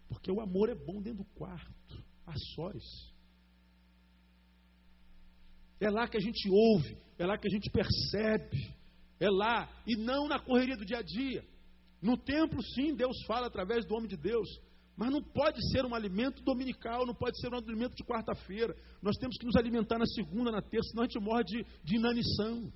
Porque 0.08 0.30
o 0.30 0.40
amor 0.40 0.68
é 0.68 0.74
bom 0.74 1.00
dentro 1.00 1.24
do 1.24 1.30
quarto, 1.34 2.04
a 2.26 2.34
sós. 2.54 2.84
É 5.80 5.88
lá 5.88 6.06
que 6.06 6.18
a 6.18 6.20
gente 6.20 6.48
ouve, 6.50 6.98
é 7.18 7.24
lá 7.24 7.38
que 7.38 7.48
a 7.48 7.50
gente 7.50 7.70
percebe, 7.70 8.74
é 9.18 9.30
lá, 9.30 9.70
e 9.86 9.96
não 9.96 10.28
na 10.28 10.38
correria 10.38 10.76
do 10.76 10.84
dia 10.84 10.98
a 10.98 11.02
dia. 11.02 11.42
No 12.02 12.18
templo, 12.18 12.62
sim, 12.62 12.94
Deus 12.94 13.16
fala 13.26 13.46
através 13.46 13.86
do 13.86 13.94
homem 13.94 14.08
de 14.08 14.16
Deus, 14.16 14.48
mas 14.96 15.10
não 15.10 15.22
pode 15.22 15.58
ser 15.70 15.86
um 15.86 15.94
alimento 15.94 16.42
dominical, 16.42 17.06
não 17.06 17.14
pode 17.14 17.40
ser 17.40 17.50
um 17.52 17.56
alimento 17.56 17.94
de 17.94 18.04
quarta-feira. 18.04 18.76
Nós 19.00 19.16
temos 19.16 19.38
que 19.38 19.46
nos 19.46 19.56
alimentar 19.56 19.98
na 19.98 20.04
segunda, 20.06 20.50
na 20.50 20.60
terça, 20.60 20.90
senão 20.90 21.04
a 21.04 21.06
gente 21.06 21.20
morre 21.20 21.44
de, 21.44 21.64
de 21.82 21.96
inanição. 21.96 22.70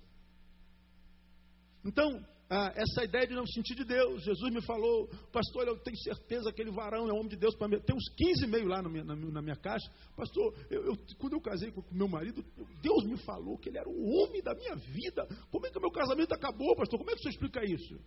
Então, 1.85 2.25
ah, 2.49 2.73
essa 2.77 3.05
ideia 3.05 3.27
de 3.27 3.35
não 3.35 3.47
sentir 3.47 3.75
de 3.75 3.85
Deus, 3.85 4.23
Jesus 4.23 4.53
me 4.53 4.63
falou, 4.63 5.09
pastor, 5.33 5.67
eu 5.67 5.79
tenho 5.79 5.97
certeza 5.99 6.45
que 6.45 6.63
aquele 6.63 6.71
varão 6.71 7.09
é 7.09 7.13
homem 7.13 7.29
de 7.29 7.37
Deus 7.37 7.55
para 7.57 7.69
mim. 7.69 7.81
Tem 7.81 7.97
uns 7.97 8.09
15 8.17 8.45
e 8.45 8.47
meio 8.47 8.67
lá 8.67 8.83
na 8.83 8.89
minha, 8.89 9.05
na, 9.05 9.17
na 9.17 9.43
minha 9.43 9.57
caixa. 9.57 9.91
Pastor, 10.17 10.55
eu, 10.71 10.85
eu, 10.85 10.99
quando 11.19 11.35
eu 11.35 11.41
casei 11.41 11.71
com 11.71 11.83
meu 11.91 12.09
marido, 12.09 12.45
Deus 12.83 13.05
me 13.05 13.17
falou 13.19 13.59
que 13.59 13.69
ele 13.69 13.79
era 13.79 13.89
o 13.89 14.09
homem 14.17 14.43
da 14.43 14.55
minha 14.55 14.77
vida. 14.77 15.27
Como 15.51 15.67
é 15.67 15.71
que 15.71 15.79
o 15.79 15.81
meu 15.81 15.91
casamento 15.91 16.33
acabou, 16.33 16.75
pastor? 16.77 16.99
Como 16.99 17.11
é 17.11 17.15
que 17.15 17.23
você 17.23 17.31
explica 17.31 17.65
isso? 17.65 17.99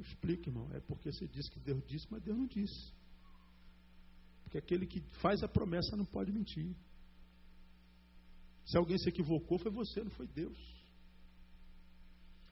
explica, 0.00 0.48
irmão. 0.48 0.68
É 0.72 0.80
porque 0.80 1.12
você 1.12 1.26
disse 1.28 1.50
que 1.50 1.60
Deus 1.60 1.82
disse, 1.86 2.06
mas 2.10 2.22
Deus 2.22 2.36
não 2.36 2.46
disse. 2.46 2.92
Porque 4.44 4.58
aquele 4.58 4.86
que 4.86 5.00
faz 5.20 5.42
a 5.42 5.48
promessa 5.48 5.96
não 5.96 6.04
pode 6.04 6.32
mentir. 6.32 6.74
Se 8.64 8.76
alguém 8.76 8.98
se 8.98 9.08
equivocou, 9.08 9.58
foi 9.58 9.70
você, 9.70 10.02
não 10.02 10.10
foi 10.10 10.26
Deus. 10.26 10.58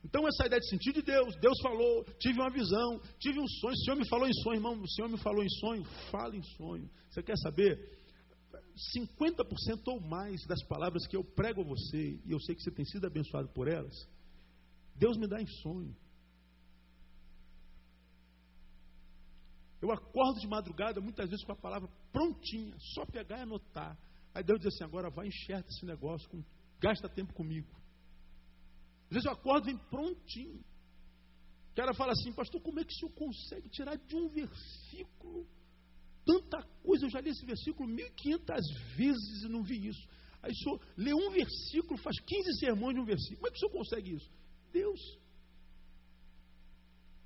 Então, 0.05 0.27
essa 0.29 0.47
ideia 0.47 0.61
de 0.61 0.69
sentir 0.69 0.93
de 0.93 1.03
Deus, 1.03 1.35
Deus 1.37 1.59
falou, 1.61 2.05
tive 2.19 2.41
uma 2.41 2.51
visão, 2.51 3.01
tive 3.19 3.41
um 3.41 3.49
sonho, 3.49 3.75
o 3.75 3.85
Senhor 3.85 3.97
me 3.97 4.09
falou 4.09 4.29
em 4.29 4.33
sonho, 4.43 4.57
irmão, 4.57 4.81
o 4.81 4.89
Senhor 4.89 5.09
me 5.09 5.19
falou 5.19 5.43
em 5.43 5.51
sonho, 5.61 5.85
fala 6.11 6.37
em 6.37 6.43
sonho. 6.57 6.89
Você 7.11 7.23
quer 7.23 7.37
saber? 7.39 7.99
50% 8.95 9.89
ou 9.89 10.01
mais 10.01 10.41
das 10.47 10.63
palavras 10.65 11.07
que 11.07 11.17
eu 11.17 11.25
prego 11.25 11.63
a 11.63 11.65
você, 11.65 12.21
e 12.25 12.31
eu 12.31 12.41
sei 12.41 12.55
que 12.55 12.63
você 12.63 12.71
tem 12.71 12.85
sido 12.85 13.07
abençoado 13.07 13.49
por 13.49 13.67
elas, 13.67 13.95
Deus 14.95 15.17
me 15.17 15.27
dá 15.27 15.41
em 15.41 15.47
sonho. 15.47 15.95
Eu 19.81 19.93
acordo 19.93 20.41
de 20.41 20.49
madrugada, 20.49 21.01
muitas 21.01 21.29
vezes 21.29 21.45
com 21.45 21.53
a 21.53 21.57
palavra 21.57 21.89
prontinha, 22.13 22.75
só 22.95 23.05
pegar 23.07 23.39
e 23.39 23.43
anotar. 23.43 23.97
Aí 24.35 24.43
Deus 24.43 24.59
diz 24.61 24.75
assim: 24.75 24.85
agora 24.85 25.09
vai, 25.09 25.29
enxerta 25.29 25.69
esse 25.71 25.87
negócio, 25.87 26.29
gasta 26.81 27.09
tempo 27.09 27.33
comigo. 27.33 27.69
Às 29.09 29.15
vezes 29.15 29.25
eu 29.25 29.33
acordo 29.33 29.67
vem 29.67 29.79
prontinho. 29.91 30.61
O 31.73 31.75
cara 31.75 31.95
fala 31.95 32.13
assim, 32.13 32.33
pastor, 32.33 32.61
como 32.61 32.81
é 32.81 32.85
que 32.85 32.93
o 32.93 32.97
senhor 32.97 33.13
consegue 33.13 33.69
tirar 33.71 33.97
de 33.97 34.17
um 34.17 34.29
versículo 34.29 35.47
tanta 36.27 36.63
coisa? 36.83 37.07
Eu 37.07 37.11
já 37.11 37.21
li 37.21 37.31
esse 37.31 37.47
versículo 37.47 37.89
1500 37.89 38.67
vezes 38.97 39.43
e 39.45 39.49
não 39.49 39.63
vi 39.63 39.89
isso. 39.89 40.07
Aí 40.43 40.53
o 40.53 40.57
senhor 40.57 40.81
lê 40.97 41.15
um 41.15 41.31
versículo, 41.31 41.99
faz 42.01 42.19
15 42.21 42.59
sermões 42.59 42.95
de 42.95 43.01
um 43.01 43.05
versículo. 43.05 43.39
Como 43.39 43.49
é 43.49 43.51
que 43.51 43.57
o 43.57 43.61
senhor 43.61 43.73
consegue 43.73 44.15
isso? 44.15 44.31
Deus. 44.73 45.01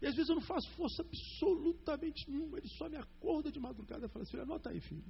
E 0.00 0.06
às 0.06 0.14
vezes 0.14 0.28
eu 0.28 0.34
não 0.34 0.42
faço 0.42 0.68
força 0.70 1.02
absolutamente 1.02 2.30
nenhuma. 2.30 2.58
Ele 2.58 2.68
só 2.76 2.88
me 2.88 2.96
acorda 2.96 3.50
de 3.50 3.60
madrugada 3.60 4.06
e 4.06 4.08
fala 4.08 4.24
assim: 4.24 4.36
anota 4.38 4.70
aí, 4.70 4.80
filho. 4.80 5.04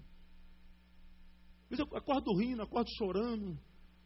Às 1.64 1.78
vezes 1.78 1.86
eu 1.90 1.96
acordo 1.96 2.34
rindo, 2.38 2.62
acordo 2.62 2.88
chorando, 2.96 3.58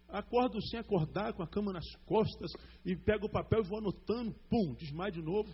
acordo 0.08 0.60
sem 0.68 0.78
acordar, 0.78 1.32
com 1.32 1.42
a 1.42 1.48
cama 1.48 1.72
nas 1.72 1.86
costas, 2.04 2.50
e 2.84 2.96
pego 2.96 3.26
o 3.26 3.30
papel 3.30 3.60
e 3.60 3.68
vou 3.68 3.78
anotando, 3.78 4.32
pum, 4.48 4.74
desmaio 4.74 5.12
de 5.12 5.22
novo. 5.22 5.52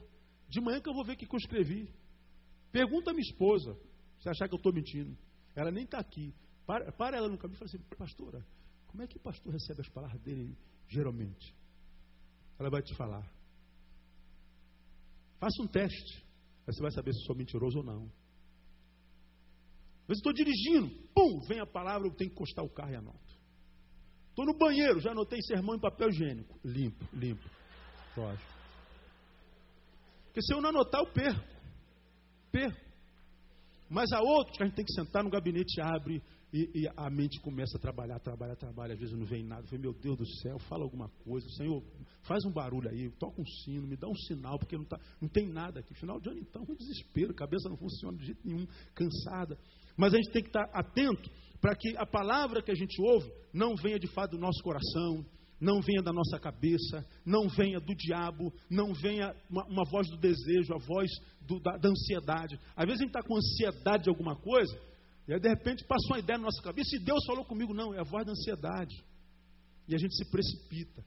De 0.48 0.60
manhã 0.60 0.80
que 0.80 0.88
eu 0.88 0.94
vou 0.94 1.04
ver 1.04 1.14
o 1.14 1.16
que 1.16 1.26
eu 1.26 1.38
escrevi. 1.38 1.92
Pergunta 2.70 3.10
a 3.10 3.14
minha 3.14 3.26
esposa, 3.26 3.76
se 4.20 4.28
achar 4.28 4.48
que 4.48 4.54
eu 4.54 4.58
estou 4.58 4.72
mentindo. 4.72 5.16
Ela 5.54 5.70
nem 5.70 5.84
está 5.84 5.98
aqui. 5.98 6.34
Para, 6.66 6.92
para 6.92 7.16
ela 7.16 7.28
no 7.28 7.36
caminho 7.36 7.56
e 7.56 7.58
fala 7.58 7.70
assim, 7.70 7.96
pastora, 7.96 8.46
como 8.86 9.02
é 9.02 9.06
que 9.06 9.16
o 9.16 9.20
pastor 9.20 9.52
recebe 9.52 9.80
as 9.80 9.88
palavras 9.88 10.20
dele 10.22 10.56
geralmente? 10.88 11.54
Ela 12.58 12.70
vai 12.70 12.82
te 12.82 12.94
falar. 12.94 13.26
Faça 15.40 15.62
um 15.62 15.66
teste. 15.66 16.24
Aí 16.66 16.72
você 16.72 16.80
vai 16.80 16.92
saber 16.92 17.12
se 17.12 17.24
sou 17.24 17.34
mentiroso 17.34 17.78
ou 17.78 17.84
não. 17.84 18.02
Vezes 20.06 20.20
estou 20.20 20.32
dirigindo, 20.32 20.88
pum, 21.14 21.40
vem 21.48 21.60
a 21.60 21.66
palavra, 21.66 22.06
eu 22.06 22.14
tenho 22.14 22.30
que 22.30 22.36
encostar 22.36 22.64
o 22.64 22.68
carro 22.68 22.92
e 22.92 22.96
anoto. 22.96 23.31
Estou 24.32 24.46
no 24.46 24.56
banheiro, 24.56 24.98
já 24.98 25.10
anotei 25.10 25.42
sermão 25.42 25.76
em 25.76 25.78
papel 25.78 26.08
higiênico. 26.08 26.58
Limpo, 26.64 27.04
limpo. 27.12 27.46
Lógico. 28.16 28.50
Porque 30.24 30.40
se 30.40 30.54
eu 30.54 30.62
não 30.62 30.70
anotar, 30.70 31.02
eu 31.02 31.06
perco. 31.12 31.44
Perco. 32.50 32.80
Mas 33.90 34.10
há 34.10 34.20
outros 34.22 34.56
que 34.56 34.62
a 34.62 34.66
gente 34.66 34.74
tem 34.74 34.86
que 34.86 34.94
sentar 34.94 35.22
no 35.22 35.28
gabinete, 35.28 35.78
abre 35.82 36.22
e, 36.52 36.82
e, 36.82 36.88
a 36.94 37.08
mente 37.08 37.40
começa 37.40 37.78
a 37.78 37.80
trabalhar, 37.80 38.18
trabalhar, 38.20 38.54
trabalha. 38.56 38.92
Às 38.92 39.00
vezes 39.00 39.16
não 39.16 39.24
vem 39.24 39.42
nada. 39.42 39.62
Eu 39.62 39.68
falei, 39.68 39.80
meu 39.80 39.94
Deus 39.94 40.18
do 40.18 40.26
céu, 40.42 40.58
fala 40.58 40.84
alguma 40.84 41.08
coisa. 41.24 41.48
Senhor, 41.56 41.82
faz 42.24 42.44
um 42.44 42.52
barulho 42.52 42.90
aí, 42.90 43.10
toca 43.12 43.40
um 43.40 43.46
sino, 43.64 43.86
me 43.86 43.96
dá 43.96 44.06
um 44.06 44.14
sinal, 44.14 44.58
porque 44.58 44.76
não, 44.76 44.84
tá, 44.84 45.00
não 45.20 45.28
tem 45.28 45.48
nada 45.48 45.80
aqui. 45.80 45.94
Final 45.94 46.20
de 46.20 46.28
ano, 46.28 46.40
então, 46.40 46.62
um 46.68 46.74
desespero, 46.74 47.32
cabeça 47.32 47.70
não 47.70 47.76
funciona 47.78 48.18
de 48.18 48.26
jeito 48.26 48.46
nenhum, 48.46 48.66
cansada. 48.94 49.56
Mas 49.96 50.12
a 50.12 50.18
gente 50.18 50.30
tem 50.30 50.42
que 50.42 50.50
estar 50.50 50.68
atento 50.74 51.30
para 51.58 51.74
que 51.74 51.96
a 51.96 52.04
palavra 52.04 52.62
que 52.62 52.70
a 52.70 52.74
gente 52.74 53.00
ouve 53.00 53.32
não 53.54 53.74
venha 53.74 53.98
de 53.98 54.08
fato 54.08 54.32
do 54.32 54.38
nosso 54.38 54.62
coração, 54.62 55.24
não 55.58 55.80
venha 55.80 56.02
da 56.02 56.12
nossa 56.12 56.38
cabeça, 56.38 57.06
não 57.24 57.48
venha 57.48 57.80
do 57.80 57.94
diabo, 57.94 58.52
não 58.68 58.92
venha 58.92 59.34
uma, 59.48 59.64
uma 59.68 59.84
voz 59.90 60.06
do 60.10 60.18
desejo, 60.18 60.74
a 60.74 60.78
voz 60.78 61.08
do, 61.40 61.60
da, 61.60 61.78
da 61.78 61.88
ansiedade. 61.88 62.58
Às 62.76 62.84
vezes 62.84 63.00
a 63.00 63.04
gente 63.04 63.16
está 63.16 63.22
com 63.22 63.36
ansiedade 63.36 64.02
de 64.02 64.10
alguma 64.10 64.36
coisa 64.36 64.91
e 65.26 65.32
aí, 65.32 65.40
de 65.40 65.48
repente, 65.48 65.84
passou 65.84 66.10
uma 66.10 66.18
ideia 66.18 66.38
na 66.38 66.44
nossa 66.46 66.62
cabeça 66.62 66.96
e 66.96 66.98
Deus 66.98 67.24
falou 67.24 67.44
comigo. 67.44 67.72
Não, 67.72 67.94
é 67.94 68.00
a 68.00 68.04
voz 68.04 68.26
da 68.26 68.32
ansiedade. 68.32 69.04
E 69.86 69.94
a 69.94 69.98
gente 69.98 70.14
se 70.16 70.30
precipita. 70.30 71.04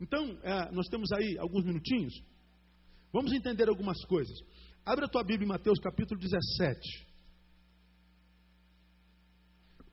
Então, 0.00 0.38
é, 0.42 0.70
nós 0.72 0.86
temos 0.88 1.10
aí 1.12 1.36
alguns 1.38 1.64
minutinhos. 1.64 2.14
Vamos 3.12 3.32
entender 3.32 3.68
algumas 3.68 4.02
coisas. 4.06 4.36
Abre 4.84 5.04
a 5.04 5.08
tua 5.08 5.22
Bíblia 5.22 5.46
em 5.46 5.48
Mateus 5.48 5.78
capítulo 5.78 6.20
17. 6.20 7.06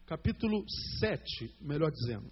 Capítulo 0.06 0.66
7, 0.99 1.56
melhor 1.62 1.91
dizendo. 1.91 2.32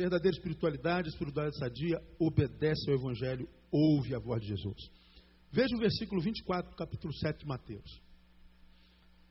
Verdadeira 0.00 0.34
espiritualidade, 0.34 1.10
espiritualidade 1.10 1.58
sadia, 1.58 2.00
obedece 2.18 2.90
ao 2.90 2.96
Evangelho, 2.96 3.46
ouve 3.70 4.14
a 4.14 4.18
voz 4.18 4.40
de 4.40 4.48
Jesus. 4.48 4.90
Veja 5.52 5.76
o 5.76 5.78
versículo 5.78 6.22
24 6.22 6.70
do 6.70 6.74
capítulo 6.74 7.12
7 7.12 7.40
de 7.40 7.46
Mateus. 7.46 8.00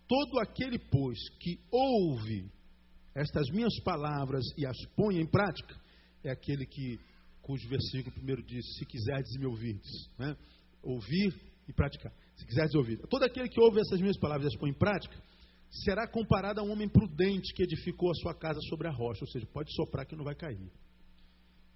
Todo 0.08 0.38
aquele, 0.38 0.78
pois, 0.78 1.18
que 1.40 1.60
ouve 1.72 2.52
estas 3.16 3.50
minhas 3.50 3.80
palavras 3.84 4.46
e 4.56 4.64
as 4.64 4.78
põe 4.96 5.20
em 5.20 5.26
prática, 5.26 5.76
é 6.24 6.30
aquele 6.30 6.68
que, 6.68 7.00
cujo 7.42 7.68
versículo 7.68 8.14
primeiro 8.14 8.44
diz, 8.44 8.64
se 8.78 8.86
quiserdes 8.86 9.40
me 9.40 9.48
ouvirdes. 9.48 9.90
Né? 10.20 10.38
Ouvir 10.84 11.34
e 11.68 11.74
praticar. 11.74 12.14
Se 12.36 12.46
quiserdes 12.46 12.76
ouvir. 12.76 13.00
Todo 13.10 13.24
aquele 13.24 13.50
que 13.50 13.60
ouve 13.60 13.80
essas 13.80 14.00
minhas 14.00 14.20
palavras 14.20 14.46
e 14.46 14.54
as 14.54 14.60
põe 14.60 14.70
em 14.70 14.78
prática, 14.78 15.20
será 15.70 16.08
comparado 16.08 16.60
a 16.60 16.64
um 16.64 16.72
homem 16.72 16.90
prudente 16.90 17.54
que 17.54 17.64
edificou 17.64 18.12
a 18.12 18.16
sua 18.16 18.34
casa 18.34 18.60
sobre 18.70 18.88
a 18.88 18.92
rocha, 18.92 19.24
ou 19.24 19.32
seja, 19.32 19.46
pode 19.48 19.74
soprar 19.76 20.06
que 20.06 20.16
não 20.16 20.24
vai 20.24 20.36
cair. 20.36 20.72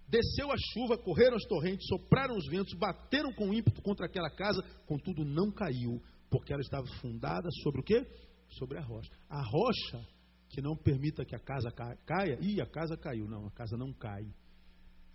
Desceu 0.07 0.51
a 0.51 0.55
chuva, 0.73 0.97
correram 0.97 1.35
as 1.35 1.43
torrentes, 1.45 1.87
sopraram 1.87 2.35
os 2.35 2.47
ventos, 2.47 2.73
bateram 2.77 3.33
com 3.33 3.53
ímpeto 3.53 3.81
contra 3.81 4.05
aquela 4.05 4.29
casa, 4.29 4.61
contudo 4.85 5.23
não 5.23 5.51
caiu, 5.51 6.01
porque 6.29 6.53
ela 6.53 6.61
estava 6.61 6.85
fundada 7.01 7.49
sobre 7.63 7.81
o 7.81 7.83
quê? 7.83 8.05
Sobre 8.49 8.77
a 8.77 8.81
rocha. 8.81 9.09
A 9.29 9.41
rocha 9.41 10.07
que 10.49 10.61
não 10.61 10.75
permita 10.75 11.25
que 11.25 11.35
a 11.35 11.39
casa 11.39 11.71
caia, 12.05 12.37
e 12.39 12.61
a 12.61 12.65
casa 12.65 12.95
caiu. 12.95 13.27
Não, 13.27 13.47
a 13.47 13.51
casa 13.51 13.75
não 13.75 13.91
cai. 13.91 14.23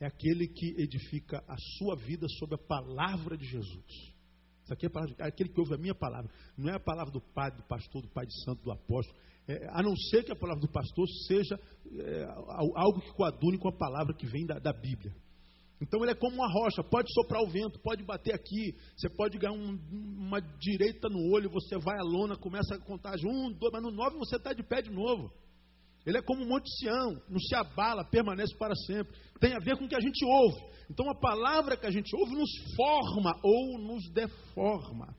É 0.01 0.07
aquele 0.07 0.49
que 0.49 0.81
edifica 0.81 1.43
a 1.47 1.57
sua 1.79 1.95
vida 1.97 2.26
sobre 2.39 2.57
a 2.57 2.66
palavra 2.66 3.37
de 3.37 3.47
Jesus. 3.47 4.18
Isso 4.69 4.75
aqui 4.75 4.85
é, 4.85 4.89
palavra, 4.91 5.14
é 5.19 5.27
aquele 5.27 5.49
que 5.49 5.59
ouve 5.59 5.75
a 5.75 5.79
minha 5.79 5.95
palavra. 5.95 6.31
Não 6.57 6.71
é 6.71 6.77
a 6.77 6.81
palavra 6.81 7.11
do 7.11 7.23
pai, 7.33 7.51
do 7.51 7.62
pastor, 7.62 8.03
do 8.03 8.09
pai 8.09 8.27
de 8.27 8.45
santo, 8.45 8.62
do 8.62 8.71
apóstolo. 8.71 9.19
É, 9.49 9.66
a 9.71 9.83
não 9.83 9.97
ser 9.97 10.25
que 10.25 10.31
a 10.33 10.37
palavra 10.37 10.61
do 10.61 10.71
pastor 10.71 11.07
seja 11.27 11.59
é, 11.99 12.25
algo 12.77 13.01
que 13.01 13.11
coadune 13.14 13.57
com 13.57 13.71
a 13.71 13.73
palavra 13.73 14.14
que 14.14 14.27
vem 14.27 14.45
da, 14.45 14.59
da, 14.59 14.75
Bíblia. 14.75 15.14
Então 15.81 16.03
ele 16.03 16.11
é 16.11 16.14
como 16.14 16.35
uma 16.35 16.53
rocha, 16.53 16.85
pode 16.85 17.09
soprar 17.14 17.41
o 17.41 17.49
vento, 17.49 17.79
pode 17.79 18.05
bater 18.05 18.35
aqui, 18.35 18.75
você 18.95 19.09
pode 19.09 19.39
ganhar 19.39 19.55
um, 19.55 19.79
uma 19.91 20.41
direita 20.41 21.09
no 21.09 21.33
olho, 21.33 21.49
você 21.49 21.79
vai 21.79 21.97
à 21.97 22.03
lona, 22.03 22.37
começa 22.37 22.75
a 22.75 22.79
contar 22.79 23.14
um, 23.25 23.51
dois, 23.53 23.73
mas 23.73 23.83
no 23.83 23.91
nove 23.91 24.19
você 24.19 24.37
está 24.37 24.53
de 24.53 24.62
pé 24.62 24.83
de 24.83 24.91
novo. 24.91 25.33
Ele 26.09 26.19
é 26.19 26.23
como 26.23 26.43
um 26.43 26.49
monte 26.49 26.69
Sião, 26.79 27.21
não 27.29 27.39
se 27.39 27.55
abala, 27.55 28.05
permanece 28.05 28.57
para 28.57 28.75
sempre. 28.87 29.14
Tem 29.41 29.55
a 29.55 29.59
ver 29.59 29.76
com 29.76 29.84
o 29.84 29.89
que 29.89 29.97
a 29.97 30.01
gente 30.01 30.24
ouve. 30.24 30.61
Então 30.91 31.09
a 31.11 31.14
palavra 31.14 31.76
que 31.76 31.86
a 31.86 31.91
gente 31.91 32.14
ouve 32.16 32.34
nos 32.34 32.51
forma 32.74 33.32
ou 33.43 33.78
nos 33.78 34.11
deforma. 34.11 35.14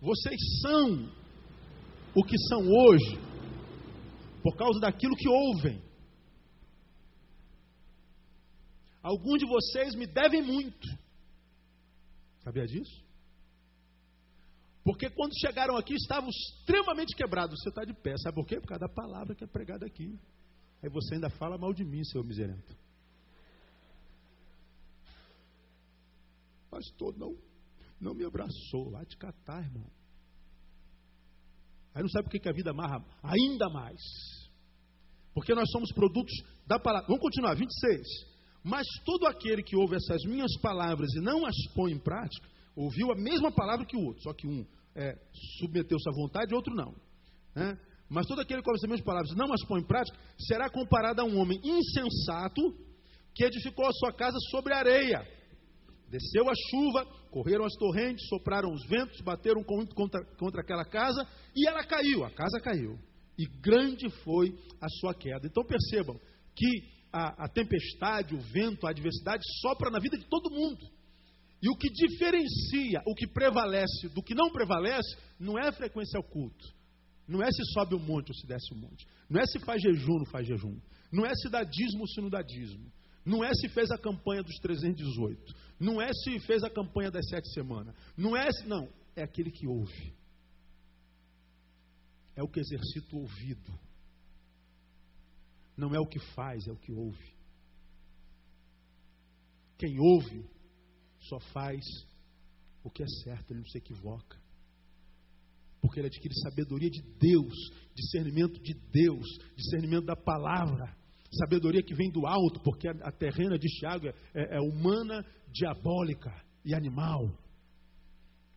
Vocês 0.00 0.40
são 0.60 1.12
o 2.14 2.24
que 2.24 2.36
são 2.48 2.60
hoje 2.60 3.18
por 4.42 4.56
causa 4.56 4.80
daquilo 4.80 5.16
que 5.16 5.28
ouvem. 5.28 5.82
Alguns 9.02 9.38
de 9.38 9.46
vocês 9.46 9.94
me 9.94 10.06
devem 10.06 10.42
muito. 10.42 10.88
Sabia 12.42 12.66
disso? 12.66 13.03
Porque 14.84 15.08
quando 15.08 15.32
chegaram 15.40 15.76
aqui 15.78 15.94
estavam 15.94 16.28
extremamente 16.28 17.16
quebrados. 17.16 17.58
Você 17.58 17.70
está 17.70 17.84
de 17.84 17.94
pé. 17.94 18.16
Sabe 18.18 18.34
por 18.34 18.46
quê? 18.46 18.60
Por 18.60 18.68
causa 18.68 18.86
da 18.86 18.92
palavra 18.92 19.34
que 19.34 19.42
é 19.42 19.46
pregada 19.46 19.86
aqui. 19.86 20.18
Aí 20.82 20.90
você 20.90 21.14
ainda 21.14 21.30
fala 21.30 21.56
mal 21.56 21.72
de 21.72 21.82
mim, 21.82 22.04
seu 22.04 22.22
miserento. 22.22 22.76
Pastor, 26.70 27.16
não, 27.16 27.34
não 27.98 28.14
me 28.14 28.24
abraçou. 28.24 28.90
Lá 28.90 29.02
te 29.06 29.16
catar, 29.16 29.64
irmão. 29.64 29.90
Aí 31.94 32.02
não 32.02 32.08
sabe 32.10 32.28
por 32.28 32.38
que 32.38 32.48
a 32.48 32.52
vida 32.52 32.72
amarra 32.72 33.02
ainda 33.22 33.70
mais. 33.70 34.00
Porque 35.32 35.54
nós 35.54 35.70
somos 35.70 35.90
produtos 35.92 36.34
da 36.66 36.78
palavra. 36.78 37.06
Vamos 37.06 37.22
continuar, 37.22 37.54
26. 37.54 38.06
Mas 38.62 38.86
todo 39.04 39.26
aquele 39.26 39.62
que 39.62 39.76
ouve 39.76 39.96
essas 39.96 40.22
minhas 40.24 40.54
palavras 40.60 41.10
e 41.14 41.20
não 41.20 41.46
as 41.46 41.56
põe 41.74 41.92
em 41.92 41.98
prática, 41.98 42.46
ouviu 42.76 43.12
a 43.12 43.16
mesma 43.16 43.52
palavra 43.52 43.86
que 43.86 43.96
o 43.96 44.04
outro, 44.04 44.22
só 44.22 44.32
que 44.32 44.46
um 44.46 44.66
é, 44.94 45.16
submeteu-se 45.58 46.08
à 46.08 46.12
vontade 46.12 46.52
e 46.52 46.56
outro 46.56 46.74
não. 46.74 46.94
Né? 47.54 47.78
Mas 48.08 48.26
todo 48.26 48.40
aquele 48.40 48.62
que 48.62 48.68
ouve 48.68 48.78
as 48.82 48.88
mesmas 48.88 49.04
palavras 49.04 49.34
não 49.34 49.52
as 49.52 49.64
põe 49.66 49.80
em 49.80 49.86
prática, 49.86 50.16
será 50.38 50.68
comparado 50.68 51.20
a 51.20 51.24
um 51.24 51.38
homem 51.38 51.60
insensato 51.64 52.62
que 53.34 53.44
edificou 53.44 53.86
a 53.86 53.92
sua 53.92 54.12
casa 54.12 54.38
sobre 54.50 54.72
areia. 54.72 55.26
Desceu 56.08 56.48
a 56.48 56.52
chuva, 56.70 57.04
correram 57.30 57.64
as 57.64 57.74
torrentes, 57.74 58.28
sopraram 58.28 58.72
os 58.72 58.86
ventos, 58.86 59.20
bateram 59.22 59.64
contra, 59.64 60.24
contra 60.36 60.60
aquela 60.60 60.84
casa 60.84 61.26
e 61.56 61.66
ela 61.66 61.82
caiu, 61.82 62.24
a 62.24 62.30
casa 62.30 62.60
caiu. 62.60 62.96
E 63.36 63.46
grande 63.60 64.08
foi 64.22 64.56
a 64.80 64.88
sua 65.00 65.12
queda. 65.12 65.46
Então 65.46 65.64
percebam 65.64 66.20
que 66.54 66.94
a, 67.12 67.44
a 67.44 67.48
tempestade, 67.48 68.34
o 68.34 68.38
vento, 68.38 68.86
a 68.86 68.90
adversidade 68.90 69.42
sopra 69.60 69.90
na 69.90 69.98
vida 69.98 70.16
de 70.16 70.24
todo 70.28 70.54
mundo. 70.54 70.86
E 71.64 71.68
o 71.70 71.76
que 71.78 71.88
diferencia 71.88 73.02
o 73.06 73.14
que 73.14 73.26
prevalece 73.26 74.10
do 74.10 74.22
que 74.22 74.34
não 74.34 74.52
prevalece 74.52 75.16
não 75.40 75.58
é 75.58 75.66
a 75.66 75.72
frequência 75.72 76.18
ao 76.18 76.22
culto. 76.22 76.62
Não 77.26 77.42
é 77.42 77.50
se 77.50 77.64
sobe 77.72 77.94
o 77.94 77.96
um 77.96 78.02
monte 78.04 78.28
ou 78.28 78.34
se 78.34 78.46
desce 78.46 78.74
o 78.74 78.76
um 78.76 78.80
monte. 78.80 79.06
Não 79.30 79.40
é 79.40 79.46
se 79.46 79.58
faz 79.60 79.80
jejum 79.80 80.12
ou 80.12 80.18
não 80.18 80.26
faz 80.26 80.46
jejum. 80.46 80.78
Não 81.10 81.24
é 81.24 81.34
se 81.34 81.48
dá 81.48 81.64
dízimo 81.64 82.02
ou 82.02 82.06
se 82.06 82.20
não 82.20 82.28
dá 82.28 82.42
dízimo. 82.42 82.92
Não 83.24 83.42
é 83.42 83.50
se 83.54 83.70
fez 83.70 83.90
a 83.90 83.96
campanha 83.96 84.42
dos 84.42 84.54
318. 84.56 85.54
Não 85.80 86.02
é 86.02 86.12
se 86.12 86.38
fez 86.40 86.62
a 86.62 86.68
campanha 86.68 87.10
das 87.10 87.26
sete 87.30 87.50
semanas. 87.54 87.96
Não 88.14 88.36
é 88.36 88.52
se, 88.52 88.68
não. 88.68 88.86
É 89.16 89.22
aquele 89.22 89.50
que 89.50 89.66
ouve. 89.66 90.12
É 92.36 92.42
o 92.42 92.48
que 92.48 92.60
exercita 92.60 93.16
o 93.16 93.20
ouvido. 93.20 93.72
Não 95.78 95.94
é 95.94 95.98
o 95.98 96.06
que 96.06 96.18
faz, 96.34 96.68
é 96.68 96.72
o 96.72 96.76
que 96.76 96.92
ouve. 96.92 97.32
Quem 99.78 99.98
ouve 99.98 100.53
só 101.28 101.38
faz 101.52 101.84
o 102.82 102.90
que 102.90 103.02
é 103.02 103.06
certo, 103.24 103.50
ele 103.50 103.60
não 103.60 103.66
se 103.66 103.78
equivoca. 103.78 104.38
Porque 105.80 106.00
ele 106.00 106.08
adquire 106.08 106.34
sabedoria 106.40 106.90
de 106.90 107.02
Deus, 107.18 107.54
discernimento 107.94 108.60
de 108.62 108.74
Deus, 108.90 109.26
discernimento 109.56 110.06
da 110.06 110.16
palavra, 110.16 110.94
sabedoria 111.34 111.82
que 111.82 111.94
vem 111.94 112.10
do 112.10 112.26
alto, 112.26 112.60
porque 112.60 112.88
a, 112.88 113.12
terrena 113.12 113.58
de 113.58 113.68
Tiago 113.68 114.06
é, 114.06 114.14
é, 114.34 114.56
é 114.56 114.60
humana, 114.60 115.24
diabólica 115.52 116.32
e 116.64 116.74
animal. 116.74 117.36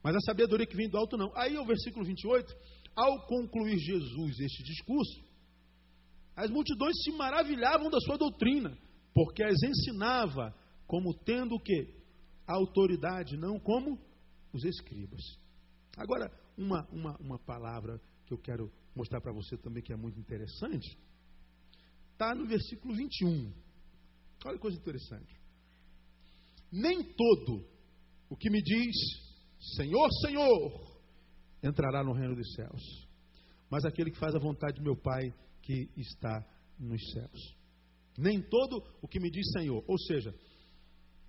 Mas 0.04 0.16
a 0.16 0.22
sabedoria 0.22 0.66
que 0.66 0.76
vem 0.76 0.90
do 0.90 0.98
alto 0.98 1.18
não. 1.18 1.36
Aí 1.36 1.58
o 1.58 1.66
versículo 1.66 2.06
28, 2.06 2.56
ao 2.96 3.26
concluir 3.28 3.78
Jesus 3.78 4.40
este 4.40 4.64
discurso, 4.64 5.28
as 6.36 6.50
multidões 6.50 6.96
se 7.04 7.12
maravilhavam 7.12 7.90
da 7.90 8.00
sua 8.00 8.18
doutrina, 8.18 8.78
porque 9.14 9.44
as 9.44 9.62
ensinava 9.64 10.56
como 10.86 11.14
tendo 11.14 11.56
o 11.56 11.60
que? 11.60 11.97
Autoridade, 12.48 13.38
não 13.38 13.60
como 13.60 14.00
os 14.54 14.64
escribas. 14.64 15.22
Agora, 15.98 16.32
uma, 16.58 16.88
uma, 16.92 17.18
uma 17.18 17.40
palavra 17.40 18.02
que 18.26 18.34
eu 18.34 18.38
quero 18.38 18.72
mostrar 18.96 19.22
para 19.22 19.34
você 19.34 19.58
também 19.58 19.84
que 19.84 19.94
é 19.94 19.96
muito 19.96 20.20
interessante, 20.20 20.98
está 22.14 22.34
no 22.34 22.48
versículo 22.48 22.96
21. 22.96 23.54
Olha 24.46 24.56
que 24.56 24.62
coisa 24.62 24.78
interessante. 24.78 25.40
Nem 26.72 27.04
todo 27.04 27.66
o 28.30 28.36
que 28.36 28.50
me 28.50 28.62
diz 28.62 28.96
Senhor, 29.76 30.08
Senhor, 30.22 31.02
entrará 31.64 32.04
no 32.04 32.14
reino 32.14 32.36
dos 32.36 32.54
céus, 32.54 32.82
mas 33.70 33.86
aquele 33.86 34.12
que 34.12 34.20
faz 34.20 34.36
a 34.36 34.40
vontade 34.40 34.78
de 34.78 34.84
meu 34.84 34.96
Pai 34.96 35.34
que 35.62 35.90
está 35.98 36.46
nos 36.80 37.02
céus. 37.12 37.58
Nem 38.18 38.42
todo 38.42 38.84
o 39.02 39.08
que 39.08 39.20
me 39.20 39.30
diz 39.30 39.46
Senhor, 39.52 39.84
ou 39.88 39.98
seja, 40.00 40.34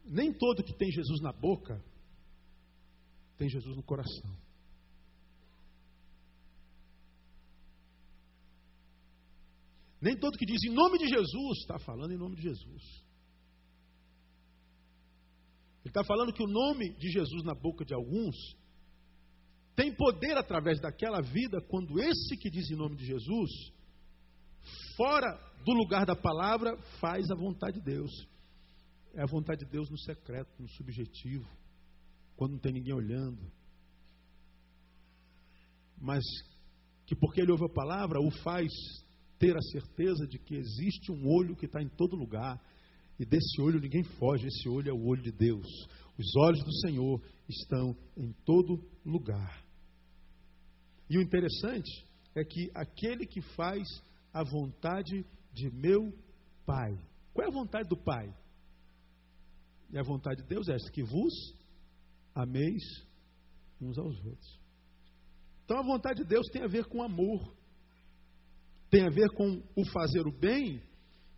nem 0.09 0.33
todo 0.33 0.65
que 0.65 0.77
tem 0.77 0.91
Jesus 0.91 1.21
na 1.21 1.33
boca 1.33 1.83
tem 3.37 3.49
Jesus 3.49 3.77
no 3.77 3.83
coração. 3.83 4.37
Nem 10.01 10.17
todo 10.19 10.37
que 10.37 10.47
diz 10.47 10.63
em 10.65 10.75
nome 10.75 10.99
de 10.99 11.07
Jesus 11.09 11.59
está 11.59 11.79
falando 11.79 12.13
em 12.13 12.19
nome 12.19 12.37
de 12.37 12.43
Jesus. 12.43 12.83
Ele 15.85 15.91
está 15.91 16.05
falando 16.05 16.33
que 16.33 16.43
o 16.43 16.49
nome 16.49 16.95
de 16.99 17.11
Jesus 17.11 17.45
na 17.45 17.55
boca 17.55 17.85
de 17.85 17.95
alguns 17.95 18.37
tem 19.75 19.95
poder 19.95 20.37
através 20.37 20.81
daquela 20.81 21.21
vida 21.21 21.61
quando 21.69 22.01
esse 22.01 22.37
que 22.37 22.51
diz 22.51 22.69
em 22.71 22.77
nome 22.77 22.97
de 22.97 23.07
Jesus, 23.07 23.51
fora 24.97 25.29
do 25.65 25.73
lugar 25.73 26.05
da 26.05 26.17
palavra, 26.17 26.77
faz 27.01 27.31
a 27.31 27.37
vontade 27.37 27.79
de 27.79 27.85
Deus. 27.85 28.11
É 29.19 29.23
a 29.23 29.27
vontade 29.27 29.65
de 29.65 29.71
Deus 29.73 29.91
no 29.91 29.99
secreto, 29.99 30.63
no 30.63 30.69
subjetivo, 30.69 31.45
quando 32.37 32.53
não 32.53 32.59
tem 32.61 32.73
ninguém 32.73 32.95
olhando. 32.95 33.51
Mas 36.01 36.23
que 37.05 37.17
porque 37.17 37.41
ele 37.41 37.51
ouve 37.51 37.65
a 37.65 37.69
palavra, 37.69 38.21
o 38.21 38.31
faz 38.45 38.71
ter 39.37 39.57
a 39.57 39.61
certeza 39.61 40.25
de 40.25 40.39
que 40.39 40.55
existe 40.55 41.11
um 41.11 41.27
olho 41.27 41.57
que 41.57 41.67
está 41.67 41.83
em 41.83 41.89
todo 41.89 42.15
lugar. 42.15 42.63
E 43.19 43.27
desse 43.27 43.61
olho 43.61 43.81
ninguém 43.81 44.05
foge, 44.05 44.47
esse 44.47 44.69
olho 44.69 44.89
é 44.89 44.93
o 44.93 45.05
olho 45.05 45.23
de 45.23 45.33
Deus. 45.33 45.67
Os 46.17 46.37
olhos 46.37 46.63
do 46.63 46.73
Senhor 46.87 47.21
estão 47.49 47.97
em 48.17 48.33
todo 48.45 48.89
lugar. 49.05 49.65
E 51.11 51.19
o 51.19 51.23
interessante 51.23 52.07
é 52.37 52.45
que 52.45 52.71
aquele 52.73 53.27
que 53.27 53.41
faz 53.57 53.83
a 54.33 54.45
vontade 54.45 55.27
de 55.53 55.71
meu 55.73 56.17
Pai. 56.65 56.97
Qual 57.35 57.45
é 57.45 57.51
a 57.51 57.53
vontade 57.53 57.89
do 57.89 57.97
Pai? 57.97 58.33
E 59.91 59.99
a 59.99 60.03
vontade 60.03 60.43
de 60.43 60.49
Deus 60.49 60.69
é 60.69 60.75
essa: 60.75 60.91
que 60.91 61.03
vos 61.03 61.33
ameis 62.35 62.83
uns 63.81 63.99
aos 63.99 64.17
outros. 64.25 64.61
Então 65.65 65.79
a 65.79 65.83
vontade 65.83 66.23
de 66.23 66.29
Deus 66.29 66.47
tem 66.49 66.63
a 66.63 66.67
ver 66.67 66.85
com 66.87 67.03
amor, 67.03 67.55
tem 68.91 69.05
a 69.05 69.11
ver 69.11 69.29
com 69.35 69.63
o 69.77 69.85
fazer 69.93 70.27
o 70.27 70.33
bem 70.33 70.83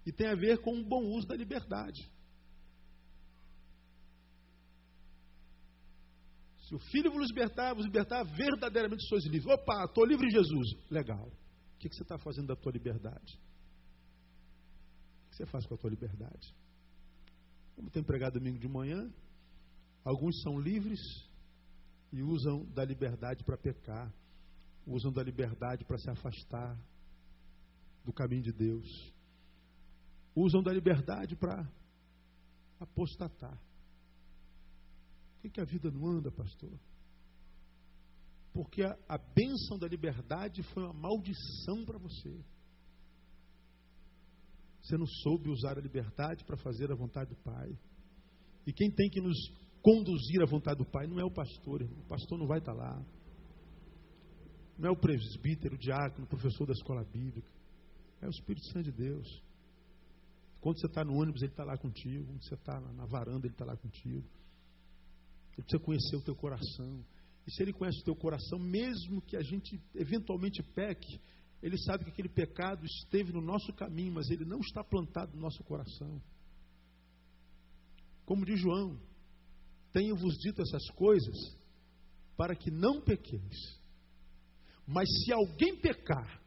e 0.07 0.13
tem 0.13 0.29
a 0.29 0.35
ver 0.35 0.59
com 0.59 0.79
o 0.79 0.85
bom 0.85 1.05
uso 1.17 1.27
da 1.27 1.37
liberdade. 1.37 2.01
Se 6.71 6.75
o 6.75 6.79
Filho 6.79 7.11
vos 7.11 7.29
libertar, 7.29 7.75
vos 7.75 7.85
libertar, 7.85 8.23
verdadeiramente 8.23 9.05
sois 9.09 9.25
livres. 9.25 9.53
Opa, 9.53 9.87
estou 9.87 10.05
livre 10.05 10.25
em 10.27 10.31
Jesus. 10.31 10.69
Legal. 10.89 11.27
O 11.27 11.79
que 11.79 11.89
você 11.89 12.03
está 12.03 12.17
fazendo 12.19 12.47
da 12.47 12.57
tua 12.57 12.71
liberdade? 12.71 13.41
O 15.27 15.31
que 15.31 15.37
você 15.37 15.47
faz 15.47 15.67
com 15.67 15.75
a 15.75 15.79
tua 15.79 15.91
liberdade? 15.91 16.55
Como 17.81 17.91
tem 17.91 18.03
pregado 18.03 18.39
domingo 18.39 18.59
de 18.59 18.68
manhã, 18.68 19.11
alguns 20.05 20.43
são 20.43 20.61
livres 20.61 21.01
e 22.12 22.22
usam 22.22 22.66
da 22.74 22.85
liberdade 22.85 23.43
para 23.43 23.57
pecar, 23.57 24.12
usam 24.87 25.11
da 25.11 25.22
liberdade 25.22 25.83
para 25.87 25.97
se 25.97 26.11
afastar 26.11 26.78
do 28.05 28.12
caminho 28.12 28.43
de 28.43 28.53
Deus, 28.53 28.87
usam 30.37 30.62
da 30.62 30.70
liberdade 30.70 31.35
para 31.35 31.66
apostatar. 32.78 33.59
Por 35.37 35.41
que, 35.41 35.49
que 35.49 35.61
a 35.62 35.64
vida 35.64 35.91
não 35.91 36.07
anda, 36.07 36.31
pastor? 36.31 36.78
Porque 38.53 38.83
a, 38.83 38.95
a 39.09 39.16
bênção 39.16 39.78
da 39.78 39.89
liberdade 39.89 40.62
foi 40.74 40.83
uma 40.83 40.93
maldição 40.93 41.83
para 41.87 41.97
você. 41.97 42.45
Você 44.91 44.99
não 44.99 45.07
soube 45.07 45.49
usar 45.49 45.78
a 45.78 45.80
liberdade 45.80 46.45
para 46.45 46.57
fazer 46.57 46.91
a 46.91 46.97
vontade 46.97 47.30
do 47.30 47.36
Pai. 47.36 47.78
E 48.66 48.72
quem 48.72 48.91
tem 48.91 49.09
que 49.09 49.20
nos 49.20 49.38
conduzir 49.80 50.43
à 50.43 50.47
vontade 50.47 50.78
do 50.78 50.84
Pai 50.84 51.07
não 51.07 51.20
é 51.20 51.24
o 51.24 51.30
pastor, 51.30 51.82
irmão. 51.82 52.01
o 52.01 52.09
pastor 52.09 52.36
não 52.36 52.49
vai 52.49 52.59
estar 52.59 52.72
lá. 52.72 53.01
Não 54.76 54.88
é 54.88 54.93
o 54.93 54.97
presbítero, 54.97 55.76
o 55.76 55.78
diácono, 55.78 56.24
o 56.24 56.28
professor 56.28 56.66
da 56.66 56.72
escola 56.72 57.05
bíblica. 57.05 57.49
É 58.20 58.26
o 58.26 58.30
Espírito 58.30 58.66
Santo 58.72 58.91
de 58.91 58.93
Deus. 58.93 59.43
Quando 60.61 60.80
você 60.80 60.88
está 60.88 61.05
no 61.05 61.14
ônibus, 61.14 61.41
ele 61.41 61.53
está 61.53 61.62
lá 61.62 61.78
contigo. 61.78 62.26
Quando 62.26 62.43
você 62.43 62.55
está 62.55 62.80
na 62.80 63.07
varanda, 63.07 63.47
ele 63.47 63.55
está 63.55 63.64
lá 63.64 63.76
contigo. 63.76 64.26
Ele 65.53 65.62
precisa 65.62 65.84
conhecer 65.84 66.16
o 66.16 66.24
teu 66.24 66.34
coração. 66.34 67.05
E 67.47 67.53
se 67.53 67.62
ele 67.62 67.72
conhece 67.72 68.01
o 68.01 68.05
teu 68.05 68.16
coração, 68.16 68.59
mesmo 68.59 69.22
que 69.22 69.36
a 69.36 69.43
gente 69.43 69.80
eventualmente 69.95 70.64
peque, 70.74 71.20
ele 71.63 71.77
sabe 71.79 72.05
que 72.05 72.11
aquele 72.11 72.29
pecado 72.29 72.85
esteve 72.85 73.33
no 73.33 73.41
nosso 73.41 73.73
caminho, 73.75 74.15
mas 74.15 74.31
ele 74.31 74.45
não 74.45 74.61
está 74.61 74.83
plantado 74.83 75.35
no 75.35 75.43
nosso 75.43 75.63
coração. 75.65 76.21
Como 78.25 78.45
diz 78.45 78.61
João, 78.61 78.99
tenho-vos 79.93 80.37
dito 80.39 80.63
essas 80.63 80.89
coisas 80.91 81.37
para 82.37 82.55
que 82.55 82.71
não 82.71 83.01
pequeis. 83.01 83.81
Mas 84.87 85.09
se 85.25 85.33
alguém 85.33 85.77
pecar, 85.77 86.41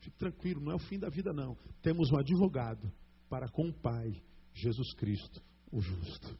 fique 0.00 0.16
tranquilo, 0.18 0.60
não 0.60 0.72
é 0.72 0.74
o 0.74 0.86
fim 0.86 0.98
da 0.98 1.08
vida, 1.08 1.32
não. 1.32 1.56
Temos 1.80 2.10
um 2.10 2.18
advogado 2.18 2.92
para 3.28 3.48
com 3.48 3.68
o 3.68 3.72
Pai, 3.72 4.22
Jesus 4.52 4.92
Cristo, 4.94 5.42
o 5.70 5.80
justo. 5.80 6.38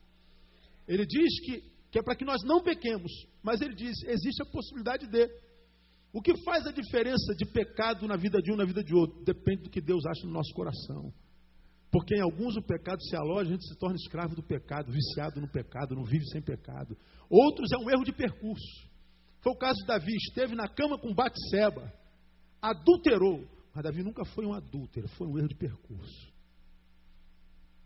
Ele 0.87 1.07
diz 1.07 1.41
que, 1.41 1.61
que 1.91 1.99
é 1.99 2.03
para 2.03 2.15
que 2.15 2.25
nós 2.25 2.43
não 2.45 2.63
pequemos, 2.63 3.11
mas 3.43 3.61
ele 3.61 3.75
diz: 3.75 4.03
existe 4.05 4.43
a 4.43 4.47
possibilidade 4.47 5.07
de. 5.07 5.27
O 6.13 6.21
que 6.21 6.37
faz 6.45 6.67
a 6.67 6.73
diferença 6.73 7.35
de 7.35 7.47
pecado 7.47 8.07
na 8.07 8.17
vida 8.17 8.39
de 8.43 8.53
um 8.53 8.57
na 8.57 8.67
vida 8.67 8.85
de 8.85 8.95
outro? 8.95 9.25
Depende 9.25 9.63
do 9.63 9.71
que 9.71 9.81
Deus 9.81 10.05
acha 10.05 10.27
no 10.27 10.33
nosso 10.33 10.53
coração. 10.55 11.13
Porque 11.91 12.15
em 12.15 12.21
alguns 12.21 12.57
o 12.57 12.63
pecado 12.63 13.03
se 13.03 13.17
aloja, 13.17 13.51
a 13.51 13.53
gente 13.53 13.67
se 13.67 13.79
torna 13.79 13.97
escravo 13.97 14.35
do 14.35 14.43
pecado, 14.43 14.93
viciado 14.93 15.41
no 15.41 15.49
pecado, 15.49 15.95
não 15.95 16.05
vive 16.05 16.25
sem 16.27 16.43
pecado. 16.43 16.97
Outros 17.29 17.71
é 17.73 17.79
um 17.79 17.91
erro 17.91 18.05
de 18.05 18.13
percurso. 18.13 18.91
Foi 19.41 19.53
o 19.53 19.59
caso 19.59 19.79
de 19.81 19.87
Davi, 19.87 20.15
esteve 20.15 20.55
na 20.55 20.69
cama 20.69 20.99
com 20.99 21.15
Batseba, 21.15 21.93
adulterou, 22.61 23.47
mas 23.75 23.85
Davi 23.85 24.03
nunca 24.03 24.25
foi 24.25 24.47
um 24.47 24.55
adúltero, 24.55 25.09
foi 25.09 25.27
um 25.27 25.39
erro 25.39 25.49
de 25.49 25.57
percurso. 25.57 26.32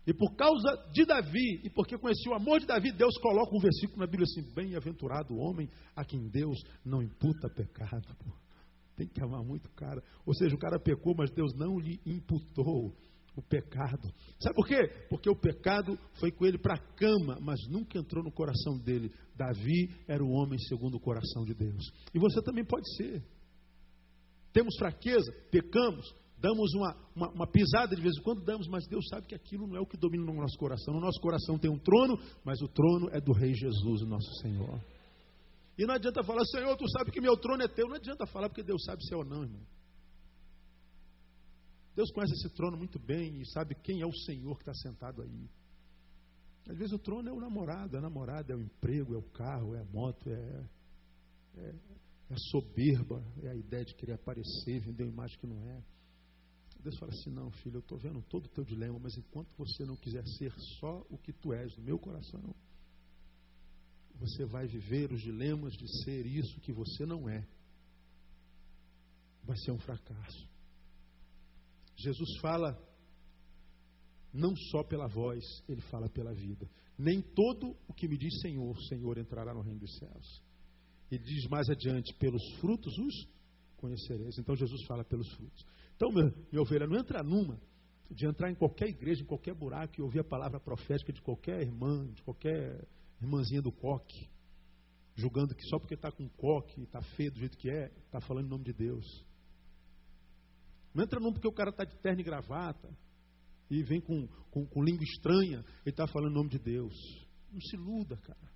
E 0.07 0.13
por 0.13 0.33
causa 0.37 0.89
de 0.93 1.05
Davi, 1.05 1.59
e 1.65 1.69
porque 1.69 1.97
conhecia 1.97 2.31
o 2.31 2.35
amor 2.35 2.61
de 2.61 2.65
Davi, 2.65 2.93
Deus 2.93 3.17
coloca 3.17 3.53
um 3.53 3.59
versículo 3.59 3.99
na 3.99 4.07
Bíblia 4.07 4.23
assim: 4.23 4.53
Bem-aventurado 4.53 5.33
o 5.33 5.37
homem 5.37 5.69
a 5.93 6.05
quem 6.05 6.29
Deus 6.29 6.57
não 6.85 7.03
imputa 7.03 7.49
pecado. 7.53 8.07
Pô. 8.17 8.31
Tem 8.95 9.05
que 9.05 9.21
amar 9.21 9.43
muito 9.43 9.67
o 9.67 9.73
cara. 9.73 10.01
Ou 10.25 10.33
seja, 10.33 10.55
o 10.55 10.59
cara 10.59 10.79
pecou, 10.79 11.13
mas 11.15 11.29
Deus 11.31 11.53
não 11.55 11.77
lhe 11.77 11.99
imputou 12.05 12.95
o 13.35 13.41
pecado. 13.41 14.11
Sabe 14.39 14.55
por 14.55 14.65
quê? 14.65 14.87
Porque 15.09 15.29
o 15.29 15.35
pecado 15.35 15.99
foi 16.19 16.31
com 16.31 16.45
ele 16.45 16.57
para 16.57 16.75
a 16.75 16.95
cama, 16.95 17.37
mas 17.41 17.59
nunca 17.69 17.99
entrou 17.99 18.23
no 18.23 18.31
coração 18.31 18.79
dele. 18.79 19.11
Davi 19.35 19.93
era 20.07 20.23
o 20.23 20.31
homem 20.31 20.57
segundo 20.57 20.95
o 20.95 21.01
coração 21.01 21.43
de 21.43 21.53
Deus. 21.53 21.83
E 22.13 22.17
você 22.17 22.41
também 22.41 22.63
pode 22.63 22.89
ser. 22.95 23.23
Temos 24.53 24.75
fraqueza, 24.77 25.31
pecamos, 25.51 26.05
damos 26.39 26.73
uma, 26.73 26.95
uma, 27.15 27.29
uma, 27.31 27.47
pisada 27.47 27.95
de 27.95 28.01
vez 28.01 28.15
em 28.17 28.21
quando, 28.21 28.43
damos, 28.43 28.67
mas 28.67 28.87
Deus 28.87 29.07
sabe 29.09 29.27
que 29.27 29.35
aquilo 29.35 29.67
não 29.67 29.75
é 29.75 29.79
o 29.79 29.85
que 29.85 29.97
domina 29.97 30.23
no 30.25 30.33
nosso 30.33 30.57
coração. 30.57 30.93
No 30.93 30.99
nosso 30.99 31.19
coração 31.19 31.57
tem 31.57 31.69
um 31.69 31.79
trono, 31.79 32.19
mas 32.43 32.61
o 32.61 32.67
trono 32.67 33.09
é 33.11 33.19
do 33.19 33.33
Rei 33.33 33.53
Jesus, 33.53 34.01
o 34.01 34.05
nosso 34.05 34.31
Senhor. 34.41 34.79
E 35.77 35.85
não 35.85 35.95
adianta 35.95 36.23
falar, 36.23 36.43
Senhor, 36.45 36.75
tu 36.75 36.89
sabe 36.89 37.11
que 37.11 37.21
meu 37.21 37.37
trono 37.37 37.63
é 37.63 37.67
teu. 37.67 37.87
Não 37.87 37.95
adianta 37.95 38.25
falar, 38.25 38.49
porque 38.49 38.63
Deus 38.63 38.83
sabe 38.83 39.03
se 39.03 39.13
é 39.13 39.17
ou 39.17 39.25
não, 39.25 39.43
irmão. 39.43 39.61
Deus 41.95 42.11
conhece 42.11 42.33
esse 42.33 42.49
trono 42.53 42.77
muito 42.77 42.99
bem 42.99 43.41
e 43.41 43.45
sabe 43.47 43.73
quem 43.73 44.01
é 44.01 44.05
o 44.05 44.13
Senhor 44.13 44.55
que 44.55 44.69
está 44.69 44.73
sentado 44.73 45.21
aí. 45.23 45.49
Às 46.69 46.77
vezes 46.77 46.93
o 46.93 46.99
trono 46.99 47.27
é 47.29 47.31
o 47.31 47.39
namorado, 47.39 47.97
a 47.97 48.01
namorada 48.01 48.53
é 48.53 48.55
o 48.55 48.61
emprego, 48.61 49.15
é 49.15 49.17
o 49.17 49.29
carro, 49.31 49.73
é 49.73 49.79
a 49.79 49.85
moto, 49.85 50.29
é, 50.29 50.65
é, 51.57 51.75
é 52.29 52.33
a 52.33 52.37
soberba, 52.51 53.23
é 53.41 53.49
a 53.49 53.55
ideia 53.55 53.85
de 53.85 53.95
querer 53.95 54.13
aparecer, 54.13 54.79
vender 54.81 55.03
uma 55.03 55.13
imagem 55.13 55.39
que 55.39 55.47
não 55.47 55.63
é. 55.63 55.83
Deus 56.87 56.99
fala 56.99 57.11
assim: 57.11 57.29
não, 57.31 57.51
filho, 57.51 57.75
eu 57.75 57.81
estou 57.81 57.97
vendo 57.97 58.21
todo 58.23 58.45
o 58.45 58.49
teu 58.49 58.63
dilema, 58.63 58.97
mas 58.97 59.17
enquanto 59.17 59.49
você 59.57 59.83
não 59.83 59.97
quiser 59.97 60.25
ser 60.37 60.53
só 60.79 61.05
o 61.09 61.17
que 61.17 61.33
tu 61.33 61.51
és 61.51 61.75
no 61.75 61.83
meu 61.83 61.99
coração, 61.99 62.55
você 64.15 64.45
vai 64.45 64.65
viver 64.67 65.11
os 65.11 65.21
dilemas 65.21 65.73
de 65.73 65.85
ser 66.03 66.25
isso 66.25 66.61
que 66.61 66.71
você 66.71 67.05
não 67.05 67.27
é. 67.27 67.45
Vai 69.43 69.57
ser 69.57 69.71
um 69.71 69.79
fracasso. 69.79 70.47
Jesus 71.97 72.39
fala 72.39 72.81
não 74.33 74.55
só 74.71 74.81
pela 74.83 75.07
voz, 75.07 75.43
ele 75.67 75.81
fala 75.81 76.07
pela 76.09 76.33
vida. 76.33 76.69
Nem 76.97 77.21
todo 77.21 77.75
o 77.85 77.93
que 77.93 78.07
me 78.07 78.17
diz 78.17 78.39
Senhor, 78.39 78.77
Senhor 78.83 79.17
entrará 79.17 79.53
no 79.53 79.61
reino 79.61 79.81
dos 79.81 79.93
céus. 79.97 80.41
Ele 81.11 81.23
diz 81.23 81.47
mais 81.49 81.69
adiante: 81.69 82.13
pelos 82.13 82.43
frutos 82.61 82.97
os 82.97 83.27
conhecereis. 83.75 84.37
Então 84.37 84.55
Jesus 84.55 84.85
fala 84.85 85.03
pelos 85.03 85.29
frutos. 85.33 85.65
Então, 85.97 86.11
meu, 86.11 86.31
minha 86.51 86.61
ovelha, 86.61 86.85
não 86.85 86.95
entra 86.95 87.23
numa 87.23 87.59
de 88.09 88.25
entrar 88.25 88.51
em 88.51 88.55
qualquer 88.55 88.87
igreja, 88.87 89.23
em 89.23 89.25
qualquer 89.25 89.53
buraco 89.53 89.95
e 89.97 90.01
ouvir 90.01 90.19
a 90.19 90.23
palavra 90.23 90.59
profética 90.59 91.11
de 91.11 91.21
qualquer 91.21 91.59
irmã, 91.61 92.07
de 92.13 92.21
qualquer 92.21 92.87
irmãzinha 93.19 93.61
do 93.63 93.71
coque, 93.71 94.29
julgando 95.15 95.55
que 95.55 95.63
só 95.63 95.79
porque 95.79 95.95
está 95.95 96.11
com 96.11 96.29
coque, 96.29 96.83
está 96.83 97.01
feio 97.01 97.31
do 97.31 97.39
jeito 97.39 97.57
que 97.57 97.69
é, 97.69 97.91
está 98.05 98.21
falando 98.21 98.45
em 98.45 98.49
nome 98.49 98.63
de 98.63 98.73
Deus. 98.73 99.25
Não 100.93 101.03
entra 101.03 101.19
não 101.19 101.33
porque 101.33 101.47
o 101.47 101.53
cara 101.53 101.71
está 101.71 101.83
de 101.83 101.97
terno 101.97 102.21
e 102.21 102.23
gravata 102.23 102.95
e 103.69 103.83
vem 103.83 103.99
com, 103.99 104.27
com, 104.51 104.65
com 104.67 104.83
língua 104.83 105.03
estranha 105.03 105.65
e 105.83 105.89
está 105.89 106.07
falando 106.07 106.31
em 106.31 106.35
nome 106.35 106.49
de 106.51 106.59
Deus. 106.59 106.95
Não 107.51 107.59
se 107.59 107.75
iluda, 107.75 108.17
cara. 108.17 108.51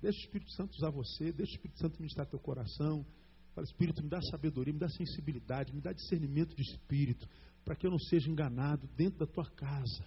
Deixa 0.00 0.18
o 0.18 0.24
Espírito 0.24 0.50
Santo 0.52 0.74
usar 0.74 0.90
você, 0.90 1.32
deixa 1.32 1.52
o 1.52 1.54
Espírito 1.54 1.78
Santo 1.78 1.96
ministrar 1.98 2.26
teu 2.26 2.40
coração. 2.40 3.06
Fala, 3.54 3.66
Espírito, 3.66 4.02
me 4.02 4.08
dá 4.08 4.20
sabedoria, 4.30 4.72
me 4.72 4.78
dá 4.78 4.88
sensibilidade, 4.88 5.74
me 5.74 5.80
dá 5.80 5.92
discernimento 5.92 6.54
de 6.56 6.62
espírito, 6.62 7.28
para 7.64 7.76
que 7.76 7.86
eu 7.86 7.90
não 7.90 7.98
seja 7.98 8.30
enganado 8.30 8.88
dentro 8.96 9.18
da 9.18 9.26
tua 9.26 9.44
casa. 9.50 10.04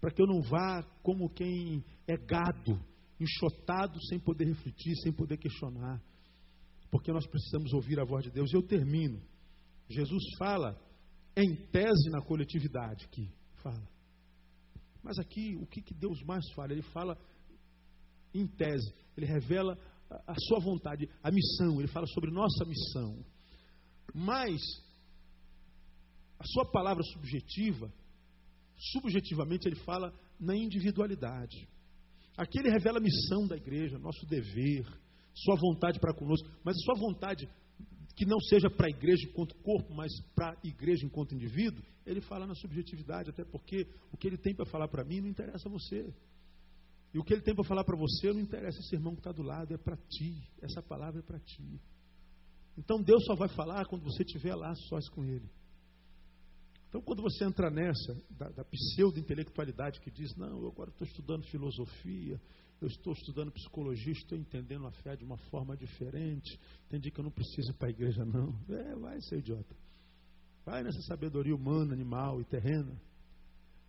Para 0.00 0.10
que 0.10 0.22
eu 0.22 0.26
não 0.26 0.40
vá 0.40 0.82
como 1.02 1.28
quem 1.28 1.84
é 2.06 2.16
gado, 2.16 2.80
enxotado, 3.20 3.98
sem 4.06 4.18
poder 4.18 4.46
refletir, 4.46 4.96
sem 5.02 5.12
poder 5.12 5.36
questionar. 5.36 6.02
Porque 6.90 7.12
nós 7.12 7.26
precisamos 7.26 7.72
ouvir 7.74 8.00
a 8.00 8.04
voz 8.04 8.24
de 8.24 8.30
Deus. 8.30 8.50
E 8.50 8.56
eu 8.56 8.62
termino. 8.62 9.20
Jesus 9.88 10.22
fala 10.38 10.80
em 11.36 11.54
tese 11.54 12.08
na 12.10 12.22
coletividade 12.22 13.04
aqui, 13.04 13.30
fala. 13.62 13.88
Mas 15.02 15.18
aqui, 15.18 15.56
o 15.56 15.66
que, 15.66 15.82
que 15.82 15.94
Deus 15.94 16.22
mais 16.22 16.44
fala? 16.52 16.72
Ele 16.72 16.82
fala 16.82 17.18
em 18.32 18.46
tese, 18.46 18.92
ele 19.16 19.26
revela 19.26 19.76
a, 20.26 20.34
sua 20.38 20.60
vontade, 20.60 21.08
a 21.22 21.30
missão, 21.30 21.78
ele 21.78 21.88
fala 21.88 22.06
sobre 22.06 22.30
nossa 22.30 22.64
missão. 22.64 23.24
Mas 24.14 24.60
a 26.38 26.44
sua 26.44 26.64
palavra 26.70 27.02
subjetiva, 27.04 27.92
subjetivamente 28.92 29.68
ele 29.68 29.76
fala 29.76 30.12
na 30.38 30.56
individualidade. 30.56 31.68
Aqui 32.36 32.58
ele 32.58 32.70
revela 32.70 32.98
a 32.98 33.02
missão 33.02 33.46
da 33.46 33.56
igreja, 33.56 33.98
nosso 33.98 34.26
dever, 34.26 34.86
sua 35.34 35.56
vontade 35.56 36.00
para 36.00 36.14
conosco, 36.14 36.48
mas 36.64 36.76
a 36.76 36.80
sua 36.80 36.94
vontade 36.98 37.48
que 38.16 38.26
não 38.26 38.40
seja 38.40 38.68
para 38.68 38.86
a 38.86 38.90
igreja 38.90 39.26
enquanto 39.28 39.54
corpo, 39.56 39.94
mas 39.94 40.10
para 40.34 40.50
a 40.50 40.66
igreja 40.66 41.06
enquanto 41.06 41.34
indivíduo, 41.34 41.82
ele 42.04 42.20
fala 42.20 42.46
na 42.46 42.54
subjetividade, 42.54 43.30
até 43.30 43.44
porque 43.44 43.86
o 44.12 44.16
que 44.16 44.26
ele 44.26 44.36
tem 44.36 44.54
para 44.54 44.66
falar 44.66 44.88
para 44.88 45.04
mim 45.04 45.20
não 45.20 45.28
interessa 45.28 45.68
a 45.68 45.72
você. 45.72 46.12
E 47.12 47.18
o 47.18 47.24
que 47.24 47.34
ele 47.34 47.42
tem 47.42 47.54
para 47.54 47.64
falar 47.64 47.84
para 47.84 47.96
você 47.96 48.32
não 48.32 48.40
interessa 48.40 48.78
esse 48.78 48.94
irmão 48.94 49.14
que 49.14 49.20
está 49.20 49.32
do 49.32 49.42
lado, 49.42 49.74
é 49.74 49.78
para 49.78 49.96
ti. 49.96 50.48
Essa 50.62 50.80
palavra 50.82 51.20
é 51.20 51.22
para 51.22 51.40
ti. 51.40 51.80
Então 52.78 53.02
Deus 53.02 53.24
só 53.24 53.34
vai 53.34 53.48
falar 53.48 53.86
quando 53.86 54.04
você 54.04 54.22
estiver 54.22 54.54
lá 54.54 54.74
sós 54.74 55.08
com 55.08 55.24
Ele. 55.24 55.48
Então, 56.90 57.00
quando 57.00 57.22
você 57.22 57.44
entra 57.44 57.70
nessa, 57.70 58.20
da, 58.30 58.48
da 58.48 58.64
pseudo-intelectualidade 58.64 60.00
que 60.00 60.10
diz, 60.10 60.34
não, 60.34 60.60
eu 60.60 60.66
agora 60.66 60.90
estou 60.90 61.06
estudando 61.06 61.44
filosofia, 61.44 62.40
eu 62.80 62.88
estou 62.88 63.12
estudando 63.12 63.52
psicologia, 63.52 64.12
estou 64.12 64.36
entendendo 64.36 64.88
a 64.88 64.90
fé 64.90 65.14
de 65.14 65.24
uma 65.24 65.36
forma 65.36 65.76
diferente, 65.76 66.58
entendi 66.86 67.12
que 67.12 67.20
eu 67.20 67.24
não 67.24 67.30
preciso 67.30 67.70
ir 67.70 67.74
para 67.74 67.86
a 67.86 67.90
igreja, 67.90 68.24
não. 68.24 68.58
É, 68.68 68.96
vai, 68.96 69.20
seu 69.20 69.38
idiota. 69.38 69.76
Vai 70.64 70.82
nessa 70.82 71.00
sabedoria 71.02 71.54
humana, 71.54 71.92
animal 71.92 72.40
e 72.40 72.44
terrena. 72.44 73.00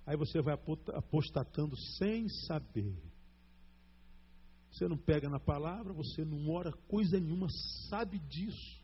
Aí 0.05 0.15
você 0.15 0.39
vai 0.39 0.53
apostatando 0.93 1.75
sem 1.97 2.27
saber. 2.45 2.95
Você 4.71 4.87
não 4.87 4.97
pega 4.97 5.29
na 5.29 5.39
palavra, 5.39 5.93
você 5.93 6.23
não 6.23 6.49
ora 6.49 6.71
coisa 6.87 7.19
nenhuma, 7.19 7.47
sabe 7.89 8.19
disso. 8.19 8.81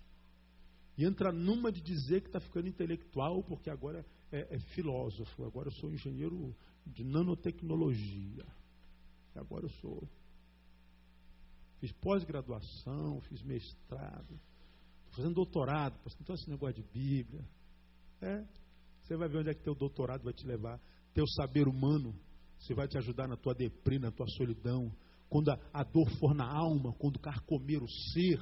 E 0.97 1.05
entra 1.05 1.31
numa 1.31 1.71
de 1.71 1.81
dizer 1.81 2.21
que 2.21 2.27
está 2.27 2.39
ficando 2.39 2.67
intelectual, 2.67 3.43
porque 3.43 3.69
agora 3.69 4.05
é, 4.31 4.55
é, 4.55 4.59
filósofo, 4.73 5.45
agora 5.45 5.69
eu 5.69 5.73
sou 5.73 5.91
engenheiro 5.91 6.55
de 6.85 7.03
nanotecnologia. 7.03 8.45
Agora 9.35 9.65
eu 9.65 9.69
sou. 9.81 10.09
Fiz 11.79 11.91
pós-graduação, 11.93 13.21
fiz 13.21 13.43
mestrado, 13.43 14.39
estou 14.99 15.13
fazendo 15.17 15.35
doutorado, 15.35 15.99
então 16.19 16.35
esse 16.35 16.49
negócio 16.49 16.81
de 16.81 16.89
Bíblia. 16.91 17.47
É, 18.19 18.43
você 19.03 19.15
vai 19.15 19.29
ver 19.29 19.37
onde 19.37 19.51
é 19.51 19.53
que 19.53 19.63
teu 19.63 19.75
doutorado 19.75 20.23
vai 20.23 20.33
te 20.33 20.45
levar. 20.45 20.81
Teu 21.13 21.25
saber 21.27 21.67
humano, 21.67 22.13
você 22.57 22.73
vai 22.73 22.87
te 22.87 22.97
ajudar 22.97 23.27
na 23.27 23.37
tua 23.37 23.53
deprê, 23.53 23.99
na 23.99 24.11
tua 24.11 24.27
solidão. 24.29 24.91
Quando 25.29 25.49
a, 25.51 25.83
dor 25.83 26.09
for 26.19 26.33
na 26.33 26.45
alma, 26.45 26.93
quando 26.93 27.19
carcomer 27.19 27.83
o 27.83 27.89
ser, 28.13 28.39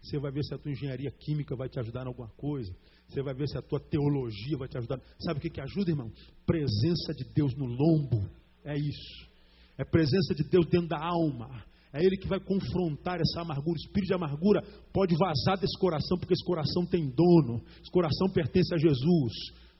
você 0.00 0.18
vai 0.18 0.30
ver 0.30 0.44
se 0.44 0.54
a 0.54 0.58
tua 0.58 0.70
engenharia 0.70 1.10
química 1.10 1.56
vai 1.56 1.68
te 1.68 1.78
ajudar 1.80 2.04
em 2.04 2.08
alguma 2.08 2.28
coisa. 2.28 2.72
Você 3.08 3.22
vai 3.22 3.34
ver 3.34 3.48
se 3.48 3.58
a 3.58 3.62
tua 3.62 3.80
teologia 3.80 4.56
vai 4.56 4.68
te 4.68 4.78
ajudar. 4.78 5.00
Sabe 5.18 5.38
o 5.38 5.42
que, 5.42 5.50
que 5.50 5.60
ajuda, 5.60 5.90
irmão? 5.90 6.12
Presença 6.46 7.12
de 7.14 7.24
Deus 7.34 7.54
no 7.56 7.66
lombo. 7.66 8.28
É 8.64 8.76
isso. 8.76 9.28
É 9.76 9.84
presença 9.84 10.34
de 10.34 10.44
Deus 10.44 10.66
dentro 10.66 10.88
da 10.88 10.98
alma. 10.98 11.64
É 11.92 12.04
Ele 12.04 12.16
que 12.16 12.28
vai 12.28 12.38
confrontar 12.38 13.18
essa 13.20 13.40
amargura. 13.40 13.72
O 13.72 13.82
espírito 13.82 14.08
de 14.08 14.14
amargura 14.14 14.62
pode 14.92 15.16
vazar 15.16 15.58
desse 15.58 15.78
coração, 15.78 16.18
porque 16.18 16.34
esse 16.34 16.44
coração 16.44 16.84
tem 16.86 17.08
dono. 17.08 17.62
Esse 17.80 17.90
coração 17.90 18.28
pertence 18.30 18.74
a 18.74 18.78
Jesus. 18.78 19.32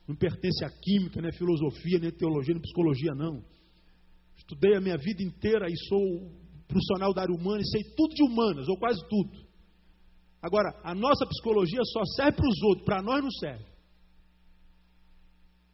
Não 0.07 0.15
pertence 0.15 0.65
à 0.65 0.69
química, 0.69 1.21
nem 1.21 1.29
à 1.29 1.33
filosofia, 1.33 1.99
nem 1.99 2.09
à 2.09 2.11
teologia, 2.11 2.53
nem 2.53 2.59
à 2.59 2.63
psicologia, 2.63 3.13
não. 3.13 3.43
Estudei 4.35 4.75
a 4.75 4.81
minha 4.81 4.97
vida 4.97 5.21
inteira 5.21 5.67
e 5.69 5.77
sou 5.87 6.31
profissional 6.69 7.11
da 7.13 7.23
área 7.23 7.33
humana 7.33 7.61
e 7.61 7.67
sei 7.67 7.83
tudo 7.97 8.13
de 8.13 8.23
humanas, 8.23 8.67
ou 8.69 8.77
quase 8.77 9.01
tudo. 9.09 9.49
Agora, 10.41 10.69
a 10.83 10.93
nossa 10.93 11.25
psicologia 11.25 11.81
só 11.83 12.05
serve 12.15 12.37
para 12.37 12.47
os 12.47 12.61
outros, 12.61 12.85
para 12.85 13.01
nós 13.01 13.21
não 13.21 13.31
serve. 13.31 13.65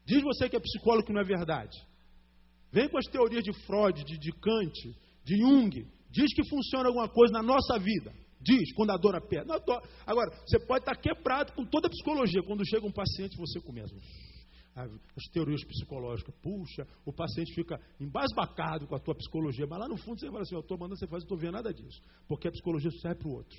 Diz 0.06 0.24
você 0.24 0.48
que 0.50 0.56
é 0.56 0.60
psicólogo 0.60 1.06
que 1.06 1.14
não 1.14 1.22
é 1.22 1.26
verdade. 1.26 1.78
Vem 2.72 2.88
com 2.90 2.98
as 2.98 3.06
teorias 3.06 3.44
de 3.44 3.54
Freud, 3.66 4.04
de, 4.04 4.18
de 4.18 4.32
Kant, 4.32 4.74
de 5.24 5.38
Jung. 5.38 5.86
Diz 6.10 6.34
que 6.34 6.48
funciona 6.48 6.88
alguma 6.88 7.10
coisa 7.10 7.34
na 7.34 7.44
nossa 7.44 7.78
vida. 7.78 8.14
Diz, 8.42 8.74
quando 8.74 8.92
a 8.92 8.98
dor 8.98 9.16
aperta. 9.16 9.54
Agora, 10.06 10.32
você 10.46 10.60
pode 10.60 10.84
estar 10.84 10.96
quebrado 10.96 11.54
com 11.54 11.66
toda 11.66 11.88
a 11.88 11.90
psicologia. 11.90 12.44
Quando 12.44 12.66
chega 12.66 12.86
um 12.86 12.92
paciente, 12.92 13.36
você 13.38 13.60
começa 13.60 13.94
as 14.76 15.24
teorias 15.32 15.64
psicológicas. 15.64 16.36
Puxa, 16.42 16.86
o 17.06 17.14
paciente 17.14 17.54
fica 17.54 17.80
embasbacado 18.00 18.86
com 18.88 18.96
a 18.96 19.00
tua 19.00 19.16
psicologia. 19.16 19.66
Mas 19.66 19.80
lá 19.80 19.88
no 19.88 19.98
fundo 19.98 20.20
você 20.20 20.28
fala 20.28 20.42
assim, 20.42 20.56
eu 20.56 20.62
estou 20.62 20.78
mandando 20.78 21.00
você 21.00 21.08
fazer, 21.08 21.22
não 21.22 21.26
estou 21.26 21.38
vendo 21.38 21.54
nada 21.54 21.74
disso. 21.74 22.02
Porque 22.28 22.48
a 22.48 22.52
psicologia 22.52 22.92
serve 22.92 23.20
para 23.20 23.30
o 23.30 23.34
outro. 23.34 23.58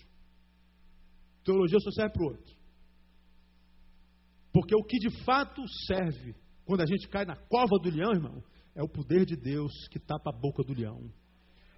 Teologia 1.43 1.79
só 1.81 1.91
serve 1.91 2.13
para 2.13 2.23
o 2.23 2.27
outro. 2.27 2.57
Porque 4.53 4.75
o 4.75 4.85
que 4.85 4.99
de 4.99 5.25
fato 5.25 5.63
serve, 5.87 6.35
quando 6.65 6.83
a 6.83 6.87
gente 6.87 7.09
cai 7.09 7.25
na 7.25 7.37
cova 7.37 7.79
do 7.83 7.91
leão, 7.91 8.13
irmão, 8.13 8.43
é 8.75 8.83
o 8.83 8.89
poder 8.89 9.25
de 9.25 9.37
Deus 9.37 9.73
que 9.89 9.99
tapa 9.99 10.31
a 10.31 10.39
boca 10.39 10.63
do 10.63 10.75
leão. 10.75 11.11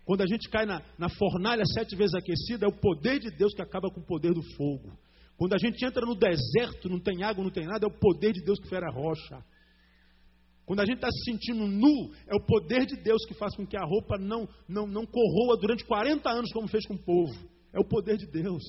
Quando 0.05 0.23
a 0.23 0.27
gente 0.27 0.49
cai 0.49 0.65
na, 0.65 0.83
na 0.99 1.09
fornalha 1.09 1.63
sete 1.67 1.95
vezes 1.95 2.15
aquecida, 2.15 2.67
é 2.67 2.69
o 2.69 2.81
poder 2.81 3.21
de 3.21 3.31
Deus 3.37 3.53
que 3.55 3.63
acaba 3.63 3.91
com 3.91 4.01
o 4.01 4.07
poder 4.07 4.33
do 4.33 4.43
fogo. 4.57 4.99
Quando 5.39 5.55
a 5.55 5.59
gente 5.59 5.85
entra 5.85 6.05
no 6.05 6.17
deserto, 6.17 6.89
não 6.89 6.99
tem 6.99 7.23
água, 7.23 7.45
não 7.45 7.51
tem 7.51 7.65
nada, 7.65 7.87
é 7.87 7.89
o 7.89 7.99
poder 7.99 8.33
de 8.33 8.43
Deus 8.43 8.59
que 8.59 8.69
fere 8.69 8.85
a 8.85 8.91
rocha. 8.91 9.43
Quando 10.67 10.81
a 10.81 10.85
gente 10.85 10.97
está 10.97 11.09
se 11.11 11.31
sentindo 11.31 11.65
nu, 11.65 12.13
é 12.27 12.35
o 12.35 12.45
poder 12.45 12.85
de 12.85 13.01
Deus 13.01 13.25
que 13.25 13.35
faz 13.35 13.55
com 13.55 13.65
que 13.65 13.77
a 13.77 13.85
roupa 13.85 14.19
não, 14.19 14.49
não, 14.69 14.85
não 14.85 15.07
corroa 15.07 15.57
durante 15.57 15.85
40 15.85 16.29
anos, 16.29 16.53
como 16.53 16.69
fez 16.69 16.85
com 16.87 16.95
o 16.95 16.99
povo. 16.99 17.33
É 17.73 17.79
o 17.79 17.85
poder 17.85 18.17
de 18.17 18.27
Deus. 18.27 18.65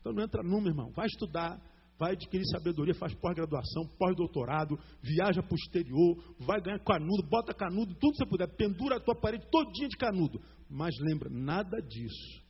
Então 0.00 0.12
não 0.12 0.22
entra 0.22 0.40
numa, 0.42 0.68
irmão. 0.68 0.92
Vai 0.92 1.06
estudar, 1.06 1.60
vai 1.98 2.12
adquirir 2.12 2.46
sabedoria, 2.46 2.94
faz 2.94 3.12
pós-graduação, 3.14 3.88
pós-doutorado, 3.98 4.78
viaja 5.02 5.42
para 5.42 5.52
o 5.52 5.56
exterior, 5.56 6.34
vai 6.38 6.60
ganhar 6.60 6.78
canudo, 6.78 7.28
bota 7.28 7.52
canudo, 7.52 7.92
tudo 7.96 8.12
que 8.12 8.18
você 8.18 8.26
puder, 8.26 8.48
pendura 8.56 8.96
a 8.96 9.00
tua 9.00 9.16
parede 9.16 9.44
todinha 9.50 9.88
de 9.88 9.96
canudo. 9.96 10.40
Mas 10.70 10.94
lembra, 11.00 11.28
nada 11.28 11.76
disso. 11.82 12.45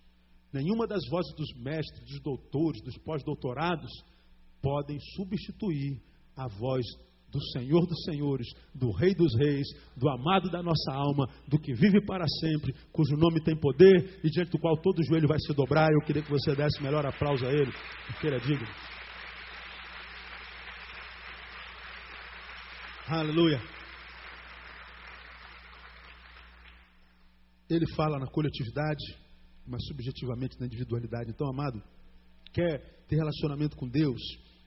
Nenhuma 0.57 0.87
das 0.87 1.07
vozes 1.11 1.35
dos 1.35 1.53
mestres, 1.59 2.03
dos 2.09 2.19
doutores, 2.21 2.81
dos 2.83 2.97
pós-doutorados 3.05 3.93
podem 4.63 4.99
substituir 5.15 6.01
a 6.35 6.49
voz 6.49 6.83
do 7.31 7.39
Senhor 7.53 7.87
dos 7.87 8.03
Senhores, 8.05 8.47
do 8.75 8.91
Rei 8.91 9.15
dos 9.15 9.37
Reis, 9.37 9.67
do 9.95 10.09
amado 10.09 10.49
da 10.51 10.63
nossa 10.63 10.93
alma, 10.93 11.29
do 11.47 11.59
que 11.59 11.75
vive 11.75 12.01
para 12.07 12.25
sempre, 12.41 12.75
cujo 12.91 13.19
nome 13.19 13.43
tem 13.43 13.55
poder 13.55 14.19
e 14.25 14.31
diante 14.31 14.53
do 14.53 14.59
qual 14.59 14.79
todo 14.79 15.05
joelho 15.05 15.29
vai 15.29 15.39
se 15.39 15.53
dobrar. 15.53 15.93
Eu 15.93 16.01
queria 16.01 16.23
que 16.23 16.31
você 16.31 16.57
desse 16.57 16.83
melhor 16.83 17.05
aplauso 17.05 17.45
a 17.45 17.53
Ele, 17.53 17.73
porque 18.07 18.27
Ele 18.27 18.37
é 18.37 18.41
digno. 18.41 18.67
Aleluia. 23.09 23.61
Ele 27.69 27.87
fala 27.95 28.19
na 28.19 28.27
coletividade, 28.27 29.26
mas 29.67 29.85
subjetivamente 29.87 30.59
na 30.59 30.67
individualidade. 30.67 31.31
Então, 31.31 31.49
amado, 31.49 31.83
quer 32.53 33.05
ter 33.09 33.17
relacionamento 33.17 33.77
com 33.77 33.89
Deus, 33.89 34.21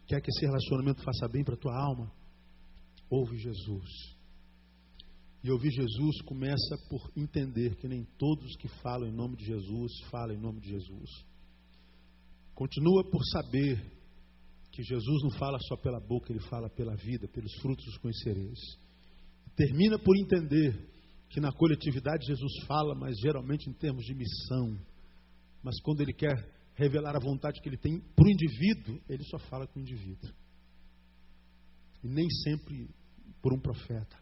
quer 0.07 0.21
que 0.21 0.29
esse 0.29 0.45
relacionamento 0.45 1.03
faça 1.03 1.27
bem 1.27 1.43
para 1.43 1.55
a 1.55 1.57
tua 1.57 1.75
alma, 1.75 2.11
ouve 3.09 3.37
Jesus. 3.37 4.19
E 5.43 5.49
ouvir 5.49 5.71
Jesus 5.71 6.21
começa 6.23 6.77
por 6.89 7.11
entender 7.15 7.75
que 7.77 7.87
nem 7.87 8.03
todos 8.17 8.57
que 8.57 8.67
falam 8.81 9.07
em 9.07 9.13
nome 9.13 9.37
de 9.37 9.45
Jesus 9.45 9.91
falam 10.11 10.35
em 10.35 10.39
nome 10.39 10.59
de 10.59 10.69
Jesus. 10.69 11.09
Continua 12.53 13.09
por 13.09 13.23
saber 13.25 13.81
que 14.71 14.83
Jesus 14.83 15.23
não 15.23 15.31
fala 15.31 15.57
só 15.67 15.77
pela 15.77 15.99
boca, 15.99 16.31
ele 16.31 16.41
fala 16.41 16.69
pela 16.69 16.93
vida, 16.95 17.27
pelos 17.29 17.53
frutos 17.61 17.87
os 17.87 17.97
conhecereis. 17.99 18.59
Termina 19.55 19.97
por 19.97 20.17
entender 20.17 20.89
que 21.29 21.39
na 21.39 21.51
coletividade 21.51 22.25
Jesus 22.25 22.51
fala, 22.65 22.95
mas 22.95 23.15
geralmente 23.19 23.69
em 23.69 23.73
termos 23.73 24.03
de 24.03 24.15
missão. 24.15 24.77
Mas 25.63 25.79
quando 25.81 26.01
ele 26.01 26.13
quer 26.13 26.35
revelar 26.73 27.15
a 27.15 27.19
vontade 27.19 27.61
que 27.61 27.69
ele 27.69 27.77
tem 27.77 27.99
para 28.15 28.25
o 28.25 28.29
indivíduo, 28.29 28.99
ele 29.07 29.23
só 29.25 29.37
fala 29.37 29.67
com 29.67 29.79
o 29.79 29.81
indivíduo. 29.81 30.31
E 32.03 32.07
nem 32.07 32.27
sempre 32.43 32.89
por 33.41 33.53
um 33.53 33.59
profeta. 33.59 34.17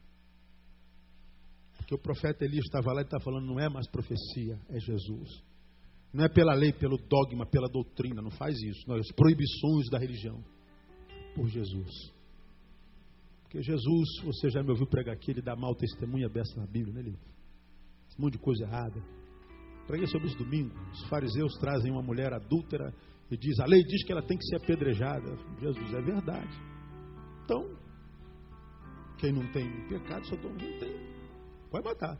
Porque 1.77 1.95
o 1.95 1.99
profeta 1.99 2.43
Elias 2.43 2.65
estava 2.65 2.91
lá 2.91 3.01
e 3.01 3.05
está 3.05 3.19
falando, 3.21 3.45
não 3.45 3.59
é 3.59 3.69
mais 3.69 3.87
profecia, 3.87 4.59
é 4.69 4.79
Jesus. 4.79 5.41
Não 6.11 6.25
é 6.25 6.29
pela 6.29 6.53
lei, 6.53 6.73
pelo 6.73 6.97
dogma, 6.97 7.45
pela 7.45 7.69
doutrina, 7.69 8.21
não 8.21 8.31
faz 8.31 8.59
isso. 8.61 8.87
Não, 8.87 8.95
as 8.95 9.11
proibições 9.13 9.89
da 9.89 9.97
religião. 9.97 10.43
Por 11.35 11.47
Jesus. 11.47 12.16
Porque 13.47 13.63
Jesus, 13.63 14.09
você 14.25 14.49
já 14.49 14.61
me 14.61 14.71
ouviu 14.71 14.85
pregar 14.85 15.15
aqui, 15.15 15.31
ele 15.31 15.41
dá 15.41 15.55
mal 15.55 15.73
testemunha 15.73 16.27
dessa 16.27 16.59
na 16.59 16.67
Bíblia, 16.67 16.93
né? 16.93 16.99
Ele, 16.99 17.11
um 18.19 18.23
monte 18.23 18.33
de 18.33 18.39
coisa 18.39 18.63
errada. 18.63 19.01
Preguei 19.87 20.05
sobre 20.07 20.27
isso 20.27 20.37
domingo. 20.37 20.75
Os 20.91 21.07
fariseus 21.07 21.53
trazem 21.59 21.89
uma 21.89 22.01
mulher 22.01 22.33
adúltera 22.33 22.93
e 23.31 23.37
diz, 23.37 23.57
a 23.61 23.65
lei 23.65 23.81
diz 23.83 24.03
que 24.03 24.11
ela 24.11 24.21
tem 24.21 24.37
que 24.37 24.45
ser 24.47 24.57
apedrejada. 24.57 25.37
Jesus, 25.61 25.93
é 25.93 26.01
verdade. 26.01 26.59
Então, 27.45 27.63
quem 29.17 29.31
não 29.31 29.49
tem 29.53 29.87
pecado, 29.87 30.25
só 30.27 30.35
não 30.35 30.57
tem. 30.57 30.93
Pode 31.71 31.85
matar. 31.85 32.19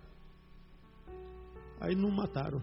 Aí 1.82 1.94
não 1.94 2.10
mataram. 2.10 2.62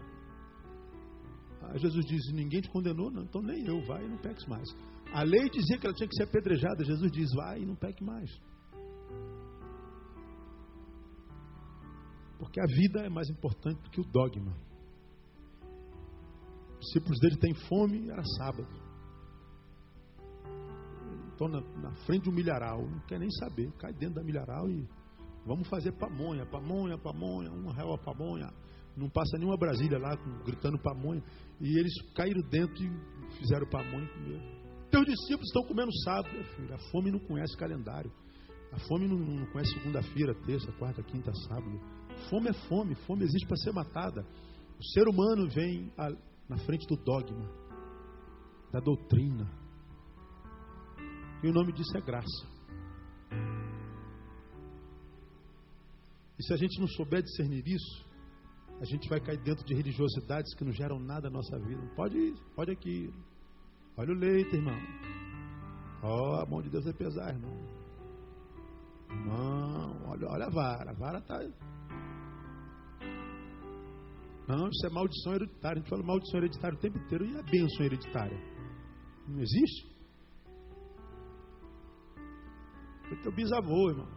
Aí 1.62 1.79
Jesus 1.79 2.05
diz: 2.07 2.33
Ninguém 2.33 2.61
te 2.61 2.71
condenou, 2.71 3.11
não, 3.11 3.23
então 3.23 3.41
nem 3.43 3.65
eu, 3.67 3.81
vai 3.87 4.05
e 4.05 4.09
não 4.09 4.19
peques 4.19 4.47
mais. 4.47 4.69
A 5.12 5.23
lei 5.23 5.49
dizia 5.51 5.79
que 5.79 5.87
ela 5.87 5.95
tinha 5.95 6.09
que 6.09 6.17
ser 6.17 6.25
apedrejada. 6.25 6.85
Jesus 6.85 7.12
diz: 7.12 7.33
Vai 7.35 7.61
e 7.61 7.67
não 7.67 7.77
peque 7.77 8.03
mais. 8.03 8.31
Porque 12.39 12.61
a 12.61 12.66
vida 12.66 13.01
é 13.01 13.09
mais 13.09 13.28
importante 13.28 13.80
do 13.82 13.91
que 13.91 14.01
o 14.01 14.05
dogma. 14.05 14.55
Os 16.74 16.87
discípulos 16.87 17.18
dele 17.20 17.37
têm 17.37 17.55
fome, 17.55 18.11
era 18.11 18.22
sábado 18.39 18.85
estão 21.35 21.49
na, 21.49 21.61
na, 21.61 21.91
frente 22.07 22.24
de 22.24 22.30
um 22.30 22.32
milharal, 22.32 22.80
não 22.89 23.01
quer 23.01 23.18
nem 23.18 23.30
saber, 23.30 23.70
cai 23.78 23.93
dentro 23.93 24.16
da 24.16 24.22
milharal 24.22 24.68
e 24.70 24.89
vamos 25.45 25.68
fazer 25.68 25.93
pamonha, 25.93 26.47
pamonha, 26.47 26.97
pamonha, 26.97 27.51
um 27.51 27.70
real 27.70 27.95
a 27.95 27.99
pamonha. 27.99 28.51
Não 28.97 29.11
passa 29.11 29.37
nenhuma 29.37 29.57
Brasília 29.57 29.99
lá 29.99 30.14
gritando 30.45 30.78
pamonha. 30.78 31.20
E 31.61 31.78
eles 31.78 31.93
caíram 32.14 32.41
dentro 32.49 32.76
e 32.80 33.37
fizeram 33.39 33.68
pamonha 33.68 34.09
e. 34.28 34.64
Teus 34.89 35.05
discípulos 35.07 35.49
estão 35.49 35.64
comendo 35.64 35.93
sábado, 36.05 36.45
filho. 36.55 36.72
A 36.72 36.78
fome 36.93 37.11
não 37.11 37.18
conhece 37.18 37.57
calendário. 37.57 38.12
A 38.72 38.78
fome 38.87 39.09
não, 39.09 39.18
não 39.18 39.47
conhece 39.47 39.72
segunda-feira, 39.72 40.32
terça, 40.47 40.70
quarta, 40.78 41.03
quinta, 41.03 41.32
sábado. 41.49 41.80
Fome 42.31 42.49
é 42.49 42.53
fome, 42.69 42.95
fome 43.07 43.25
existe 43.25 43.47
para 43.47 43.57
ser 43.57 43.73
matada. 43.73 44.27
O 44.79 44.85
ser 44.93 45.07
humano 45.09 45.49
vem 45.49 45.93
a, 45.97 46.11
na 46.49 46.59
frente 46.59 46.87
do 46.87 46.97
dogma, 46.97 47.49
da 48.73 48.81
doutrina, 48.81 49.49
e 51.43 51.49
o 51.49 51.53
nome 51.53 51.73
disso 51.73 51.97
é 51.97 52.01
graça. 52.01 52.47
E 56.39 56.43
se 56.43 56.53
a 56.53 56.57
gente 56.57 56.81
não 56.81 56.89
souber 56.89 57.23
discernir 57.23 57.67
isso, 57.69 58.05
a 58.81 58.85
gente 58.85 59.09
vai 59.09 59.21
cair 59.21 59.41
dentro 59.43 59.65
de 59.65 59.75
religiosidades 59.75 60.55
que 60.55 60.65
não 60.65 60.73
geram 60.73 60.99
nada 60.99 61.31
na 61.31 61.37
nossa 61.37 61.59
vida. 61.59 61.83
Pode 61.95 62.17
ir, 62.17 62.35
pode 62.57 62.73
aqui. 62.73 63.12
Olha 63.97 64.12
o 64.12 64.19
leite, 64.19 64.57
irmão. 64.57 64.77
Ó, 66.03 66.33
oh, 66.33 66.41
a 66.41 66.47
mão 66.47 66.61
de 66.61 66.71
Deus 66.71 66.87
é 66.87 66.93
pesar, 66.93 67.29
irmão. 67.33 67.57
Irmão, 69.11 70.03
olha, 70.09 70.29
olha 70.29 70.47
a 70.47 70.51
vara. 70.51 70.91
A 70.91 70.95
vara 70.95 71.19
está. 71.19 71.41
Não, 74.47 74.68
isso 74.68 74.86
é 74.86 74.90
maldição 74.90 75.34
hereditária. 75.34 75.78
A 75.78 75.80
gente 75.80 75.88
fala 75.88 76.03
maldição 76.03 76.38
hereditária 76.38 76.76
o 76.76 76.80
tempo 76.80 76.99
inteiro. 76.99 77.24
E 77.24 77.38
a 77.38 77.42
bênção 77.42 77.84
hereditária? 77.84 78.38
Não 79.26 79.40
existe? 79.40 79.95
Foi 83.09 83.16
teu 83.22 83.32
bisavô, 83.32 83.90
irmão. 83.90 84.09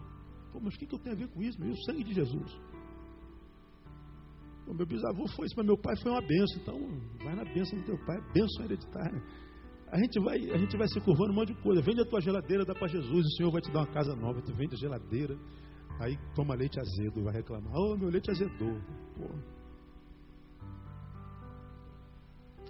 Pô, 0.51 0.59
mas 0.59 0.73
o 0.75 0.77
que, 0.77 0.85
que 0.85 0.95
eu 0.95 0.99
tenho 0.99 1.15
a 1.15 1.19
ver 1.19 1.27
com 1.29 1.41
isso? 1.41 1.59
Meu? 1.59 1.75
Sangue 1.85 2.03
de 2.03 2.13
Jesus. 2.13 2.59
O 4.67 4.73
meu 4.73 4.85
bisavô 4.85 5.25
foi 5.29 5.45
isso, 5.45 5.55
mas 5.55 5.65
meu 5.65 5.77
pai 5.77 5.95
foi 6.01 6.11
uma 6.11 6.21
benção. 6.21 6.61
Então, 6.61 6.79
vai 7.23 7.35
na 7.35 7.45
benção 7.45 7.79
do 7.79 7.85
teu 7.85 7.97
pai, 8.05 8.17
benção 8.33 8.65
hereditária. 8.65 9.23
A 9.89 9.97
gente 9.97 10.19
vai, 10.19 10.37
a 10.51 10.57
gente 10.57 10.77
vai 10.77 10.87
se 10.89 10.99
curvando 10.99 11.31
um 11.31 11.35
monte 11.35 11.53
de 11.53 11.61
coisa. 11.61 11.81
Vende 11.81 12.01
a 12.01 12.05
tua 12.05 12.19
geladeira, 12.19 12.65
dá 12.65 12.75
para 12.75 12.87
Jesus, 12.87 13.25
o 13.25 13.37
Senhor 13.37 13.51
vai 13.51 13.61
te 13.61 13.71
dar 13.71 13.79
uma 13.79 13.93
casa 13.93 14.13
nova. 14.15 14.41
Tu 14.41 14.53
vende 14.53 14.75
a 14.75 14.77
geladeira, 14.77 15.37
aí 16.01 16.17
toma 16.35 16.55
leite 16.55 16.77
azedo, 16.77 17.23
vai 17.23 17.35
reclamar. 17.35 17.71
Oh, 17.73 17.95
meu 17.95 18.09
leite 18.09 18.29
azedou. 18.29 18.81
Pô. 19.15 19.56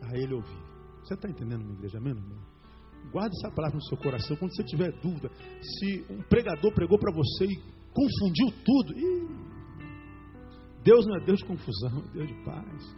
Aí 0.09 0.23
ele 0.23 0.35
ouviu. 0.35 0.57
Você 1.03 1.13
está 1.13 1.29
entendendo, 1.29 1.63
minha 1.63 1.75
igreja, 1.75 1.99
mesmo? 1.99 2.21
Guarde 3.11 3.35
essa 3.37 3.53
palavra 3.53 3.77
no 3.77 3.83
seu 3.83 3.97
coração. 3.97 4.35
Quando 4.37 4.55
você 4.55 4.63
tiver 4.63 4.91
dúvida, 5.01 5.29
se 5.61 6.05
um 6.09 6.21
pregador 6.23 6.73
pregou 6.73 6.99
para 6.99 7.13
você 7.13 7.45
e 7.45 7.57
confundiu 7.93 8.47
tudo, 8.65 8.99
ih, 8.99 9.27
Deus 10.83 11.05
não 11.05 11.15
é 11.17 11.25
Deus 11.25 11.39
de 11.39 11.45
confusão, 11.45 12.03
é 12.09 12.13
Deus 12.13 12.27
de 12.27 12.43
paz. 12.43 12.95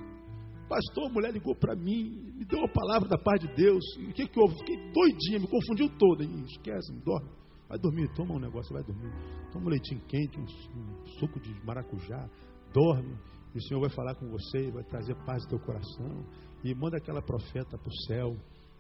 Pastor, 0.68 1.10
a 1.10 1.14
mulher 1.14 1.34
ligou 1.34 1.56
para 1.56 1.76
mim, 1.76 2.32
me 2.36 2.46
deu 2.46 2.60
uma 2.60 2.72
palavra 2.72 3.10
da 3.10 3.18
paz 3.18 3.40
de 3.40 3.48
Deus. 3.56 3.84
O 3.98 4.14
que, 4.14 4.28
que 4.28 4.40
houve? 4.40 4.56
Fiquei 4.60 4.78
doidinha, 4.92 5.40
me 5.40 5.48
confundiu 5.48 5.90
toda. 5.98 6.24
Esquece, 6.24 6.94
me 6.94 7.02
dorme. 7.02 7.30
Vai 7.68 7.78
dormir, 7.80 8.08
toma 8.16 8.36
um 8.36 8.40
negócio, 8.40 8.74
vai 8.74 8.84
dormir. 8.84 9.12
Toma 9.52 9.66
um 9.66 9.70
leitinho 9.70 10.02
quente, 10.08 10.40
um, 10.40 10.44
um 10.44 11.08
suco 11.20 11.40
de 11.40 11.54
maracujá, 11.66 12.30
dorme. 12.74 13.16
E 13.54 13.58
o 13.58 13.62
Senhor 13.62 13.80
vai 13.80 13.90
falar 13.90 14.16
com 14.16 14.30
você, 14.30 14.72
vai 14.72 14.84
trazer 14.84 15.16
paz 15.26 15.44
no 15.44 15.50
teu 15.50 15.60
coração. 15.60 16.26
E 16.64 16.74
manda 16.76 16.98
aquela 16.98 17.22
profeta 17.22 17.78
para 17.78 17.90
o 17.90 17.98
céu, 18.08 18.36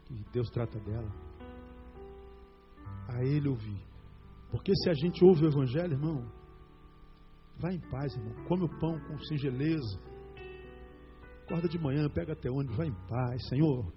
que 0.05 0.13
Deus 0.31 0.49
trata 0.49 0.79
dela. 0.79 1.11
A 3.07 3.23
ele 3.23 3.49
ouvir. 3.49 3.81
Porque 4.51 4.73
se 4.75 4.89
a 4.89 4.93
gente 4.93 5.23
ouve 5.23 5.45
o 5.45 5.49
Evangelho, 5.49 5.93
irmão, 5.93 6.25
Vai 7.59 7.75
em 7.75 7.79
paz, 7.79 8.15
irmão. 8.15 8.33
Come 8.47 8.63
o 8.63 8.79
pão 8.79 8.97
com 8.99 9.19
singeleza. 9.25 9.99
Acorda 11.43 11.67
de 11.67 11.77
manhã, 11.77 12.09
pega 12.09 12.31
até 12.31 12.49
onde, 12.49 12.73
vai 12.73 12.87
em 12.87 12.95
paz. 13.07 13.47
Senhor, 13.49 13.91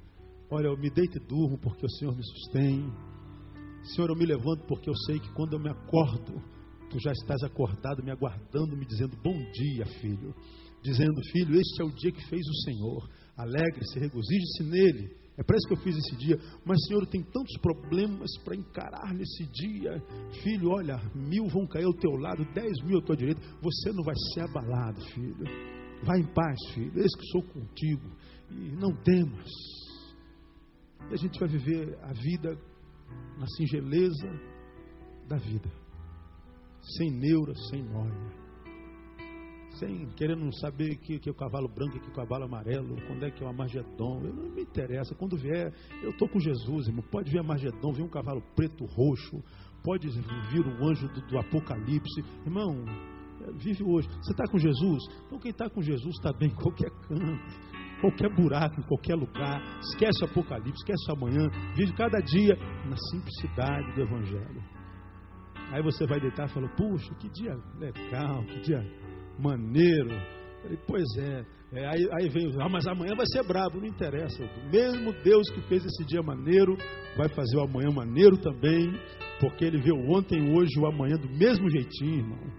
olha, 0.51 0.67
eu 0.67 0.77
me 0.77 0.91
deito 0.91 1.19
e 1.19 1.27
durmo 1.27 1.57
porque 1.59 1.87
o 1.87 1.91
Senhor 1.91 2.15
me 2.15 2.25
sustém. 2.25 2.93
Senhor, 3.95 4.11
eu 4.11 4.17
me 4.17 4.27
levanto 4.27 4.67
porque 4.67 4.91
eu 4.91 4.95
sei 5.07 5.21
que 5.21 5.33
quando 5.33 5.53
eu 5.53 5.61
me 5.61 5.71
acordo, 5.71 6.43
tu 6.91 6.99
já 7.01 7.13
estás 7.13 7.43
acordado, 7.45 8.03
me 8.03 8.11
aguardando, 8.11 8.77
me 8.77 8.85
dizendo 8.85 9.17
bom 9.23 9.39
dia, 9.53 9.87
filho. 10.01 10.35
Dizendo, 10.83 11.23
filho, 11.31 11.55
este 11.55 11.81
é 11.81 11.85
o 11.85 11.93
dia 11.93 12.11
que 12.11 12.29
fez 12.29 12.43
o 12.47 12.63
Senhor. 12.65 13.09
Alegre-se, 13.37 13.99
regozije-se 13.99 14.65
nele. 14.65 15.17
É 15.39 15.43
para 15.43 15.57
isso 15.57 15.69
que 15.69 15.75
eu 15.75 15.83
fiz 15.83 15.97
esse 15.97 16.17
dia. 16.17 16.37
Mas, 16.65 16.85
Senhor, 16.87 17.07
tem 17.07 17.23
tantos 17.23 17.57
problemas 17.59 18.31
para 18.45 18.57
encarar 18.57 19.15
nesse 19.15 19.47
dia. 19.47 20.03
Filho, 20.43 20.71
olha, 20.71 20.99
mil 21.15 21.47
vão 21.47 21.67
cair 21.67 21.85
ao 21.85 21.95
teu 21.95 22.11
lado, 22.13 22.45
dez 22.53 22.73
mil 22.85 22.99
à 22.99 23.03
tua 23.03 23.17
direita. 23.17 23.41
Você 23.63 23.93
não 23.93 24.03
vai 24.03 24.15
ser 24.35 24.41
abalado, 24.41 25.01
filho. 25.13 25.45
Vai 26.05 26.19
em 26.19 26.27
paz, 26.35 26.59
filho. 26.75 26.93
Eis 26.97 27.15
que 27.15 27.27
sou 27.31 27.43
contigo. 27.43 28.11
E 28.51 28.73
não 28.73 28.93
temas. 29.03 29.51
E 31.11 31.15
a 31.15 31.17
gente 31.17 31.39
vai 31.39 31.49
viver 31.49 31.97
a 32.03 32.13
vida 32.13 32.59
na 33.39 33.47
singeleza 33.57 34.29
da 35.29 35.37
vida. 35.37 35.71
Sem 36.99 37.11
neura, 37.11 37.55
sem 37.71 37.83
noia 37.83 38.42
sem 39.79 40.07
querendo 40.17 40.53
saber 40.59 40.97
que, 40.97 41.19
que 41.19 41.29
é 41.29 41.33
o 41.33 41.35
cavalo 41.35 41.69
branco, 41.69 41.99
que 41.99 42.07
é 42.07 42.11
o 42.11 42.15
cavalo 42.15 42.45
amarelo, 42.45 42.97
quando 43.07 43.25
é 43.25 43.31
que 43.31 43.43
é 43.43 43.47
o 43.47 43.51
Amargedon. 43.51 44.21
Eu 44.25 44.35
não 44.35 44.51
me 44.51 44.63
interessa. 44.63 45.15
Quando 45.15 45.37
vier, 45.37 45.73
eu 46.03 46.11
estou 46.11 46.29
com 46.29 46.39
Jesus, 46.39 46.89
irmão. 46.89 47.05
Pode 47.11 47.31
vir 47.31 47.39
Amargedon, 47.39 47.93
vir 47.93 48.03
um 48.03 48.09
cavalo 48.09 48.43
preto, 48.55 48.85
roxo, 48.85 49.43
pode 49.83 50.09
vir 50.09 50.67
um 50.67 50.89
anjo 50.89 51.09
do, 51.09 51.21
do 51.27 51.39
Apocalipse. 51.39 52.23
Irmão, 52.45 52.85
é, 53.43 53.53
vive 53.53 53.83
hoje. 53.85 54.09
Você 54.09 54.33
está 54.33 54.45
com 54.51 54.59
Jesus? 54.59 55.05
Então 55.27 55.39
quem 55.39 55.51
está 55.51 55.69
com 55.69 55.83
Jesus 55.83 56.15
está 56.17 56.33
bem 56.33 56.49
em 56.51 56.55
qualquer 56.55 56.91
canto 57.09 57.73
qualquer 58.03 58.35
buraco, 58.35 58.81
em 58.81 58.83
qualquer 58.83 59.15
lugar. 59.15 59.63
Esquece 59.93 60.25
o 60.25 60.27
Apocalipse, 60.27 60.83
esquece 60.83 61.09
o 61.09 61.15
amanhã. 61.15 61.49
Vive 61.77 61.93
cada 61.93 62.19
dia 62.19 62.57
na 62.85 62.97
simplicidade 62.97 63.95
do 63.95 64.03
Evangelho. 64.03 64.63
Aí 65.73 65.83
você 65.83 66.07
vai 66.07 66.21
deitar 66.21 66.47
e 66.47 66.53
fala: 66.53 66.69
Puxa, 66.77 67.15
que 67.15 67.31
dia 67.31 67.55
legal, 67.79 68.45
que 68.45 68.61
dia 68.61 68.79
maneiro. 69.39 70.11
Falei, 70.63 70.79
pois 70.87 71.05
é. 71.19 71.45
é 71.73 71.87
aí, 71.87 72.09
aí, 72.13 72.29
vem, 72.29 72.51
ah, 72.61 72.69
mas 72.69 72.87
amanhã 72.87 73.15
vai 73.17 73.27
ser 73.27 73.43
brabo, 73.45 73.79
não 73.79 73.87
interessa. 73.87 74.45
O 74.45 74.71
mesmo 74.71 75.13
Deus 75.25 75.49
que 75.51 75.61
fez 75.63 75.85
esse 75.85 76.05
dia 76.05 76.23
maneiro, 76.23 76.77
vai 77.17 77.29
fazer 77.29 77.57
o 77.57 77.63
amanhã 77.63 77.91
maneiro 77.91 78.39
também, 78.39 78.93
porque 79.41 79.65
ele 79.65 79.81
viu 79.81 79.97
ontem, 80.09 80.57
hoje, 80.57 80.79
o 80.79 80.87
amanhã 80.87 81.17
do 81.17 81.29
mesmo 81.29 81.69
jeitinho, 81.69 82.19
irmão. 82.19 82.53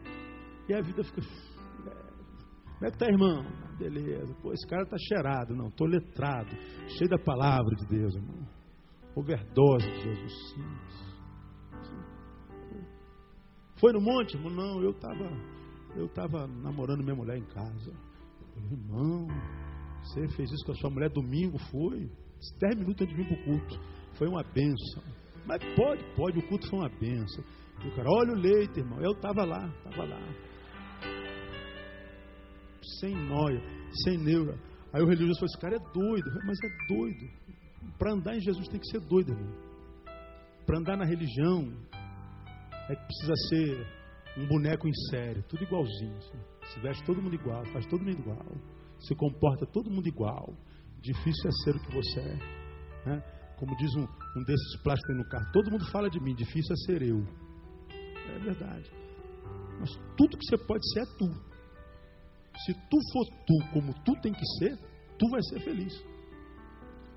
E 0.67 0.73
a 0.73 0.81
vida 0.81 1.03
fica. 1.03 1.21
Como 1.21 2.85
é 2.85 2.91
que 2.91 2.97
tá, 2.97 3.07
irmão? 3.07 3.45
Beleza. 3.77 4.33
Pô, 4.41 4.51
esse 4.51 4.67
cara 4.67 4.85
tá 4.85 4.97
cheirado. 4.97 5.55
Não, 5.55 5.69
tô 5.71 5.85
letrado. 5.85 6.55
Cheio 6.87 7.09
da 7.09 7.17
palavra 7.17 7.75
de 7.77 7.87
Deus, 7.87 8.15
irmão. 8.15 8.47
Overdose 9.15 9.89
de 9.89 10.01
Jesus. 10.01 10.33
Sim. 10.53 10.93
Foi 13.79 13.91
no 13.93 14.01
monte, 14.01 14.35
irmão? 14.35 14.53
Não, 14.53 14.81
eu 14.81 14.91
estava 14.91 15.52
eu 15.95 16.05
estava 16.05 16.47
namorando 16.47 17.03
minha 17.03 17.15
mulher 17.15 17.37
em 17.37 17.45
casa. 17.45 17.93
Irmão, 18.71 19.27
você 20.03 20.27
fez 20.35 20.51
isso 20.51 20.65
com 20.65 20.71
a 20.71 20.75
sua 20.75 20.89
mulher 20.89 21.09
domingo? 21.09 21.57
Foi. 21.71 22.09
Dez 22.59 22.75
minutos 22.75 23.01
antes 23.01 23.15
de 23.15 23.23
vir 23.23 23.27
para 23.27 23.39
o 23.39 23.43
culto. 23.45 23.79
Foi 24.17 24.27
uma 24.27 24.43
benção. 24.43 25.03
Mas 25.45 25.59
pode, 25.75 26.03
pode, 26.15 26.39
o 26.39 26.47
culto 26.47 26.69
foi 26.69 26.79
uma 26.79 26.89
benção. 26.89 27.43
E 27.83 27.87
o 27.87 27.95
cara, 27.95 28.09
olha 28.09 28.33
o 28.33 28.39
leite, 28.39 28.79
irmão. 28.79 28.99
Eu 29.01 29.11
estava 29.11 29.45
lá, 29.45 29.67
estava 29.77 30.05
lá. 30.05 30.19
Sem 32.99 33.15
noia, 33.15 33.61
sem 34.03 34.17
neura. 34.17 34.57
Aí 34.91 35.01
o 35.01 35.07
religioso 35.07 35.39
falou: 35.39 35.47
esse 35.47 35.59
cara 35.59 35.75
é 35.75 35.93
doido. 35.93 36.31
Falei, 36.31 36.47
Mas 36.47 36.59
é 36.63 36.93
doido. 36.93 37.43
Para 37.97 38.13
andar 38.13 38.35
em 38.35 38.41
Jesus 38.41 38.67
tem 38.67 38.79
que 38.79 38.87
ser 38.87 38.99
doido, 39.01 39.31
irmão. 39.31 39.53
Para 40.65 40.79
andar 40.79 40.97
na 40.97 41.05
religião, 41.05 41.73
é 42.89 42.95
que 42.95 43.05
precisa 43.05 43.33
ser 43.49 44.02
um 44.37 44.47
boneco 44.47 44.87
em 44.87 44.93
série, 45.09 45.41
tudo 45.43 45.63
igualzinho. 45.63 46.17
Assim. 46.17 46.39
Se 46.73 46.79
veste 46.79 47.03
todo 47.03 47.21
mundo 47.21 47.35
igual, 47.35 47.65
faz 47.65 47.85
todo 47.87 48.03
mundo 48.03 48.19
igual, 48.19 48.45
se 48.99 49.15
comporta 49.15 49.65
todo 49.65 49.89
mundo 49.89 50.07
igual. 50.07 50.53
Difícil 51.01 51.49
é 51.49 51.51
ser 51.63 51.75
o 51.75 51.79
que 51.79 51.93
você 51.93 52.19
é. 52.19 53.09
Né? 53.09 53.23
Como 53.57 53.75
diz 53.77 53.93
um, 53.95 54.03
um 54.03 54.43
desses 54.43 54.81
plásticos 54.81 55.17
no 55.17 55.27
carro, 55.29 55.51
todo 55.51 55.71
mundo 55.71 55.85
fala 55.91 56.09
de 56.09 56.19
mim, 56.19 56.33
difícil 56.33 56.73
é 56.73 56.77
ser 56.85 57.01
eu. 57.01 57.23
É 58.35 58.39
verdade. 58.39 58.89
Mas 59.79 59.89
tudo 60.17 60.37
que 60.37 60.45
você 60.45 60.57
pode 60.57 60.83
ser 60.93 61.01
é 61.01 61.05
tu. 61.17 61.25
Se 62.65 62.73
tu 62.89 62.97
for 63.11 63.25
tu 63.45 63.73
como 63.73 63.93
tu 64.03 64.13
tem 64.21 64.31
que 64.31 64.45
ser, 64.59 64.77
tu 65.17 65.29
vai 65.29 65.41
ser 65.43 65.59
feliz. 65.61 65.93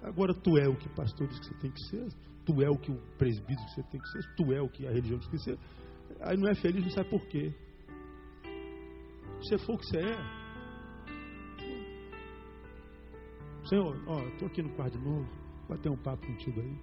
Agora 0.02 0.34
tu 0.34 0.56
é 0.58 0.68
o 0.68 0.76
que 0.76 0.86
o 0.86 0.94
pastor 0.94 1.26
diz 1.28 1.38
que 1.38 1.46
você 1.46 1.54
tem 1.54 1.70
que 1.70 1.80
ser, 1.88 2.08
tu 2.44 2.62
é 2.62 2.70
o 2.70 2.78
que 2.78 2.90
o 2.90 2.96
presbítero 3.18 3.56
diz 3.56 3.74
que 3.74 3.82
você 3.82 3.88
tem 3.90 4.00
que 4.00 4.08
ser, 4.08 4.34
tu 4.36 4.52
é 4.52 4.60
o 4.60 4.68
que 4.68 4.86
a 4.86 4.90
religião 4.90 5.18
diz 5.18 5.28
que 5.28 5.38
você 5.38 5.50
tem 5.50 5.56
que 5.56 5.62
ser 5.62 5.75
aí 6.20 6.36
não 6.36 6.48
é 6.48 6.54
feliz, 6.54 6.82
não 6.82 6.90
sabe 6.90 7.10
por 7.10 7.26
quê. 7.26 7.52
Você 9.38 9.58
for 9.58 9.74
o 9.74 9.78
que 9.78 9.86
você 9.86 9.98
é, 9.98 10.46
Senhor, 13.68 14.00
ó, 14.06 14.20
estou 14.28 14.46
aqui 14.46 14.62
no 14.62 14.70
quarto 14.76 14.96
de 14.96 15.04
novo, 15.04 15.28
bater 15.68 15.90
um 15.90 15.96
papo 15.96 16.24
contigo 16.24 16.60
aí. 16.60 16.78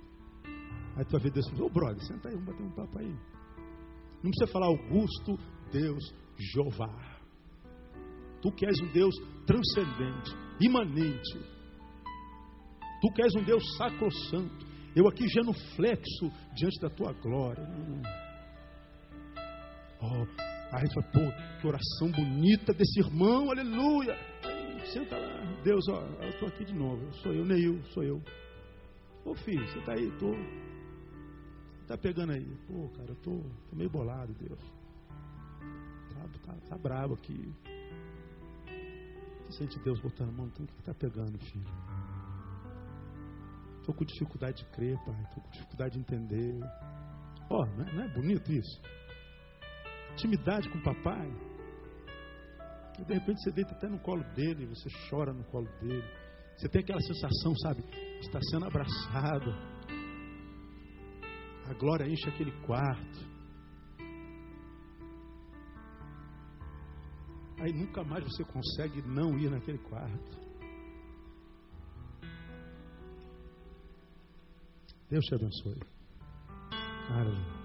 Aí 0.97 1.05
tu 1.05 1.11
vai 1.11 1.21
ver 1.21 1.31
Deus 1.31 1.47
ô 1.59 1.65
oh, 1.65 1.69
brother, 1.69 2.03
senta 2.03 2.27
aí, 2.27 2.35
vamos 2.35 2.51
bater 2.51 2.63
um 2.63 2.71
papo 2.71 2.99
aí. 2.99 3.15
Não 4.21 4.31
precisa 4.31 4.51
falar 4.51 4.67
Augusto, 4.67 5.39
Deus, 5.71 6.13
Jeová. 6.37 7.19
Tu 8.41 8.51
que 8.51 8.65
és 8.65 8.79
um 8.81 8.91
Deus 8.91 9.15
transcendente, 9.45 10.35
imanente. 10.59 11.39
Tu 13.01 13.13
que 13.13 13.21
és 13.21 13.33
um 13.35 13.43
Deus 13.43 13.63
sacrossanto. 13.77 14.65
Eu 14.93 15.07
aqui 15.07 15.25
genuflexo 15.27 16.29
diante 16.53 16.79
da 16.81 16.89
tua 16.89 17.13
glória. 17.13 17.63
Oh, 20.03 20.27
aí 20.75 20.81
gente 20.81 20.95
fala, 20.95 21.07
pô, 21.13 21.61
que 21.61 21.67
oração 21.67 22.11
bonita 22.11 22.73
desse 22.73 22.99
irmão, 22.99 23.49
aleluia. 23.49 24.17
Senta 24.91 25.17
lá, 25.17 25.61
Deus, 25.63 25.87
ó, 25.87 26.01
eu 26.21 26.29
estou 26.29 26.49
aqui 26.49 26.65
de 26.65 26.73
novo. 26.73 27.11
Sou 27.13 27.31
eu, 27.31 27.45
Neil, 27.45 27.81
sou 27.93 28.03
eu. 28.03 28.21
Ô 29.23 29.33
filho, 29.33 29.65
você 29.65 29.79
está 29.79 29.93
aí, 29.93 30.11
tô. 30.19 30.33
Tá 31.87 31.97
pegando 31.97 32.33
aí. 32.33 32.45
Pô, 32.67 32.89
cara, 32.89 33.11
eu 33.11 33.15
tô, 33.15 33.39
tô 33.69 33.75
meio 33.77 33.89
bolado, 33.89 34.33
Deus. 34.33 34.59
Tá, 36.13 36.27
tá, 36.45 36.53
tá 36.69 36.77
bravo 36.77 37.13
aqui. 37.13 37.53
Sente 39.51 39.79
Deus 39.79 40.01
botando 40.01 40.29
a 40.29 40.31
mão, 40.33 40.47
então 40.47 40.65
o 40.65 40.67
que 40.67 40.79
está 40.79 40.93
pegando, 40.93 41.37
filho? 41.39 41.65
Estou 43.79 43.95
com 43.95 44.03
dificuldade 44.03 44.63
de 44.63 44.69
crer, 44.71 44.97
pai. 45.05 45.23
Estou 45.23 45.43
com 45.43 45.49
dificuldade 45.51 45.93
de 45.93 45.99
entender. 45.99 46.59
Ó, 47.49 47.61
oh, 47.61 47.65
não, 47.77 47.85
não 47.93 48.03
é 48.03 48.13
bonito 48.13 48.51
isso? 48.51 48.81
Intimidade 50.13 50.69
com 50.69 50.77
o 50.77 50.83
papai. 50.83 51.31
E 52.99 53.05
de 53.05 53.13
repente 53.13 53.41
você 53.41 53.51
deita 53.51 53.73
até 53.73 53.87
no 53.87 53.99
colo 53.99 54.23
dele, 54.35 54.67
você 54.67 54.87
chora 55.09 55.33
no 55.33 55.43
colo 55.45 55.67
dele. 55.81 56.03
Você 56.55 56.69
tem 56.69 56.81
aquela 56.81 57.01
sensação, 57.01 57.55
sabe, 57.57 57.83
estar 58.21 58.41
sendo 58.43 58.65
abraçado. 58.65 59.51
A 61.65 61.73
glória 61.73 62.07
enche 62.07 62.29
aquele 62.29 62.51
quarto. 62.61 63.33
Aí 67.59 67.71
nunca 67.73 68.03
mais 68.03 68.23
você 68.23 68.43
consegue 68.43 69.01
não 69.07 69.37
ir 69.39 69.49
naquele 69.49 69.79
quarto. 69.79 70.37
Deus 75.09 75.25
te 75.25 75.35
abençoe. 75.35 75.79
Aleluia. 77.09 77.62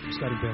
Vamos 0.00 0.14
ficar 0.14 0.32
em 0.32 0.40
pé. 0.40 0.52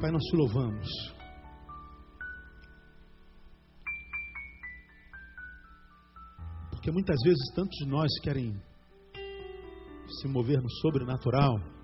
Pai, 0.00 0.10
nós 0.10 0.22
te 0.22 0.36
louvamos. 0.36 0.88
Porque 6.70 6.90
muitas 6.90 7.16
vezes 7.22 7.54
tantos 7.54 7.76
de 7.78 7.86
nós 7.86 8.08
querem 8.20 8.60
se 10.20 10.28
mover 10.28 10.60
no 10.60 10.68
sobrenatural. 10.80 11.81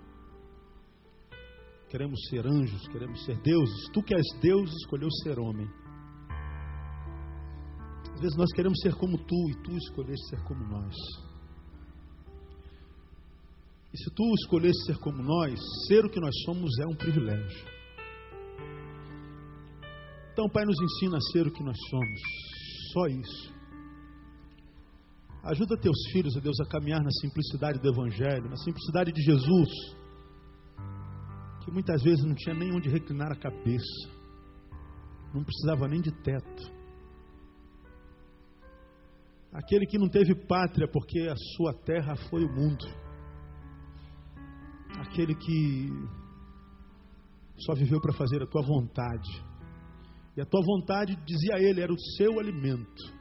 Queremos 1.89 2.21
ser 2.29 2.47
anjos, 2.47 2.87
queremos 2.89 3.25
ser 3.25 3.41
deuses. 3.41 3.89
Tu 3.93 4.03
que 4.03 4.15
és 4.15 4.27
Deus, 4.41 4.71
escolheu 4.83 5.11
ser 5.23 5.39
homem. 5.39 5.69
Às 8.15 8.21
vezes 8.21 8.37
nós 8.37 8.53
queremos 8.53 8.79
ser 8.81 8.95
como 8.95 9.17
tu 9.17 9.51
e 9.51 9.55
tu 9.63 9.71
escolheste 9.77 10.29
ser 10.29 10.43
como 10.43 10.63
nós. 10.67 10.95
E 13.95 13.97
se 13.97 14.11
tu 14.15 14.35
escolheste 14.35 14.85
ser 14.85 14.99
como 14.99 15.23
nós, 15.23 15.59
ser 15.87 16.05
o 16.05 16.11
que 16.11 16.21
nós 16.21 16.35
somos 16.45 16.71
é 16.79 16.87
um 16.87 16.97
privilégio. 16.97 17.67
Então, 20.33 20.49
Pai, 20.49 20.65
nos 20.65 20.81
ensina 20.81 21.17
a 21.17 21.21
ser 21.33 21.47
o 21.47 21.53
que 21.53 21.63
nós 21.63 21.77
somos. 21.89 22.21
Só 22.93 23.07
isso. 23.07 23.55
Ajuda 25.45 25.79
teus 25.81 25.97
filhos, 26.13 26.35
Deus, 26.43 26.61
a 26.61 26.67
caminhar 26.67 27.03
na 27.03 27.11
simplicidade 27.23 27.79
do 27.81 27.89
Evangelho, 27.89 28.51
na 28.51 28.57
simplicidade 28.57 29.13
de 29.13 29.23
Jesus, 29.23 29.97
que 31.69 31.75
muitas 31.75 32.03
vezes 32.03 32.25
não 32.25 32.35
tinha 32.35 32.55
nem 32.55 32.75
onde 32.75 32.89
reclinar 32.89 33.31
a 33.31 33.37
cabeça, 33.37 34.09
não 35.35 35.45
precisava 35.45 35.87
nem 35.87 36.01
de 36.01 36.11
teto. 36.23 36.73
Aquele 39.53 39.85
que 39.85 39.99
não 39.99 40.09
teve 40.09 40.35
pátria 40.47 40.89
porque 40.91 41.29
a 41.29 41.37
sua 41.57 41.75
terra 41.85 42.17
foi 42.31 42.43
o 42.43 42.51
mundo. 42.51 42.87
Aquele 44.99 45.35
que 45.35 45.89
só 47.59 47.75
viveu 47.75 48.01
para 48.01 48.15
fazer 48.15 48.43
a 48.43 48.47
tua 48.47 48.63
vontade. 48.63 49.31
E 50.39 50.41
a 50.41 50.47
tua 50.47 50.63
vontade, 50.65 51.17
dizia 51.27 51.59
ele, 51.59 51.83
era 51.83 51.93
o 51.93 52.01
seu 52.17 52.41
alimento. 52.41 53.19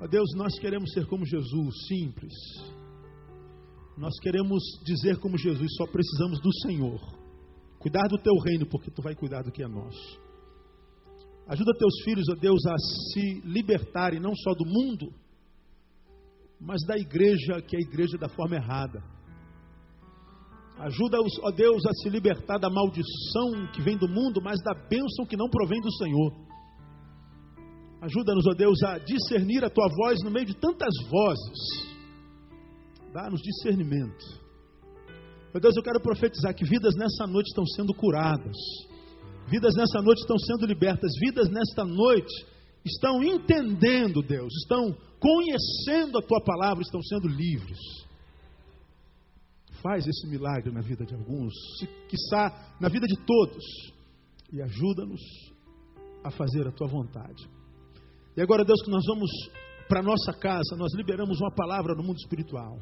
Ó 0.00 0.06
Deus, 0.06 0.30
nós 0.34 0.58
queremos 0.58 0.90
ser 0.92 1.06
como 1.06 1.26
Jesus, 1.26 1.86
simples. 1.88 2.32
Nós 4.00 4.18
queremos 4.18 4.62
dizer 4.82 5.18
como 5.18 5.36
Jesus, 5.36 5.70
só 5.76 5.86
precisamos 5.86 6.40
do 6.40 6.50
Senhor. 6.62 6.98
Cuidar 7.78 8.08
do 8.08 8.16
teu 8.16 8.34
reino, 8.38 8.64
porque 8.64 8.90
tu 8.90 9.02
vai 9.02 9.14
cuidar 9.14 9.42
do 9.42 9.52
que 9.52 9.62
é 9.62 9.68
nosso. 9.68 10.18
Ajuda 11.46 11.76
teus 11.78 12.02
filhos, 12.02 12.24
ó 12.30 12.34
Deus, 12.34 12.64
a 12.64 12.78
se 12.78 13.42
libertarem 13.44 14.18
não 14.18 14.34
só 14.34 14.54
do 14.54 14.64
mundo, 14.64 15.12
mas 16.58 16.80
da 16.86 16.96
igreja, 16.96 17.60
que 17.60 17.76
é 17.76 17.78
a 17.78 17.82
igreja 17.82 18.16
da 18.16 18.30
forma 18.30 18.56
errada. 18.56 19.04
Ajuda-os, 20.78 21.38
ó 21.42 21.50
Deus, 21.50 21.84
a 21.84 21.92
se 21.92 22.08
libertar 22.08 22.56
da 22.56 22.70
maldição 22.70 23.70
que 23.74 23.82
vem 23.82 23.98
do 23.98 24.08
mundo, 24.08 24.40
mas 24.42 24.62
da 24.62 24.72
bênção 24.88 25.26
que 25.26 25.36
não 25.36 25.50
provém 25.50 25.78
do 25.78 25.92
Senhor. 25.92 26.32
Ajuda-nos, 28.00 28.46
ó 28.46 28.54
Deus, 28.54 28.82
a 28.82 28.96
discernir 28.96 29.62
a 29.62 29.68
tua 29.68 29.88
voz 29.94 30.22
no 30.24 30.30
meio 30.30 30.46
de 30.46 30.54
tantas 30.54 30.94
vozes. 31.10 31.89
Dá-nos 33.12 33.40
discernimento. 33.42 34.40
Ó 35.54 35.58
Deus, 35.58 35.76
eu 35.76 35.82
quero 35.82 36.00
profetizar 36.00 36.54
que 36.54 36.64
vidas 36.64 36.94
nessa 36.94 37.26
noite 37.26 37.48
estão 37.48 37.66
sendo 37.66 37.92
curadas. 37.92 38.56
Vidas 39.48 39.74
nessa 39.74 40.00
noite 40.00 40.20
estão 40.20 40.38
sendo 40.38 40.64
libertas. 40.66 41.10
Vidas 41.18 41.50
nesta 41.50 41.84
noite 41.84 42.46
estão 42.84 43.22
entendendo, 43.22 44.22
Deus. 44.22 44.52
Estão 44.62 44.96
conhecendo 45.18 46.18
a 46.18 46.22
tua 46.22 46.40
palavra, 46.40 46.82
estão 46.82 47.02
sendo 47.02 47.26
livres. 47.26 47.78
Faz 49.82 50.06
esse 50.06 50.28
milagre 50.28 50.70
na 50.72 50.82
vida 50.82 51.04
de 51.04 51.14
alguns, 51.14 51.52
se 51.78 51.86
quiçá 52.08 52.76
na 52.78 52.88
vida 52.88 53.06
de 53.06 53.16
todos. 53.24 53.64
E 54.52 54.62
ajuda-nos 54.62 55.20
a 56.22 56.30
fazer 56.30 56.66
a 56.68 56.72
tua 56.72 56.86
vontade. 56.86 57.48
E 58.36 58.40
agora, 58.40 58.64
Deus, 58.64 58.82
que 58.82 58.90
nós 58.90 59.04
vamos 59.06 59.30
para 59.88 60.02
nossa 60.02 60.32
casa, 60.32 60.76
nós 60.76 60.94
liberamos 60.94 61.40
uma 61.40 61.50
palavra 61.52 61.94
no 61.96 62.04
mundo 62.04 62.18
espiritual. 62.18 62.78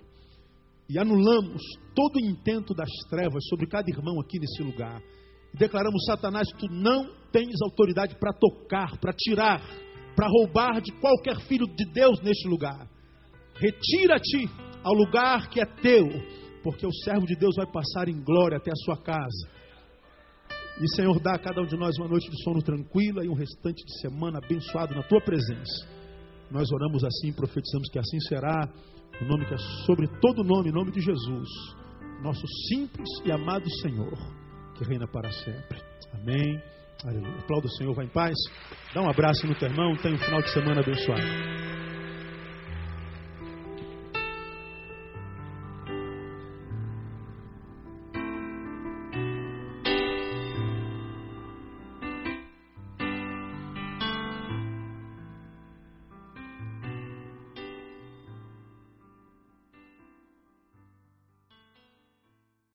E 0.88 0.98
anulamos 0.98 1.62
todo 1.94 2.16
o 2.16 2.24
intento 2.24 2.72
das 2.72 2.88
trevas 3.10 3.44
sobre 3.48 3.66
cada 3.66 3.90
irmão 3.90 4.18
aqui 4.20 4.38
nesse 4.38 4.62
lugar. 4.62 5.02
E 5.52 5.58
declaramos, 5.58 6.04
Satanás, 6.06 6.48
tu 6.58 6.66
não 6.70 7.06
tens 7.30 7.60
autoridade 7.62 8.16
para 8.18 8.32
tocar, 8.32 8.98
para 8.98 9.12
tirar, 9.12 9.60
para 10.16 10.28
roubar 10.28 10.80
de 10.80 10.92
qualquer 10.92 11.38
filho 11.40 11.66
de 11.66 11.84
Deus 11.92 12.20
neste 12.22 12.48
lugar. 12.48 12.88
Retira-te 13.54 14.48
ao 14.82 14.94
lugar 14.94 15.50
que 15.50 15.60
é 15.60 15.66
teu, 15.66 16.06
porque 16.62 16.86
o 16.86 16.92
servo 17.04 17.26
de 17.26 17.36
Deus 17.36 17.56
vai 17.56 17.66
passar 17.70 18.08
em 18.08 18.22
glória 18.22 18.56
até 18.56 18.70
a 18.70 18.84
sua 18.84 18.96
casa. 18.96 19.58
E, 20.80 20.94
Senhor, 20.94 21.20
dá 21.20 21.34
a 21.34 21.38
cada 21.38 21.60
um 21.60 21.66
de 21.66 21.76
nós 21.76 21.98
uma 21.98 22.08
noite 22.08 22.30
de 22.30 22.42
sono 22.42 22.62
tranquila 22.62 23.24
e 23.24 23.28
um 23.28 23.34
restante 23.34 23.84
de 23.84 24.00
semana 24.00 24.38
abençoado 24.38 24.94
na 24.94 25.02
tua 25.02 25.20
presença. 25.20 25.86
Nós 26.50 26.70
oramos 26.70 27.04
assim, 27.04 27.32
profetizamos 27.32 27.90
que 27.90 27.98
assim 27.98 28.20
será, 28.20 28.72
o 29.20 29.24
nome 29.24 29.46
que 29.46 29.54
é 29.54 29.58
sobre 29.86 30.06
todo 30.20 30.44
nome, 30.44 30.70
nome 30.70 30.90
de 30.90 31.00
Jesus, 31.00 31.48
nosso 32.22 32.46
simples 32.68 33.08
e 33.24 33.32
amado 33.32 33.68
Senhor, 33.80 34.16
que 34.76 34.84
reina 34.84 35.06
para 35.06 35.30
sempre. 35.30 35.80
Amém. 36.14 36.60
Aleluia. 37.04 37.38
Aplauda 37.38 37.66
o 37.66 37.70
Senhor, 37.70 37.94
vai 37.94 38.06
em 38.06 38.10
paz. 38.10 38.34
Dá 38.92 39.02
um 39.02 39.10
abraço 39.10 39.46
no 39.46 39.54
teu 39.54 39.68
irmão, 39.68 39.96
tenha 39.96 40.14
um 40.14 40.18
final 40.18 40.42
de 40.42 40.50
semana 40.52 40.80
abençoado. 40.80 41.87